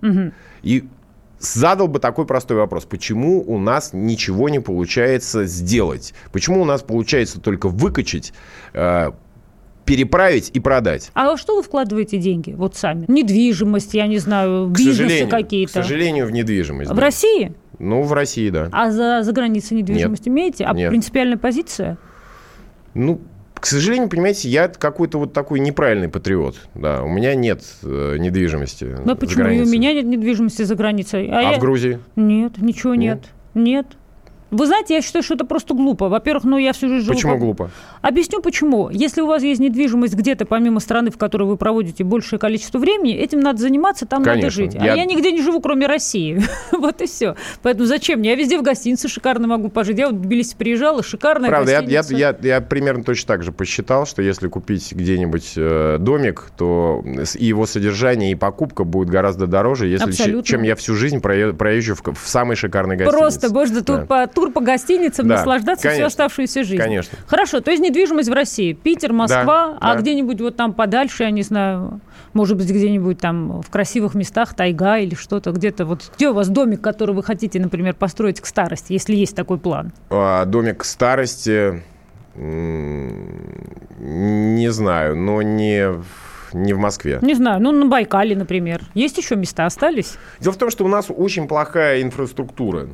И 0.62 0.84
задал 1.46 1.88
бы 1.88 2.00
такой 2.00 2.26
простой 2.26 2.58
вопрос. 2.58 2.86
Почему 2.86 3.44
у 3.46 3.58
нас 3.58 3.92
ничего 3.94 4.50
не 4.50 4.60
получается 4.60 5.46
сделать? 5.46 6.14
Почему 6.32 6.62
у 6.62 6.66
нас 6.66 6.82
получается 6.82 7.40
только 7.40 7.68
выкачать, 7.68 8.34
э, 8.74 9.12
переправить 9.86 10.52
и 10.54 10.60
продать? 10.60 11.12
А 11.14 11.32
во 11.32 11.38
что 11.38 11.56
вы 11.56 11.64
вкладываете 11.64 12.18
деньги? 12.18 12.52
Вот 12.52 12.76
сами. 12.76 13.06
Недвижимость, 13.08 13.94
я 13.94 14.08
не 14.08 14.18
знаю, 14.20 14.70
К 14.70 14.78
бизнесы 14.78 14.98
сожалению, 14.98 15.28
К 15.28 15.32
какие-то. 15.32 15.74
сожалению, 15.74 16.28
в 16.28 16.32
недвижимость. 16.32 16.92
В 16.92 16.96
да. 16.96 17.02
России? 17.02 17.54
Ну, 17.80 18.04
в 18.04 18.14
России, 18.14 18.50
да. 18.50 18.70
А 18.72 18.92
за, 18.92 19.24
за 19.24 19.32
границей 19.34 19.78
недвижимость 19.78 20.28
имеете? 20.28 20.66
А 20.66 20.74
Нет. 20.74 20.90
принципиальная 20.90 21.38
позиция? 21.38 21.98
Ну, 22.94 23.20
к 23.64 23.66
сожалению, 23.66 24.10
понимаете, 24.10 24.50
я 24.50 24.68
какой-то 24.68 25.20
вот 25.20 25.32
такой 25.32 25.62
неправильный 25.62 26.10
патриот. 26.10 26.58
Да, 26.76 27.02
у 27.02 27.08
меня 27.08 27.34
нет 27.34 27.64
э, 27.82 28.18
недвижимости. 28.20 28.98
За 29.06 29.16
почему? 29.16 29.48
И 29.48 29.62
у 29.62 29.66
меня 29.66 29.94
нет 29.94 30.04
недвижимости 30.04 30.64
за 30.64 30.76
границей. 30.76 31.30
А 31.32 31.42
я- 31.42 31.58
в 31.58 31.62
Грузии? 31.62 32.00
Нет, 32.18 32.58
ничего 32.58 32.94
нет. 32.96 33.24
Нет. 33.54 33.86
Вы 34.54 34.66
знаете, 34.68 34.94
я 34.96 35.02
считаю, 35.02 35.24
что 35.24 35.34
это 35.34 35.46
просто 35.46 35.74
глупо. 35.74 36.10
Во-первых, 36.10 36.44
ну 36.44 36.58
я 36.58 36.74
всю 36.74 36.88
жизнь 36.90 37.06
живу... 37.06 37.16
Почему 37.16 37.34
по- 37.34 37.40
глупо? 37.40 37.72
Объясню 38.02 38.42
почему. 38.42 38.90
Если 38.90 39.22
у 39.22 39.28
вас 39.28 39.44
есть 39.44 39.60
недвижимость 39.60 40.14
где-то, 40.16 40.46
помимо 40.46 40.80
страны, 40.80 41.12
в 41.12 41.18
которой 41.18 41.44
вы 41.44 41.58
проводите 41.58 42.04
большее 42.04 42.40
количество 42.40 42.78
времени, 42.80 43.14
этим 43.16 43.40
надо 43.40 43.60
заниматься, 43.62 44.06
там 44.06 44.22
надо 44.22 44.40
Конечно. 44.42 44.64
жить. 44.64 44.76
А 44.76 44.86
Я- 44.86 44.96
я 44.96 45.06
нигде 45.06 45.32
не 45.32 45.42
живу, 45.42 45.60
кроме 45.60 45.88
России. 45.88 46.42
вот 46.72 47.02
и 47.02 47.06
все. 47.08 47.36
Поэтому 47.62 47.86
зачем 47.86 48.20
мне? 48.20 48.30
Я 48.30 48.36
везде 48.36 48.58
в 48.58 48.62
гостинице 48.64 49.08
шикарно 49.08 49.48
могу 49.48 49.70
пожить. 49.70 49.98
Я 49.98 50.08
вот 50.10 50.16
в 50.18 50.22
Тбилиси 50.22 50.56
приезжала, 50.58 51.04
шикарная 51.04 51.50
Правда, 51.50 51.72
я, 51.72 51.80
я, 51.80 51.84
гостиница. 52.00 52.38
я, 52.44 52.56
я 52.56 52.62
примерно 52.62 53.04
точно 53.04 53.28
так 53.28 53.44
же 53.44 53.52
посчитал, 53.52 54.06
что 54.06 54.22
если 54.22 54.48
купить 54.48 54.92
где-нибудь 54.94 55.54
э, 55.58 55.98
домик, 56.00 56.52
то 56.58 57.04
и 57.38 57.46
его 57.46 57.66
содержание, 57.66 58.32
и 58.32 58.36
покупка 58.36 58.84
будет 58.84 59.10
гораздо 59.10 59.48
дороже, 59.48 59.88
если, 59.88 60.10
Абсолютно. 60.10 60.44
чем 60.44 60.64
я 60.64 60.76
всю 60.76 60.96
жизнь 60.96 61.18
прое- 61.20 61.54
проезжу 61.54 61.96
в, 61.96 62.02
в 62.14 62.28
самой 62.28 62.56
шикарной 62.56 62.96
гостинице. 62.98 63.18
Просто 63.18 63.84
тур, 63.84 63.98
Да. 64.00 64.06
по, 64.06 64.28
тур 64.44 64.52
по 64.54 64.62
гостиницам 64.62 65.28
Да, 65.28 65.36
наслаждаться 65.38 65.82
всю 65.88 65.90
конечно. 65.90 66.08
оставшуюся 66.08 66.64
жизнь. 66.64 66.82
Конечно. 66.82 67.18
Хорошо, 67.28 67.62
то 67.62 67.72
есть 67.72 67.82
недвижимость 67.82 68.30
в 68.30 68.34
России. 68.34 68.74
Питер, 68.74 69.14
Москва, 69.14 69.44
Да, 69.46 69.78
а 69.80 69.94
да. 69.96 70.02
где-нибудь 70.02 70.42
вот 70.42 70.56
там 70.56 70.74
подальше, 70.74 71.24
я 71.24 71.32
не 71.32 71.44
знаю, 71.44 72.02
может 72.34 72.58
быть, 72.58 72.70
где-нибудь 72.70 73.20
там 73.20 73.62
в 73.62 73.70
красивых 73.70 74.16
местах, 74.16 74.54
тайга 74.54 74.98
или 74.98 75.16
что-то, 75.16 75.52
где-то 75.52 75.86
вот. 75.86 76.12
Где 76.16 76.30
у 76.30 76.34
вас 76.34 76.50
домик, 76.50 76.82
который 76.82 77.16
вы 77.16 77.24
хотите, 77.24 77.60
например, 77.60 77.94
построить 77.94 78.42
к 78.42 78.46
старости, 78.46 78.94
если 78.94 79.16
есть 79.16 79.36
такой 79.36 79.58
план? 79.58 79.92
А, 80.10 80.46
домик 80.46 80.84
старости, 80.84 81.82
м, 82.36 83.40
не 84.00 84.70
знаю, 84.72 85.16
но 85.16 85.42
не, 85.42 85.88
не 86.54 86.74
в 86.74 86.78
Москве. 86.80 87.20
Не 87.22 87.36
знаю, 87.36 87.62
ну 87.62 87.72
на 87.72 87.86
Байкале, 87.86 88.36
например. 88.36 88.82
Есть 88.94 89.18
еще 89.18 89.36
места 89.36 89.66
остались? 89.66 90.16
Дело 90.40 90.54
в 90.54 90.58
том, 90.58 90.70
что 90.70 90.84
у 90.84 90.88
нас 90.88 91.06
очень 91.10 91.48
плохая 91.48 92.02
инфраструктура. 92.02 92.88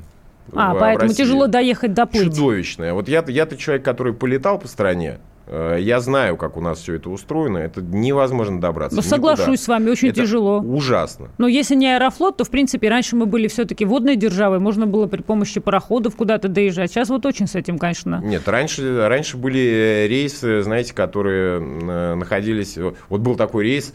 А, 0.56 0.76
поэтому 0.76 1.10
России. 1.10 1.24
тяжело 1.24 1.48
доехать, 1.48 1.94
доплыть. 1.94 2.24
Чудовищная. 2.36 2.94
Вот 2.94 3.08
я, 3.08 3.24
я-то 3.28 3.58
человек, 3.58 3.84
который 3.84 4.14
полетал 4.14 4.60
по 4.60 4.68
стране. 4.68 5.20
э, 5.48 5.78
Я 5.80 6.00
знаю, 6.00 6.38
как 6.38 6.58
у 6.58 6.62
нас 6.62 6.80
все 6.80 6.96
это 6.96 7.10
устроено. 7.10 7.58
Это 7.58 7.82
невозможно 7.82 8.62
добраться. 8.62 8.96
Ну, 8.96 9.02
никуда. 9.02 9.16
соглашусь 9.36 9.62
с 9.62 9.68
вами, 9.68 9.90
очень 9.90 10.10
Это 10.10 10.22
тяжело. 10.22 10.60
Ужасно. 10.60 11.30
Но 11.40 11.48
если 11.48 11.76
не 11.76 11.88
аэрофлот, 11.96 12.38
то, 12.38 12.44
в 12.44 12.50
принципе, 12.52 12.88
раньше 12.90 13.16
мы 13.16 13.26
были 13.26 13.48
все-таки 13.48 13.84
водной 13.86 14.16
державой, 14.16 14.60
можно 14.60 14.86
было 14.86 15.08
при 15.08 15.22
помощи 15.22 15.60
пароходов 15.60 16.16
куда-то 16.16 16.48
доезжать. 16.50 16.92
Сейчас 16.92 17.10
вот 17.10 17.26
очень 17.26 17.48
с 17.48 17.56
этим, 17.56 17.78
конечно. 17.80 18.22
Нет, 18.24 18.48
раньше, 18.48 19.08
раньше 19.08 19.38
были 19.38 19.60
э, 19.60 20.08
рейсы, 20.08 20.62
знаете, 20.62 20.94
которые 20.94 21.60
э, 21.60 22.16
находились... 22.16 22.78
Вот 23.10 23.22
был 23.22 23.36
такой 23.36 23.64
рейс 23.64 23.94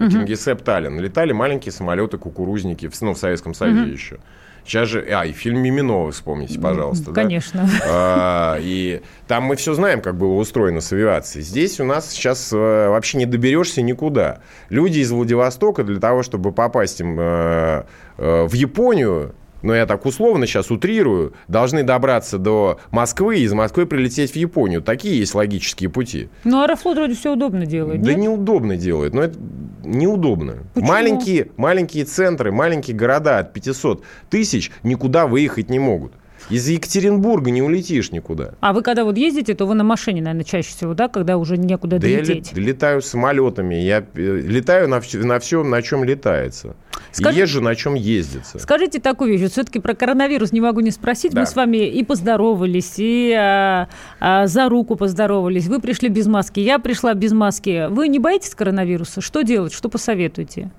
э, 0.00 0.04
Ленинград-Кингисепп. 0.04 0.62
Кингисепп-Таллин. 0.62 1.00
Летали 1.00 1.32
маленькие 1.32 1.72
самолеты, 1.72 2.18
кукурузники, 2.18 2.88
в, 2.88 3.00
ну, 3.02 3.14
в 3.14 3.18
Советском 3.18 3.54
Союзе 3.54 3.92
еще. 3.92 4.18
Сейчас 4.64 4.88
же... 4.88 5.00
А, 5.10 5.24
и 5.24 5.32
фильм 5.32 5.60
«Мимино» 5.60 6.10
вспомните, 6.10 6.60
пожалуйста. 6.60 7.12
да? 7.12 7.22
Конечно. 7.22 7.68
А, 7.88 8.58
И 8.60 9.00
там 9.26 9.44
мы 9.44 9.56
все 9.56 9.74
знаем, 9.74 10.00
как 10.00 10.16
было 10.16 10.34
устроено 10.34 10.80
с 10.80 10.92
авиацией. 10.92 11.44
Здесь 11.44 11.80
у 11.80 11.84
нас 11.84 12.10
сейчас 12.10 12.52
э, 12.52 12.88
вообще 12.88 13.18
не 13.18 13.26
доберешься 13.26 13.82
никуда. 13.82 14.40
Люди 14.68 14.98
из 14.98 15.10
Владивостока 15.10 15.82
для 15.82 15.98
того, 15.98 16.22
чтобы 16.22 16.52
попасть 16.52 17.00
им 17.00 17.16
э, 17.18 17.84
э, 18.18 18.46
в 18.46 18.52
Японию, 18.52 19.34
но 19.62 19.74
я 19.74 19.86
так 19.86 20.06
условно 20.06 20.46
сейчас 20.46 20.70
утрирую, 20.70 21.34
должны 21.48 21.82
добраться 21.82 22.38
до 22.38 22.78
Москвы 22.90 23.38
и 23.38 23.42
из 23.42 23.52
Москвы 23.52 23.86
прилететь 23.86 24.32
в 24.32 24.36
Японию. 24.36 24.82
Такие 24.82 25.18
есть 25.18 25.34
логические 25.34 25.90
пути. 25.90 26.28
Ну, 26.44 26.62
Аэрофлот 26.62 26.96
вроде 26.96 27.14
все 27.14 27.32
удобно 27.32 27.66
делает, 27.66 28.02
Да 28.02 28.10
нет? 28.12 28.20
неудобно 28.20 28.76
делают, 28.76 29.14
но 29.14 29.22
это 29.22 29.38
неудобно. 29.84 30.58
Почему? 30.74 30.88
Маленькие, 30.88 31.50
маленькие 31.56 32.04
центры, 32.04 32.52
маленькие 32.52 32.96
города 32.96 33.38
от 33.38 33.52
500 33.52 34.02
тысяч 34.28 34.70
никуда 34.82 35.26
выехать 35.26 35.70
не 35.70 35.78
могут. 35.78 36.12
Из 36.50 36.68
Екатеринбурга 36.68 37.50
не 37.50 37.62
улетишь 37.62 38.10
никуда. 38.12 38.54
А 38.60 38.72
вы 38.72 38.82
когда 38.82 39.04
вот 39.04 39.16
ездите, 39.16 39.54
то 39.54 39.66
вы 39.66 39.74
на 39.74 39.84
машине, 39.84 40.20
наверное, 40.20 40.44
чаще 40.44 40.68
всего, 40.70 40.94
да, 40.94 41.08
когда 41.08 41.36
уже 41.36 41.56
некуда 41.56 41.98
Да 41.98 42.06
я 42.08 42.16
долететь? 42.18 42.52
лет- 42.56 42.66
летаю 42.66 43.02
самолетами, 43.02 43.76
я 43.76 43.98
э, 44.14 44.40
летаю 44.44 44.88
на, 44.88 45.00
на 45.14 45.38
всем, 45.38 45.70
на 45.70 45.80
чем 45.82 46.02
летается. 46.04 46.74
Скажи- 47.12 47.38
езжу, 47.40 47.60
на 47.60 47.74
чем 47.74 47.94
ездится. 47.94 48.58
Скажите 48.58 49.00
такую 49.00 49.38
вещь, 49.38 49.50
все-таки 49.52 49.78
про 49.80 49.94
коронавирус 49.94 50.52
не 50.52 50.60
могу 50.60 50.80
не 50.80 50.90
спросить. 50.90 51.32
Да. 51.32 51.40
Мы 51.40 51.46
с 51.46 51.54
вами 51.54 51.88
и 51.88 52.04
поздоровались, 52.04 52.94
и 52.98 53.32
а, 53.32 53.88
а, 54.20 54.46
за 54.46 54.68
руку 54.68 54.96
поздоровались. 54.96 55.66
Вы 55.66 55.80
пришли 55.80 56.08
без 56.08 56.26
маски, 56.26 56.60
я 56.60 56.78
пришла 56.78 57.14
без 57.14 57.32
маски. 57.32 57.88
Вы 57.90 58.08
не 58.08 58.18
боитесь 58.18 58.54
коронавируса? 58.54 59.20
Что 59.20 59.42
делать? 59.42 59.72
Что 59.72 59.88
посоветуете? 59.88 60.70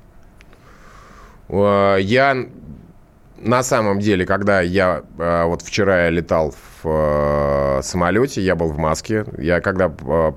Э, 1.50 1.98
Я 2.02 2.46
на 3.44 3.64
самом 3.64 4.00
деле, 4.00 4.26
когда 4.26 4.62
я 4.62 5.04
э, 5.18 5.44
вот 5.46 5.62
вчера 5.62 6.06
я 6.06 6.10
летал 6.10 6.54
в 6.84 6.88
э, 6.88 7.82
самолете, 7.84 8.42
я 8.42 8.56
был 8.56 8.68
в 8.68 8.78
маске. 8.78 9.26
Я 9.38 9.62
когда 9.62 9.92
э, 10.06 10.32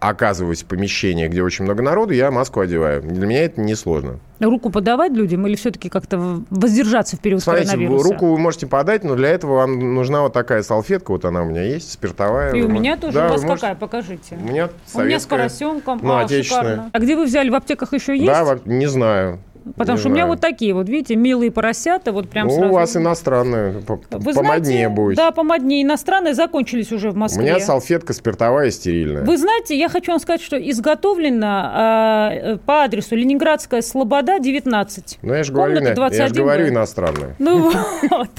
оказываюсь 0.00 0.62
в 0.62 0.66
помещении, 0.66 1.28
где 1.28 1.42
очень 1.42 1.64
много 1.64 1.82
народу, 1.82 2.12
я 2.12 2.30
маску 2.30 2.60
одеваю. 2.60 3.02
Для 3.02 3.26
меня 3.26 3.44
это 3.44 3.60
несложно. 3.60 4.18
Руку 4.40 4.70
подавать 4.70 5.12
людям 5.12 5.46
или 5.46 5.54
все-таки 5.56 5.88
как-то 5.88 6.42
воздержаться 6.50 7.16
в 7.16 7.20
период 7.20 7.42
Смотрите, 7.42 7.70
коронавируса? 7.70 8.08
руку 8.08 8.26
вы 8.32 8.38
можете 8.38 8.66
подать, 8.66 9.04
но 9.04 9.14
для 9.14 9.28
этого 9.28 9.54
вам 9.56 9.94
нужна 9.94 10.22
вот 10.22 10.32
такая 10.32 10.62
салфетка. 10.62 11.12
Вот 11.12 11.24
она 11.24 11.42
у 11.42 11.46
меня 11.46 11.62
есть, 11.62 11.92
спиртовая. 11.92 12.52
И 12.54 12.62
у 12.62 12.68
меня 12.68 12.96
тоже. 12.96 13.14
Да, 13.14 13.26
у 13.26 13.30
вас 13.30 13.42
можете- 13.42 13.60
какая? 13.60 13.74
Покажите. 13.76 14.36
У 14.36 14.44
меня 14.44 14.48
У 14.48 14.50
меня 14.50 14.68
с 14.86 14.92
советская. 14.92 15.38
поросенком. 15.38 16.00
Ну, 16.02 16.12
а, 16.12 16.20
отечественная. 16.22 16.62
шикарно. 16.62 16.90
А 16.92 16.98
где 16.98 17.16
вы 17.16 17.24
взяли? 17.24 17.50
В 17.50 17.54
аптеках 17.54 17.92
еще 17.92 18.16
есть? 18.16 18.26
Да, 18.26 18.58
не 18.64 18.86
знаю. 18.86 19.40
Потому 19.76 19.96
Не 19.96 20.00
что 20.00 20.08
у 20.08 20.12
меня 20.12 20.22
знаю. 20.22 20.32
вот 20.32 20.40
такие 20.40 20.74
вот, 20.74 20.88
видите, 20.88 21.16
милые 21.16 21.50
поросята, 21.50 22.12
вот 22.12 22.28
прям 22.28 22.48
Ну, 22.48 22.54
сразу. 22.54 22.68
у 22.70 22.74
вас 22.74 22.96
иностранные, 22.96 23.72
Вы 23.86 23.98
помоднее 24.34 24.34
знаете, 24.34 24.88
будет. 24.88 25.16
Да, 25.16 25.30
помоднее. 25.30 25.82
Иностранные 25.82 26.34
закончились 26.34 26.92
уже 26.92 27.10
в 27.10 27.14
У 27.14 27.18
Москве. 27.18 27.42
меня 27.44 27.60
салфетка 27.60 28.12
спиртовая 28.12 28.70
стерильная. 28.70 29.24
Вы 29.24 29.36
знаете, 29.36 29.78
я 29.78 29.88
хочу 29.88 30.12
вам 30.12 30.20
сказать, 30.20 30.40
что 30.42 30.56
изготовлено 30.56 31.70
э, 31.74 32.52
э, 32.54 32.56
по 32.58 32.82
адресу 32.84 33.16
Ленинградская 33.16 33.82
Слобода, 33.82 34.38
19. 34.38 35.18
Ну, 35.22 35.34
я 35.34 35.42
же 35.44 35.52
говорю, 35.52 35.80
я 35.80 35.86
же 35.88 35.94
21, 35.94 36.32
говорю 36.42 36.64
да? 36.64 36.70
иностранная. 36.70 37.34
Ну 37.38 37.70
вот. 38.10 38.30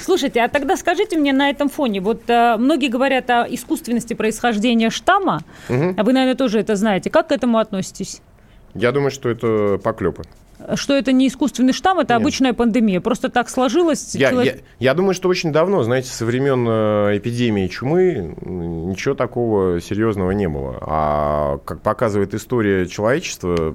Слушайте, 0.00 0.40
а 0.42 0.48
тогда 0.48 0.76
скажите 0.76 1.18
мне 1.18 1.32
на 1.32 1.50
этом 1.50 1.68
фоне, 1.68 2.00
вот 2.00 2.22
э, 2.28 2.56
многие 2.58 2.88
говорят 2.88 3.28
о 3.30 3.46
искусственности 3.48 4.14
происхождения 4.14 4.90
штамма, 4.90 5.42
а 5.68 6.02
вы, 6.02 6.12
наверное, 6.12 6.34
тоже 6.36 6.60
это 6.60 6.76
знаете. 6.76 7.10
Как 7.10 7.28
к 7.28 7.32
этому 7.32 7.58
относитесь? 7.58 8.20
Я 8.74 8.92
думаю, 8.92 9.10
что 9.10 9.28
это 9.30 9.78
поклепы. 9.82 10.22
Что 10.74 10.94
это 10.94 11.12
не 11.12 11.28
искусственный 11.28 11.72
штамм, 11.72 11.98
это 12.00 12.14
Нет. 12.14 12.22
обычная 12.22 12.52
пандемия. 12.54 13.00
Просто 13.00 13.28
так 13.28 13.48
сложилось. 13.50 14.14
Я, 14.14 14.30
человек- 14.30 14.62
я- 14.78 14.90
я 14.90 14.94
думаю, 14.94 15.14
что 15.14 15.28
очень 15.28 15.52
давно, 15.52 15.82
знаете, 15.82 16.08
со 16.08 16.24
времен 16.24 16.66
э, 16.68 17.18
эпидемии 17.18 17.66
чумы 17.66 18.34
ничего 18.44 19.14
такого 19.14 19.80
серьезного 19.80 20.30
не 20.30 20.48
было. 20.48 20.78
А 20.80 21.58
как 21.64 21.82
показывает 21.82 22.34
история 22.34 22.86
человечества, 22.86 23.74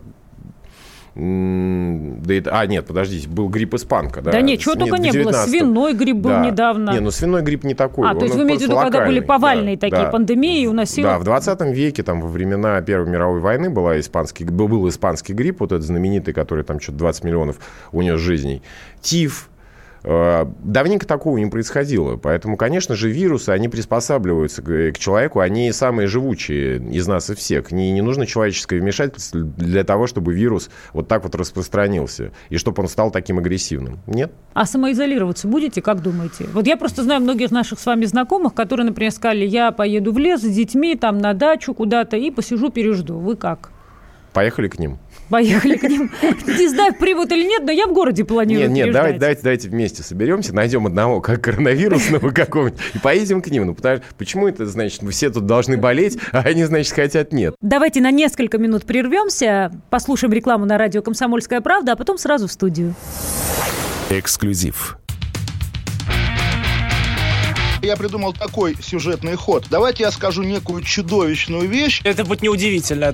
да 1.13 2.33
это, 2.33 2.57
а, 2.57 2.65
нет, 2.65 2.85
подождите, 2.85 3.27
был 3.27 3.49
грипп 3.49 3.73
испанка. 3.73 4.21
Да, 4.21 4.31
Да 4.31 4.41
нет, 4.41 4.59
чего 4.61 4.75
только 4.75 4.97
не 4.97 5.11
было. 5.11 5.31
19-м. 5.31 5.49
Свиной 5.49 5.93
грипп 5.93 6.17
был 6.17 6.29
Да. 6.29 6.45
недавно. 6.45 6.91
Не, 6.91 7.01
ну 7.01 7.11
свиной 7.11 7.41
грипп 7.41 7.65
не 7.65 7.73
такой. 7.73 8.09
А, 8.09 8.15
то 8.15 8.23
есть 8.23 8.35
вы 8.35 8.43
имеете 8.43 8.65
в 8.65 8.69
виду, 8.69 8.79
когда 8.79 9.05
были 9.05 9.19
повальные 9.19 9.75
Да, 9.75 9.81
такие 9.89 10.05
да. 10.05 10.09
пандемии, 10.11 10.65
уносило... 10.67 11.09
Да, 11.09 11.19
в 11.19 11.23
20 11.25 11.61
веке, 11.73 12.03
там, 12.03 12.21
во 12.21 12.29
времена 12.29 12.81
Первой 12.81 13.09
мировой 13.09 13.41
войны 13.41 13.69
была 13.69 13.99
испанский, 13.99 14.45
был, 14.45 14.69
был 14.69 14.87
испанский 14.87 15.33
грипп, 15.33 15.59
вот 15.59 15.73
этот 15.73 15.85
знаменитый, 15.85 16.33
который 16.33 16.63
там 16.63 16.79
что-то 16.79 16.99
20 16.99 17.25
миллионов 17.25 17.57
унес 17.91 18.19
жизней. 18.19 18.61
Тиф, 19.01 19.49
давненько 20.03 21.05
такого 21.05 21.37
не 21.37 21.45
происходило. 21.47 22.17
Поэтому, 22.17 22.57
конечно 22.57 22.95
же, 22.95 23.09
вирусы, 23.09 23.49
они 23.49 23.69
приспосабливаются 23.69 24.61
к, 24.61 24.93
к 24.93 24.97
человеку. 24.97 25.39
Они 25.39 25.71
самые 25.71 26.07
живучие 26.07 26.77
из 26.77 27.07
нас 27.07 27.29
и 27.29 27.35
всех. 27.35 27.71
Не, 27.71 27.91
не 27.91 28.01
нужно 28.01 28.25
человеческое 28.25 28.79
вмешательство 28.79 29.41
для 29.41 29.83
того, 29.83 30.07
чтобы 30.07 30.33
вирус 30.33 30.69
вот 30.93 31.07
так 31.07 31.23
вот 31.23 31.35
распространился. 31.35 32.31
И 32.49 32.57
чтобы 32.57 32.81
он 32.81 32.89
стал 32.89 33.11
таким 33.11 33.37
агрессивным. 33.37 33.99
Нет? 34.07 34.31
А 34.53 34.65
самоизолироваться 34.65 35.47
будете, 35.47 35.81
как 35.81 36.01
думаете? 36.01 36.45
Вот 36.53 36.67
я 36.67 36.77
просто 36.77 37.03
знаю 37.03 37.21
многих 37.21 37.51
наших 37.51 37.79
с 37.79 37.85
вами 37.85 38.05
знакомых, 38.05 38.53
которые, 38.53 38.85
например, 38.87 39.11
сказали, 39.11 39.45
я 39.45 39.71
поеду 39.71 40.11
в 40.11 40.17
лес 40.17 40.41
с 40.41 40.55
детьми, 40.55 40.95
там 40.95 41.19
на 41.19 41.33
дачу 41.33 41.73
куда-то 41.73 42.17
и 42.17 42.31
посижу, 42.31 42.69
пережду. 42.69 43.17
Вы 43.17 43.35
как? 43.35 43.71
Поехали 44.33 44.69
к 44.69 44.79
ним. 44.79 44.97
Поехали 45.29 45.77
к 45.77 45.83
ним. 45.83 46.11
Не 46.45 46.67
знаю, 46.69 46.93
примут 46.93 47.31
или 47.31 47.45
нет, 47.45 47.63
но 47.63 47.71
я 47.71 47.87
в 47.87 47.93
городе 47.93 48.23
планирую 48.23 48.69
Нет, 48.69 48.85
нет, 48.85 48.93
давайте, 48.93 49.19
давайте, 49.19 49.41
давайте 49.41 49.69
вместе 49.69 50.03
соберемся, 50.03 50.53
найдем 50.53 50.87
одного 50.87 51.21
как 51.21 51.41
коронавирусного 51.41 52.29
какого-нибудь 52.31 52.79
и 52.93 52.99
поедем 52.99 53.41
к 53.41 53.47
ним. 53.47 53.65
Ну, 53.65 53.73
потому, 53.73 54.01
почему 54.17 54.47
это, 54.47 54.65
значит, 54.65 55.01
мы 55.01 55.11
все 55.11 55.29
тут 55.29 55.45
должны 55.45 55.77
болеть, 55.77 56.17
а 56.31 56.39
они, 56.39 56.63
значит, 56.63 56.93
хотят 56.93 57.33
нет? 57.33 57.55
Давайте 57.61 58.01
на 58.01 58.11
несколько 58.11 58.57
минут 58.57 58.85
прервемся, 58.85 59.71
послушаем 59.89 60.33
рекламу 60.33 60.65
на 60.65 60.77
радио 60.77 61.01
«Комсомольская 61.01 61.61
правда», 61.61 61.93
а 61.93 61.95
потом 61.95 62.17
сразу 62.17 62.47
в 62.47 62.51
студию. 62.51 62.93
Эксклюзив. 64.09 64.97
Я 67.81 67.95
придумал 67.95 68.33
такой 68.33 68.75
сюжетный 68.81 69.35
ход. 69.35 69.65
Давайте 69.69 70.03
я 70.03 70.11
скажу 70.11 70.43
некую 70.43 70.83
чудовищную 70.83 71.67
вещь. 71.67 72.01
Это 72.03 72.23
будет 72.23 72.43
неудивительно 72.43 73.13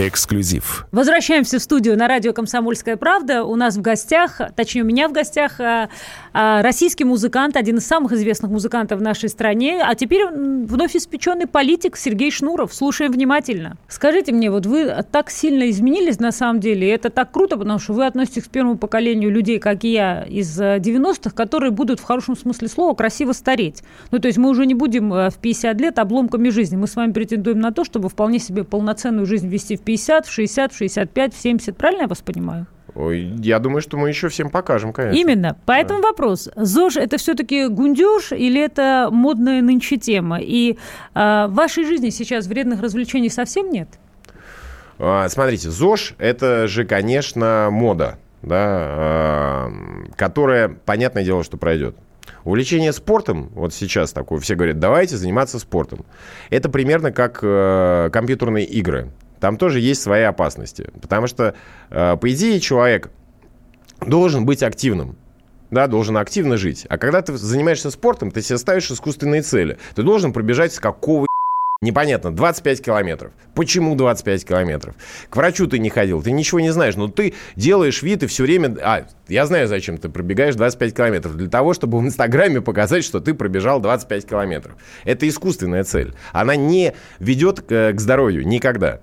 Эксклюзив. 0.00 0.86
Возвращаемся 0.92 1.58
в 1.58 1.62
студию 1.62 1.96
на 1.98 2.06
радио 2.06 2.32
«Комсомольская 2.32 2.96
правда». 2.96 3.42
У 3.42 3.56
нас 3.56 3.76
в 3.76 3.80
гостях, 3.80 4.40
точнее, 4.54 4.82
у 4.82 4.86
меня 4.86 5.08
в 5.08 5.12
гостях 5.12 5.58
а, 5.60 5.88
российский 6.32 7.04
музыкант, 7.04 7.56
один 7.56 7.78
из 7.78 7.86
самых 7.86 8.12
известных 8.12 8.50
музыкантов 8.50 8.98
в 8.98 9.02
нашей 9.02 9.28
стране, 9.28 9.82
а 9.82 9.94
теперь 9.94 10.26
вновь 10.30 10.96
испеченный 10.96 11.46
политик 11.46 11.96
Сергей 11.96 12.30
Шнуров. 12.30 12.74
Слушаем 12.74 13.12
внимательно. 13.12 13.76
Скажите 13.88 14.32
мне, 14.32 14.50
вот 14.50 14.66
вы 14.66 15.04
так 15.10 15.30
сильно 15.30 15.68
изменились 15.70 16.18
на 16.18 16.32
самом 16.32 16.60
деле, 16.60 16.86
и 16.86 16.90
это 16.90 17.10
так 17.10 17.32
круто, 17.32 17.56
потому 17.56 17.78
что 17.78 17.92
вы 17.92 18.06
относитесь 18.06 18.44
к 18.44 18.50
первому 18.50 18.76
поколению 18.76 19.30
людей, 19.30 19.58
как 19.58 19.84
и 19.84 19.92
я, 19.92 20.24
из 20.24 20.60
90-х, 20.60 21.30
которые 21.30 21.70
будут 21.70 22.00
в 22.00 22.04
хорошем 22.04 22.36
смысле 22.36 22.68
слова 22.68 22.94
красиво 22.94 23.32
стареть. 23.32 23.82
Ну, 24.10 24.18
то 24.18 24.28
есть 24.28 24.38
мы 24.38 24.50
уже 24.50 24.66
не 24.66 24.74
будем 24.74 25.12
э, 25.12 25.30
в 25.30 25.36
50 25.36 25.80
лет 25.80 25.98
обломками 25.98 26.48
жизни. 26.50 26.76
Мы 26.76 26.86
с 26.86 26.96
вами 26.96 27.12
претендуем 27.12 27.60
на 27.60 27.72
то, 27.72 27.84
чтобы 27.84 28.08
вполне 28.08 28.38
себе 28.38 28.64
полноценную 28.64 29.26
жизнь 29.26 29.48
вести 29.48 29.76
в 29.76 29.82
50, 29.82 30.26
в 30.26 30.32
60, 30.32 30.72
в 30.72 30.76
65, 30.76 31.34
в 31.34 31.40
70. 31.40 31.76
Правильно 31.76 32.02
я 32.02 32.08
вас 32.08 32.20
понимаю? 32.20 32.66
Ой, 32.98 33.32
я 33.38 33.60
думаю, 33.60 33.80
что 33.80 33.96
мы 33.96 34.08
еще 34.08 34.28
всем 34.28 34.50
покажем, 34.50 34.92
конечно. 34.92 35.16
Именно. 35.16 35.56
Поэтому 35.66 36.02
да. 36.02 36.08
вопрос. 36.08 36.48
ЗОЖ– 36.56 36.96
это 36.96 37.16
все-таки 37.16 37.68
гундеж 37.68 38.32
или 38.32 38.60
это 38.60 39.08
модная 39.12 39.62
нынче 39.62 39.98
тема? 39.98 40.40
И 40.40 40.72
э, 40.72 40.76
в 41.14 41.50
вашей 41.54 41.84
жизни 41.84 42.10
сейчас 42.10 42.48
вредных 42.48 42.82
развлечений 42.82 43.30
совсем 43.30 43.70
нет? 43.70 43.88
А, 44.98 45.28
смотрите, 45.28 45.70
ЗОЖ– 45.70 46.16
это 46.18 46.66
же, 46.66 46.84
конечно, 46.84 47.68
мода, 47.70 48.18
да, 48.42 48.56
а, 48.58 49.72
которая, 50.16 50.68
понятное 50.68 51.22
дело, 51.22 51.44
что 51.44 51.56
пройдет. 51.56 51.94
Увлечение 52.42 52.92
спортом, 52.92 53.50
вот 53.54 53.72
сейчас 53.72 54.12
такое, 54.12 54.40
все 54.40 54.56
говорят, 54.56 54.80
давайте 54.80 55.16
заниматься 55.16 55.60
спортом. 55.60 56.04
Это 56.50 56.68
примерно 56.68 57.12
как 57.12 57.38
э, 57.42 58.10
компьютерные 58.12 58.64
игры 58.64 59.12
там 59.40 59.56
тоже 59.56 59.80
есть 59.80 60.02
свои 60.02 60.22
опасности. 60.22 60.90
Потому 61.00 61.26
что, 61.26 61.54
э, 61.90 62.16
по 62.16 62.32
идее, 62.32 62.60
человек 62.60 63.10
должен 64.00 64.46
быть 64.46 64.62
активным. 64.62 65.16
Да, 65.70 65.86
должен 65.86 66.16
активно 66.16 66.56
жить. 66.56 66.86
А 66.88 66.96
когда 66.96 67.20
ты 67.20 67.36
занимаешься 67.36 67.90
спортом, 67.90 68.30
ты 68.30 68.40
себе 68.40 68.58
ставишь 68.58 68.90
искусственные 68.90 69.42
цели. 69.42 69.78
Ты 69.94 70.02
должен 70.02 70.32
пробежать 70.32 70.72
с 70.72 70.80
какого 70.80 71.26
Непонятно, 71.80 72.34
25 72.34 72.82
километров. 72.84 73.32
Почему 73.54 73.94
25 73.94 74.44
километров? 74.46 74.96
К 75.30 75.36
врачу 75.36 75.68
ты 75.68 75.78
не 75.78 75.90
ходил, 75.90 76.20
ты 76.20 76.32
ничего 76.32 76.58
не 76.58 76.70
знаешь, 76.70 76.96
но 76.96 77.06
ты 77.06 77.34
делаешь 77.54 78.02
вид 78.02 78.24
и 78.24 78.26
все 78.26 78.42
время... 78.44 78.76
А, 78.82 79.06
я 79.28 79.46
знаю, 79.46 79.68
зачем 79.68 79.96
ты 79.96 80.08
пробегаешь 80.08 80.56
25 80.56 80.96
километров. 80.96 81.36
Для 81.36 81.48
того, 81.48 81.74
чтобы 81.74 81.98
в 81.98 82.02
Инстаграме 82.02 82.60
показать, 82.60 83.04
что 83.04 83.20
ты 83.20 83.32
пробежал 83.32 83.78
25 83.80 84.26
километров. 84.26 84.76
Это 85.04 85.28
искусственная 85.28 85.84
цель. 85.84 86.14
Она 86.32 86.56
не 86.56 86.94
ведет 87.20 87.60
к, 87.60 87.92
к 87.92 88.00
здоровью 88.00 88.44
никогда 88.44 89.00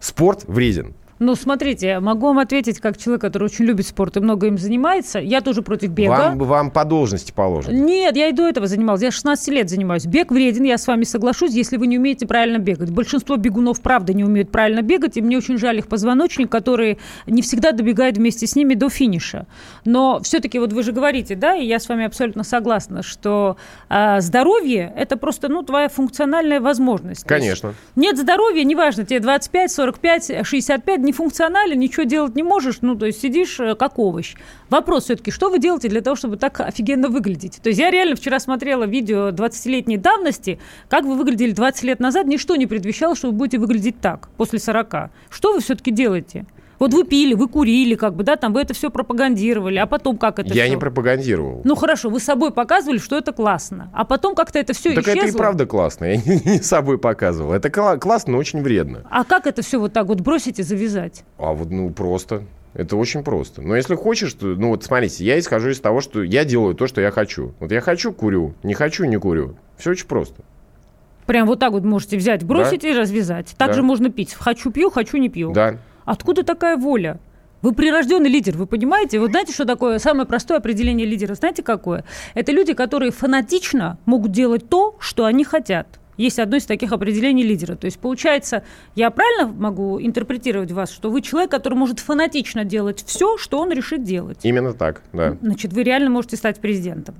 спорт 0.00 0.44
вреден. 0.46 0.94
Ну, 1.18 1.34
смотрите, 1.34 1.98
могу 2.00 2.28
вам 2.28 2.38
ответить, 2.38 2.78
как 2.80 2.96
человек, 2.96 3.20
который 3.20 3.44
очень 3.44 3.64
любит 3.64 3.86
спорт 3.86 4.16
и 4.16 4.20
много 4.20 4.46
им 4.46 4.58
занимается. 4.58 5.18
Я 5.18 5.40
тоже 5.40 5.62
против 5.62 5.90
бега. 5.90 6.10
Вам, 6.10 6.38
вам 6.38 6.70
по 6.70 6.84
должности 6.84 7.32
положено. 7.32 7.74
Нет, 7.74 8.16
я 8.16 8.28
и 8.28 8.32
до 8.32 8.48
этого 8.48 8.66
занималась. 8.66 9.02
Я 9.02 9.10
16 9.10 9.48
лет 9.48 9.68
занимаюсь. 9.68 10.06
Бег 10.06 10.30
вреден, 10.30 10.64
я 10.64 10.78
с 10.78 10.86
вами 10.86 11.04
соглашусь, 11.04 11.52
если 11.52 11.76
вы 11.76 11.86
не 11.86 11.98
умеете 11.98 12.26
правильно 12.26 12.58
бегать. 12.58 12.90
Большинство 12.90 13.36
бегунов, 13.36 13.80
правда, 13.80 14.14
не 14.14 14.24
умеют 14.24 14.50
правильно 14.50 14.82
бегать, 14.82 15.16
и 15.16 15.22
мне 15.22 15.36
очень 15.36 15.58
жаль 15.58 15.78
их 15.78 15.88
позвоночник, 15.88 16.50
который 16.50 16.98
не 17.26 17.42
всегда 17.42 17.72
добегает 17.72 18.16
вместе 18.16 18.46
с 18.46 18.54
ними 18.54 18.74
до 18.74 18.88
финиша. 18.88 19.46
Но 19.84 20.20
все-таки 20.22 20.58
вот 20.58 20.72
вы 20.72 20.82
же 20.82 20.92
говорите, 20.92 21.34
да, 21.34 21.56
и 21.56 21.66
я 21.66 21.80
с 21.80 21.88
вами 21.88 22.04
абсолютно 22.04 22.44
согласна, 22.44 23.02
что 23.02 23.56
э, 23.88 24.20
здоровье– 24.20 24.92
это 24.96 25.16
просто, 25.16 25.48
ну, 25.48 25.62
твоя 25.62 25.88
функциональная 25.88 26.60
возможность. 26.60 27.24
Конечно. 27.24 27.74
нет 27.96 28.18
здоровья, 28.18 28.64
неважно, 28.64 29.04
тебе 29.04 29.20
25, 29.20 29.72
45, 29.72 30.46
65, 30.46 31.00
нефункционален, 31.08 31.78
ничего 31.78 32.04
делать 32.04 32.36
не 32.36 32.42
можешь, 32.42 32.78
ну, 32.80 32.94
то 32.94 33.06
есть 33.06 33.20
сидишь 33.20 33.58
э, 33.60 33.74
как 33.74 33.98
овощ. 33.98 34.34
Вопрос 34.70 35.04
все-таки, 35.04 35.30
что 35.30 35.50
вы 35.50 35.58
делаете 35.58 35.88
для 35.88 36.00
того, 36.00 36.16
чтобы 36.16 36.36
так 36.36 36.60
офигенно 36.60 37.08
выглядеть? 37.08 37.60
То 37.62 37.70
есть 37.70 37.80
я 37.80 37.90
реально 37.90 38.16
вчера 38.16 38.38
смотрела 38.38 38.84
видео 38.84 39.30
20-летней 39.30 39.96
давности, 39.96 40.58
как 40.88 41.04
вы 41.04 41.16
выглядели 41.16 41.52
20 41.52 41.82
лет 41.84 42.00
назад, 42.00 42.26
ничто 42.26 42.56
не 42.56 42.66
предвещало, 42.66 43.16
что 43.16 43.28
вы 43.28 43.32
будете 43.32 43.58
выглядеть 43.58 44.00
так 44.00 44.28
после 44.36 44.58
40. 44.58 45.10
Что 45.30 45.52
вы 45.52 45.60
все-таки 45.60 45.90
делаете? 45.90 46.46
Вот 46.78 46.94
вы 46.94 47.04
пили, 47.04 47.34
вы 47.34 47.48
курили, 47.48 47.94
как 47.96 48.14
бы, 48.14 48.22
да, 48.22 48.36
там 48.36 48.52
вы 48.52 48.60
это 48.60 48.72
все 48.72 48.90
пропагандировали, 48.90 49.78
а 49.78 49.86
потом 49.86 50.16
как 50.16 50.38
это 50.38 50.54
Я 50.54 50.64
все? 50.64 50.70
не 50.70 50.76
пропагандировал. 50.76 51.60
Ну 51.64 51.74
хорошо, 51.74 52.08
вы 52.08 52.20
собой 52.20 52.52
показывали, 52.52 52.98
что 52.98 53.16
это 53.16 53.32
классно, 53.32 53.90
а 53.92 54.04
потом 54.04 54.34
как-то 54.34 54.58
это 54.58 54.72
все 54.72 54.94
так 54.94 55.04
исчезло. 55.04 55.20
это 55.20 55.34
и 55.34 55.36
правда 55.36 55.66
классно, 55.66 56.04
я 56.04 56.16
не 56.16 56.62
собой 56.62 56.98
показывал. 56.98 57.52
Это 57.52 57.70
классно, 57.70 58.32
но 58.32 58.38
очень 58.38 58.62
вредно. 58.62 59.02
А 59.10 59.24
как 59.24 59.46
это 59.46 59.62
все 59.62 59.78
вот 59.78 59.92
так 59.92 60.06
вот 60.06 60.20
бросить 60.20 60.58
и 60.58 60.62
завязать? 60.62 61.24
А 61.38 61.52
вот, 61.52 61.70
ну, 61.70 61.90
просто. 61.90 62.44
Это 62.74 62.96
очень 62.96 63.24
просто. 63.24 63.62
Но 63.62 63.74
если 63.74 63.94
хочешь, 63.96 64.32
то, 64.34 64.46
ну 64.46 64.68
вот 64.68 64.84
смотрите, 64.84 65.24
я 65.24 65.38
исхожу 65.38 65.70
из 65.70 65.80
того, 65.80 66.00
что 66.00 66.22
я 66.22 66.44
делаю 66.44 66.74
то, 66.74 66.86
что 66.86 67.00
я 67.00 67.10
хочу. 67.10 67.54
Вот 67.58 67.72
я 67.72 67.80
хочу, 67.80 68.12
курю, 68.12 68.54
не 68.62 68.74
хочу, 68.74 69.04
не 69.04 69.16
курю. 69.16 69.56
Все 69.78 69.90
очень 69.90 70.06
просто. 70.06 70.42
Прям 71.26 71.46
вот 71.46 71.58
так 71.58 71.72
вот 71.72 71.84
можете 71.84 72.16
взять, 72.16 72.44
бросить 72.44 72.82
да? 72.82 72.88
и 72.88 72.94
развязать. 72.94 73.54
Так 73.58 73.74
да. 73.74 73.82
можно 73.82 74.10
пить. 74.10 74.34
Хочу 74.34 74.70
пью, 74.70 74.90
хочу 74.90 75.16
не 75.16 75.28
пью. 75.28 75.52
Да. 75.52 75.78
Откуда 76.08 76.42
такая 76.42 76.78
воля? 76.78 77.20
Вы 77.60 77.74
прирожденный 77.74 78.30
лидер, 78.30 78.56
вы 78.56 78.66
понимаете? 78.66 79.20
Вы 79.20 79.26
знаете, 79.26 79.52
что 79.52 79.66
такое 79.66 79.98
самое 79.98 80.26
простое 80.26 80.56
определение 80.56 81.06
лидера? 81.06 81.34
Знаете, 81.34 81.62
какое? 81.62 82.02
Это 82.32 82.50
люди, 82.50 82.72
которые 82.72 83.10
фанатично 83.10 83.98
могут 84.06 84.32
делать 84.32 84.70
то, 84.70 84.96
что 85.00 85.26
они 85.26 85.44
хотят. 85.44 86.00
Есть 86.16 86.38
одно 86.38 86.56
из 86.56 86.64
таких 86.64 86.92
определений 86.92 87.42
лидера. 87.42 87.76
То 87.76 87.84
есть, 87.84 87.98
получается, 87.98 88.64
я 88.94 89.10
правильно 89.10 89.48
могу 89.52 90.00
интерпретировать 90.00 90.72
вас, 90.72 90.90
что 90.90 91.10
вы 91.10 91.20
человек, 91.20 91.50
который 91.50 91.74
может 91.74 91.98
фанатично 91.98 92.64
делать 92.64 93.04
все, 93.06 93.36
что 93.36 93.58
он 93.58 93.70
решит 93.70 94.02
делать? 94.02 94.38
Именно 94.44 94.72
так, 94.72 95.02
да. 95.12 95.36
Значит, 95.42 95.74
вы 95.74 95.82
реально 95.82 96.08
можете 96.08 96.38
стать 96.38 96.58
президентом. 96.58 97.16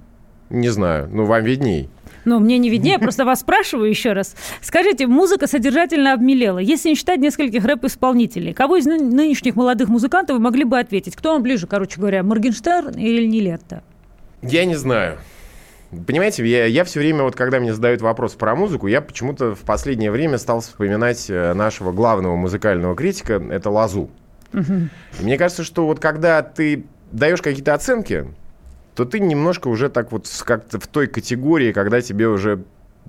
Не 0.50 0.68
знаю, 0.68 1.08
ну 1.12 1.24
вам 1.24 1.44
видней. 1.44 1.88
Ну, 2.24 2.40
мне 2.40 2.58
не 2.58 2.68
виднее, 2.68 2.98
просто 2.98 3.24
вас 3.24 3.40
спрашиваю 3.40 3.88
еще 3.88 4.12
раз. 4.12 4.36
Скажите, 4.60 5.06
музыка 5.06 5.46
содержательно 5.46 6.12
обмелела. 6.12 6.58
Если 6.58 6.90
не 6.90 6.94
считать 6.94 7.20
нескольких 7.20 7.64
рэп-исполнителей, 7.64 8.52
кого 8.52 8.76
из 8.76 8.86
нынешних 8.86 9.56
молодых 9.56 9.88
музыкантов 9.88 10.36
вы 10.36 10.42
могли 10.42 10.64
бы 10.64 10.78
ответить? 10.78 11.16
Кто 11.16 11.32
вам 11.32 11.42
ближе, 11.42 11.66
короче 11.66 11.98
говоря, 11.98 12.22
Моргенштерн 12.22 12.94
или 12.98 13.24
Нилетто? 13.24 13.82
Я 14.42 14.64
не 14.66 14.74
знаю. 14.74 15.18
Понимаете, 16.06 16.46
я, 16.46 16.66
я 16.66 16.84
все 16.84 17.00
время, 17.00 17.22
вот 17.22 17.34
когда 17.34 17.60
мне 17.60 17.72
задают 17.72 18.02
вопрос 18.02 18.34
про 18.34 18.54
музыку, 18.54 18.88
я 18.88 19.00
почему-то 19.00 19.54
в 19.54 19.60
последнее 19.60 20.10
время 20.10 20.36
стал 20.36 20.60
вспоминать 20.60 21.30
э, 21.30 21.54
нашего 21.54 21.92
главного 21.92 22.36
музыкального 22.36 22.94
критика, 22.94 23.42
это 23.50 23.70
Лазу. 23.70 24.10
Угу. 24.52 24.88
Мне 25.20 25.38
кажется, 25.38 25.64
что 25.64 25.86
вот 25.86 25.98
когда 25.98 26.42
ты 26.42 26.84
даешь 27.10 27.40
какие-то 27.40 27.72
оценки, 27.72 28.26
то 28.98 29.04
ты 29.04 29.20
немножко 29.20 29.68
уже 29.68 29.90
так 29.90 30.10
вот 30.10 30.28
как-то 30.44 30.80
в 30.80 30.88
той 30.88 31.06
категории, 31.06 31.70
когда 31.70 32.00
тебе 32.00 32.26
уже 32.26 32.64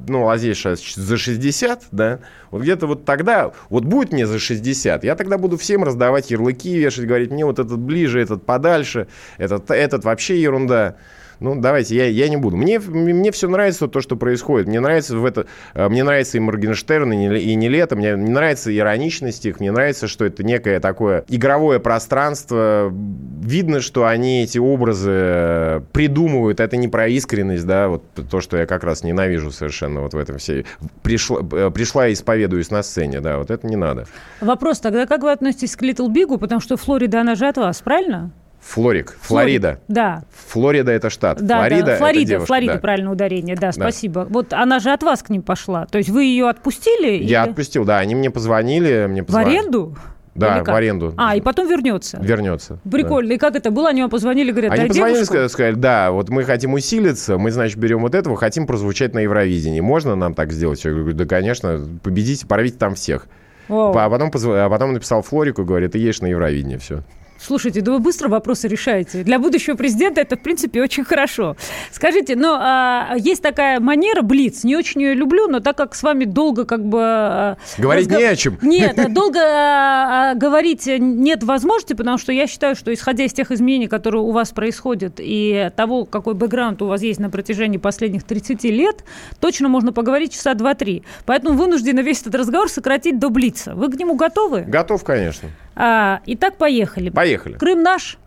ну, 0.07 0.23
лазеешь 0.23 0.63
за 0.95 1.17
60, 1.17 1.85
да, 1.91 2.19
вот 2.51 2.61
где-то 2.61 2.85
вот 2.85 3.05
тогда, 3.05 3.53
вот 3.71 3.85
будет 3.85 4.11
мне 4.11 4.27
за 4.27 4.37
60, 4.37 5.03
я 5.03 5.15
тогда 5.15 5.39
буду 5.39 5.57
всем 5.57 5.83
раздавать 5.83 6.29
ярлыки, 6.29 6.77
вешать, 6.77 7.07
говорить, 7.07 7.31
мне 7.31 7.43
вот 7.43 7.57
этот 7.57 7.79
ближе, 7.79 8.21
этот 8.21 8.45
подальше, 8.45 9.07
этот, 9.39 9.71
этот 9.71 10.03
вообще 10.05 10.39
ерунда. 10.39 10.95
Ну, 11.39 11.55
давайте, 11.55 11.95
я, 11.95 12.05
я 12.07 12.27
не 12.29 12.37
буду. 12.37 12.57
Мне, 12.57 12.79
мне 12.79 13.31
все 13.31 13.47
нравится 13.47 13.87
то, 13.87 14.01
что 14.01 14.15
происходит. 14.17 14.67
Мне 14.67 14.79
нравится, 14.79 15.17
в 15.17 15.25
это, 15.25 15.47
э, 15.73 15.87
мне 15.87 16.03
нравится 16.03 16.37
и 16.37 16.39
Моргенштерн, 16.39 17.13
и 17.13 17.15
не, 17.15 17.39
и 17.39 17.55
не 17.55 17.69
лето. 17.69 17.95
Мне, 17.95 18.15
мне 18.15 18.31
нравится 18.31 18.75
ироничность 18.75 19.45
их. 19.45 19.59
Мне 19.59 19.71
нравится, 19.71 20.07
что 20.07 20.25
это 20.25 20.43
некое 20.43 20.79
такое 20.79 21.23
игровое 21.29 21.79
пространство. 21.79 22.93
Видно, 23.41 23.79
что 23.79 24.05
они 24.05 24.43
эти 24.43 24.57
образы 24.57 25.11
э, 25.11 25.81
придумывают. 25.93 26.59
Это 26.59 26.75
не 26.75 26.87
про 26.87 27.07
искренность, 27.07 27.65
да, 27.65 27.87
вот 27.87 28.03
то, 28.29 28.41
что 28.41 28.57
я 28.57 28.65
как 28.65 28.83
раз 28.83 29.03
ненавижу 29.03 29.51
совершенно 29.51 30.01
вот 30.01 30.13
в 30.13 30.17
этом 30.17 30.37
все. 30.37 30.65
Пришла, 31.03 31.39
э, 31.51 31.71
пришла 31.73 32.07
и 32.09 32.13
исповедуюсь 32.13 32.69
на 32.69 32.83
сцене, 32.83 33.21
да, 33.21 33.37
вот 33.37 33.49
это 33.49 33.65
не 33.65 33.77
надо. 33.77 34.05
Вопрос 34.41 34.79
тогда, 34.79 35.05
как 35.05 35.23
вы 35.23 35.31
относитесь 35.31 35.75
к 35.75 35.81
Литл 35.81 36.09
Бигу? 36.09 36.37
Потому 36.37 36.59
что 36.59 36.75
Флорида, 36.75 37.21
она 37.21 37.35
же 37.35 37.47
от 37.47 37.57
вас, 37.57 37.81
правильно? 37.81 38.31
Флорик, 38.61 39.17
Флорида. 39.21 39.79
Да. 39.87 40.23
Флорида 40.47 40.91
это 40.91 41.09
штат. 41.09 41.41
Да, 41.41 41.59
Флорида, 41.59 41.85
да. 41.85 41.95
Флорида, 41.97 42.21
это 42.21 42.29
девушка, 42.29 42.47
Флорида, 42.47 42.73
да. 42.73 42.79
правильное 42.79 43.11
ударение, 43.11 43.55
да, 43.55 43.71
спасибо. 43.71 44.25
Да. 44.25 44.27
Вот 44.29 44.53
она 44.53 44.79
же 44.79 44.91
от 44.91 45.03
вас 45.03 45.23
к 45.23 45.29
ним 45.29 45.41
пошла. 45.41 45.85
То 45.85 45.97
есть 45.97 46.09
вы 46.09 46.25
ее 46.25 46.49
отпустили? 46.49 47.23
Я 47.23 47.43
или... 47.43 47.49
отпустил, 47.49 47.85
да. 47.85 47.99
Они 47.99 48.15
мне 48.15 48.29
позвонили. 48.29 49.07
Мне 49.07 49.23
позвонили. 49.23 49.57
В 49.57 49.59
аренду? 49.59 49.97
Да, 50.35 50.63
в 50.63 50.69
аренду. 50.69 51.13
А, 51.17 51.35
и 51.35 51.41
потом 51.41 51.67
вернется. 51.67 52.19
Вернется. 52.21 52.79
Прикольно. 52.89 53.29
Да. 53.29 53.35
И 53.35 53.37
как 53.37 53.55
это 53.55 53.71
было? 53.71 53.89
Они 53.89 54.01
вам 54.01 54.09
позвонили, 54.09 54.51
говорят, 54.51 54.71
Они 54.71 54.83
да, 54.83 54.87
позвонили, 54.87 55.25
девушку? 55.25 55.49
сказали, 55.49 55.75
да, 55.75 56.11
вот 56.11 56.29
мы 56.29 56.43
хотим 56.43 56.73
усилиться, 56.73 57.37
мы, 57.37 57.51
значит, 57.51 57.77
берем 57.77 57.99
вот 57.99 58.15
этого, 58.15 58.37
хотим 58.37 58.65
прозвучать 58.65 59.13
на 59.13 59.19
Евровидении. 59.19 59.81
Можно 59.81 60.15
нам 60.15 60.33
так 60.33 60.51
сделать? 60.51 60.83
Я 60.85 60.91
говорю, 60.91 61.13
да, 61.13 61.25
конечно, 61.25 61.85
победите, 62.03 62.47
порвите 62.47 62.77
там 62.77 62.95
всех. 62.95 63.27
Воу. 63.67 63.95
А 63.97 64.09
потом, 64.09 64.31
а 64.33 64.69
потом 64.69 64.93
написал 64.93 65.21
Флорику, 65.21 65.65
говорит, 65.65 65.91
ты 65.91 65.97
едешь 65.97 66.21
на 66.21 66.27
Евровидение, 66.27 66.77
все. 66.77 67.03
Слушайте, 67.39 67.81
да 67.81 67.93
вы 67.93 67.99
быстро 67.99 68.27
вопросы 68.27 68.67
решаете. 68.67 69.23
Для 69.23 69.39
будущего 69.39 69.75
президента 69.75 70.21
это, 70.21 70.35
в 70.35 70.41
принципе, 70.41 70.81
очень 70.81 71.05
хорошо. 71.05 71.55
Скажите, 71.91 72.35
но 72.35 72.57
а, 72.59 73.13
есть 73.17 73.41
такая 73.41 73.79
манера 73.79 74.21
Блиц, 74.21 74.63
не 74.63 74.75
очень 74.75 75.01
ее 75.01 75.13
люблю, 75.13 75.47
но 75.47 75.61
так 75.61 75.77
как 75.77 75.95
с 75.95 76.03
вами 76.03 76.25
долго 76.25 76.65
как 76.65 76.83
бы... 76.83 76.99
А, 77.01 77.57
говорить 77.77 78.07
разго... 78.07 78.19
не 78.19 78.25
о 78.25 78.35
чем. 78.35 78.57
Нет, 78.61 79.13
долго 79.13 79.39
а, 79.41 80.33
говорить 80.35 80.85
нет 80.87 81.43
возможности, 81.43 81.93
потому 81.93 82.17
что 82.17 82.33
я 82.33 82.45
считаю, 82.45 82.75
что 82.75 82.93
исходя 82.93 83.23
из 83.23 83.33
тех 83.33 83.51
изменений, 83.51 83.87
которые 83.87 84.21
у 84.21 84.31
вас 84.31 84.51
происходят, 84.51 85.15
и 85.19 85.71
того, 85.75 86.05
какой 86.05 86.33
бэкграунд 86.33 86.81
у 86.81 86.87
вас 86.87 87.01
есть 87.01 87.19
на 87.19 87.29
протяжении 87.29 87.77
последних 87.77 88.23
30 88.23 88.63
лет, 88.65 89.03
точно 89.39 89.69
можно 89.69 89.93
поговорить 89.93 90.33
часа 90.33 90.53
2-3. 90.53 91.03
Поэтому 91.25 91.57
вынуждены 91.57 92.01
весь 92.01 92.21
этот 92.21 92.35
разговор 92.35 92.69
сократить 92.69 93.17
до 93.17 93.29
Блица. 93.29 93.75
Вы 93.75 93.89
к 93.89 93.95
нему 93.97 94.15
готовы? 94.15 94.61
Готов, 94.61 95.03
конечно. 95.03 95.49
А, 95.81 96.19
итак, 96.25 96.57
поехали. 96.57 97.09
Поехали. 97.09 97.53
Крым 97.53 97.81
наш? 97.83 98.17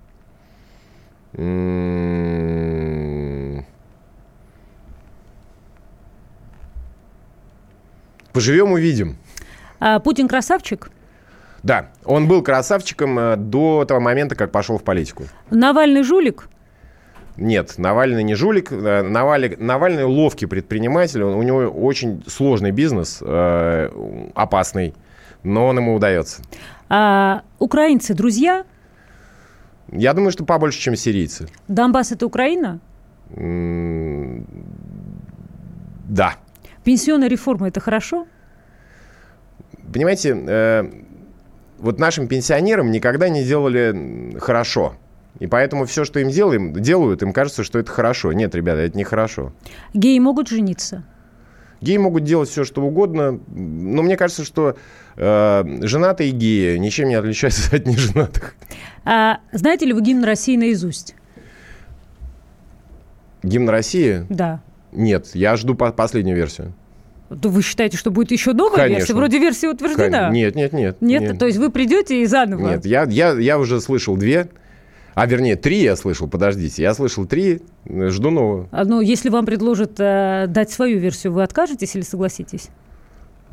Поживем, 8.32 8.72
увидим. 8.72 9.18
А, 9.80 9.98
Путин 9.98 10.28
красавчик? 10.28 10.90
Да, 11.62 11.90
он 12.06 12.26
был 12.26 12.42
красавчиком 12.42 13.18
э, 13.18 13.36
до 13.36 13.84
того 13.84 14.00
момента, 14.00 14.34
как 14.34 14.50
пошел 14.50 14.78
в 14.78 14.82
политику. 14.82 15.24
Навальный 15.50 16.02
жулик? 16.02 16.48
Нет, 17.36 17.74
Навальный 17.76 18.22
не 18.22 18.34
жулик. 18.34 18.72
Э, 18.72 19.02
Навальный, 19.02 19.56
Навальный 19.58 20.04
ловкий 20.04 20.46
предприниматель. 20.46 21.22
У 21.22 21.42
него 21.42 21.58
очень 21.70 22.24
сложный 22.26 22.70
бизнес, 22.70 23.18
э, 23.20 23.90
опасный, 24.34 24.94
но 25.42 25.66
он 25.66 25.76
ему 25.76 25.94
удается. 25.94 26.42
А, 26.94 27.42
украинцы 27.58 28.12
друзья? 28.12 28.66
Я 29.90 30.12
думаю, 30.12 30.30
что 30.30 30.44
побольше, 30.44 30.78
чем 30.78 30.94
сирийцы. 30.94 31.48
Донбасс 31.66 32.12
это 32.12 32.26
Украина? 32.26 32.80
Да. 36.06 36.34
Пенсионная 36.84 37.28
реформа 37.28 37.68
это 37.68 37.80
хорошо? 37.80 38.26
Понимаете, 39.90 40.36
э, 40.36 40.84
вот 41.78 41.98
нашим 41.98 42.28
пенсионерам 42.28 42.90
никогда 42.90 43.30
не 43.30 43.42
делали 43.42 44.36
хорошо. 44.38 44.96
И 45.38 45.46
поэтому 45.46 45.86
все, 45.86 46.04
что 46.04 46.20
им 46.20 46.28
делаем, 46.28 46.74
делают, 46.74 47.22
им 47.22 47.32
кажется, 47.32 47.64
что 47.64 47.78
это 47.78 47.90
хорошо. 47.90 48.34
Нет, 48.34 48.54
ребята, 48.54 48.80
это 48.80 48.98
не 48.98 49.04
хорошо. 49.04 49.54
Геи 49.94 50.18
могут 50.18 50.48
жениться? 50.48 51.04
Геи 51.82 51.96
могут 51.96 52.22
делать 52.22 52.48
все, 52.48 52.64
что 52.64 52.80
угодно. 52.80 53.40
Но 53.48 54.02
мне 54.02 54.16
кажется, 54.16 54.44
что 54.44 54.76
э, 55.16 55.64
женатые 55.82 56.30
геи 56.30 56.76
ничем 56.76 57.08
не 57.08 57.16
отличаются 57.16 57.76
от 57.76 57.86
неженатых. 57.86 58.54
А 59.04 59.40
знаете 59.52 59.84
ли 59.84 59.92
вы 59.92 60.00
гимн 60.00 60.24
России 60.24 60.56
наизусть? 60.56 61.16
Гимн 63.42 63.68
России? 63.68 64.24
Да. 64.28 64.62
Нет, 64.92 65.30
я 65.34 65.56
жду 65.56 65.74
по 65.74 65.90
последнюю 65.90 66.36
версию. 66.36 66.72
То 67.40 67.48
вы 67.48 67.62
считаете, 67.62 67.96
что 67.96 68.10
будет 68.10 68.30
еще 68.30 68.52
новая 68.52 68.76
Конечно. 68.76 68.98
версия? 68.98 69.14
Вроде 69.14 69.38
версия 69.38 69.68
утверждена. 69.68 70.30
Нет, 70.30 70.54
нет, 70.54 70.72
нет. 70.72 70.98
Нет? 71.00 71.22
нет. 71.22 71.38
То 71.38 71.46
есть 71.46 71.58
вы 71.58 71.70
придете 71.70 72.22
и 72.22 72.26
заново? 72.26 72.68
Нет, 72.68 72.86
я, 72.86 73.04
я, 73.04 73.32
я 73.32 73.58
уже 73.58 73.80
слышал 73.80 74.16
две. 74.16 74.48
А, 75.14 75.26
вернее, 75.26 75.56
три 75.56 75.82
я 75.82 75.96
слышал, 75.96 76.28
подождите. 76.28 76.82
Я 76.82 76.94
слышал 76.94 77.26
три, 77.26 77.60
жду 77.86 78.30
новую. 78.30 78.68
А, 78.72 78.84
ну, 78.84 79.00
если 79.00 79.28
вам 79.28 79.44
предложат 79.44 79.98
э, 79.98 80.46
дать 80.48 80.70
свою 80.70 80.98
версию, 80.98 81.34
вы 81.34 81.42
откажетесь 81.42 81.94
или 81.94 82.02
согласитесь? 82.02 82.70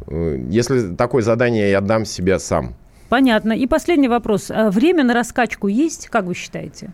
Э, 0.08 0.38
если 0.50 0.96
такое 0.96 1.22
задание, 1.22 1.72
я 1.72 1.80
отдам 1.80 2.06
себе 2.06 2.40
сам. 2.40 2.76
Понятно. 3.10 3.54
И 3.54 3.68
последний 3.68 4.08
вопрос. 4.08 4.52
А 4.52 4.70
время 4.70 5.04
на 5.04 5.14
раскачку 5.14 5.68
есть, 5.68 6.08
как 6.08 6.26
вы 6.26 6.36
считаете? 6.36 6.92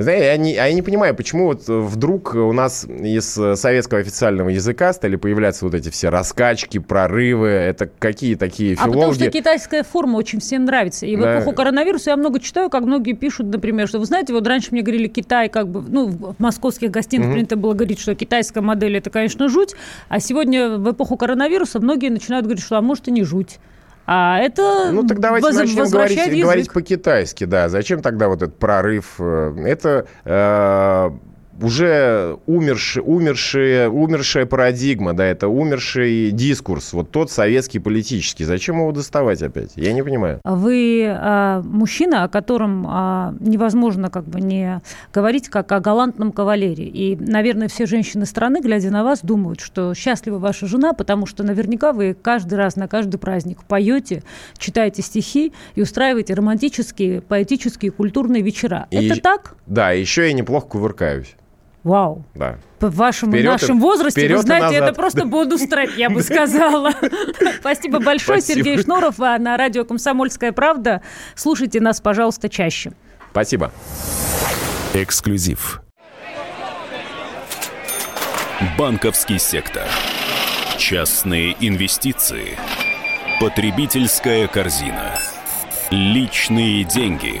Вы 0.00 0.04
знаете, 0.04 0.24
я 0.24 0.36
не, 0.38 0.54
я 0.54 0.72
не 0.72 0.80
понимаю, 0.80 1.14
почему 1.14 1.44
вот 1.44 1.68
вдруг 1.68 2.34
у 2.34 2.54
нас 2.54 2.86
из 2.86 3.38
советского 3.60 4.00
официального 4.00 4.48
языка 4.48 4.94
стали 4.94 5.16
появляться 5.16 5.66
вот 5.66 5.74
эти 5.74 5.90
все 5.90 6.08
раскачки, 6.08 6.78
прорывы. 6.78 7.48
Это 7.48 7.86
какие 7.98 8.34
такие 8.34 8.76
филологи? 8.76 8.96
А 8.96 8.98
потому 8.98 9.12
что 9.12 9.30
китайская 9.30 9.82
форма 9.82 10.16
очень 10.16 10.40
всем 10.40 10.64
нравится. 10.64 11.04
И 11.04 11.16
в 11.16 11.20
эпоху 11.20 11.52
коронавируса 11.52 12.12
я 12.12 12.16
много 12.16 12.40
читаю, 12.40 12.70
как 12.70 12.84
многие 12.84 13.12
пишут, 13.12 13.48
например, 13.48 13.88
что, 13.88 13.98
вы 13.98 14.06
знаете, 14.06 14.32
вот 14.32 14.46
раньше 14.46 14.68
мне 14.70 14.80
говорили 14.80 15.06
Китай, 15.06 15.50
как 15.50 15.68
бы, 15.68 15.82
ну, 15.86 16.06
в 16.06 16.34
московских 16.38 16.90
гостиных 16.90 17.26
угу. 17.26 17.34
принято 17.34 17.56
было 17.56 17.74
говорить, 17.74 18.00
что 18.00 18.14
китайская 18.14 18.62
модель 18.62 18.96
это, 18.96 19.10
конечно, 19.10 19.50
жуть. 19.50 19.74
А 20.08 20.18
сегодня 20.18 20.78
в 20.78 20.92
эпоху 20.92 21.18
коронавируса 21.18 21.78
многие 21.78 22.08
начинают 22.08 22.46
говорить, 22.46 22.64
что, 22.64 22.78
а 22.78 22.80
может, 22.80 23.08
и 23.08 23.10
не 23.10 23.22
жуть. 23.22 23.58
А 24.06 24.38
это 24.38 24.90
Ну, 24.92 25.06
так 25.06 25.20
давайте 25.20 25.52
начнем 25.52 25.88
говорить, 25.88 26.42
говорить 26.42 26.72
по-китайски, 26.72 27.44
да. 27.44 27.68
Зачем 27.68 28.02
тогда 28.02 28.28
вот 28.28 28.42
этот 28.42 28.58
прорыв? 28.58 29.20
Это 29.20 30.06
э, 30.24 31.10
уже 31.62 32.38
умерший, 32.46 33.02
умершая, 33.04 33.88
умершая 33.88 34.46
парадигма, 34.46 35.12
да, 35.12 35.24
это 35.24 35.48
умерший 35.48 36.30
дискурс, 36.30 36.92
вот 36.92 37.10
тот 37.10 37.30
советский 37.30 37.78
политический. 37.78 38.44
Зачем 38.44 38.78
его 38.78 38.92
доставать 38.92 39.42
опять? 39.42 39.72
Я 39.76 39.92
не 39.92 40.02
понимаю. 40.02 40.40
Вы 40.44 41.06
а, 41.08 41.62
мужчина, 41.62 42.24
о 42.24 42.28
котором 42.28 42.86
а, 42.88 43.34
невозможно 43.40 44.10
как 44.10 44.24
бы 44.24 44.40
не 44.40 44.80
говорить 45.12 45.48
как 45.48 45.70
о 45.72 45.80
галантном 45.80 46.32
кавалере. 46.32 46.84
И, 46.84 47.16
наверное, 47.16 47.68
все 47.68 47.86
женщины 47.86 48.26
страны, 48.26 48.60
глядя 48.60 48.90
на 48.90 49.04
вас, 49.04 49.20
думают, 49.22 49.60
что 49.60 49.94
счастлива 49.94 50.38
ваша 50.38 50.66
жена, 50.66 50.92
потому 50.92 51.26
что 51.26 51.42
наверняка 51.42 51.92
вы 51.92 52.16
каждый 52.20 52.54
раз 52.54 52.76
на 52.76 52.88
каждый 52.88 53.18
праздник 53.18 53.64
поете, 53.64 54.22
читаете 54.56 55.02
стихи 55.02 55.52
и 55.74 55.82
устраиваете 55.82 56.34
романтические, 56.34 57.20
поэтические, 57.20 57.90
культурные 57.90 58.42
вечера. 58.42 58.86
И, 58.90 59.08
Это 59.08 59.20
так? 59.20 59.54
Да, 59.66 59.92
еще 59.92 60.26
я 60.26 60.32
неплохо 60.32 60.66
кувыркаюсь. 60.66 61.36
Вау. 61.82 62.24
Да. 62.34 62.58
В 62.80 62.94
вашем 62.94 63.30
Вперед 63.30 63.52
нашем 63.52 63.78
и- 63.78 63.80
возрасте, 63.80 64.28
вы 64.28 64.42
знаете, 64.42 64.76
это 64.76 64.92
просто 64.92 65.24
бонус 65.26 65.62
трек, 65.62 65.96
я 65.96 66.10
бы 66.10 66.22
сказала. 66.22 66.92
Спасибо 67.60 68.00
большое. 68.00 68.40
Сергей 68.40 68.78
Шнуров 68.78 69.18
а 69.20 69.38
на 69.38 69.56
радио 69.56 69.84
«Комсомольская 69.84 70.52
правда». 70.52 71.02
Слушайте 71.34 71.80
нас, 71.80 72.00
пожалуйста, 72.00 72.48
чаще. 72.48 72.92
Спасибо. 73.30 73.72
Эксклюзив. 74.94 75.82
Банковский 78.78 79.38
сектор. 79.38 79.84
Частные 80.76 81.56
инвестиции. 81.60 82.58
Потребительская 83.40 84.48
корзина. 84.48 85.14
Личные 85.90 86.84
деньги. 86.84 87.40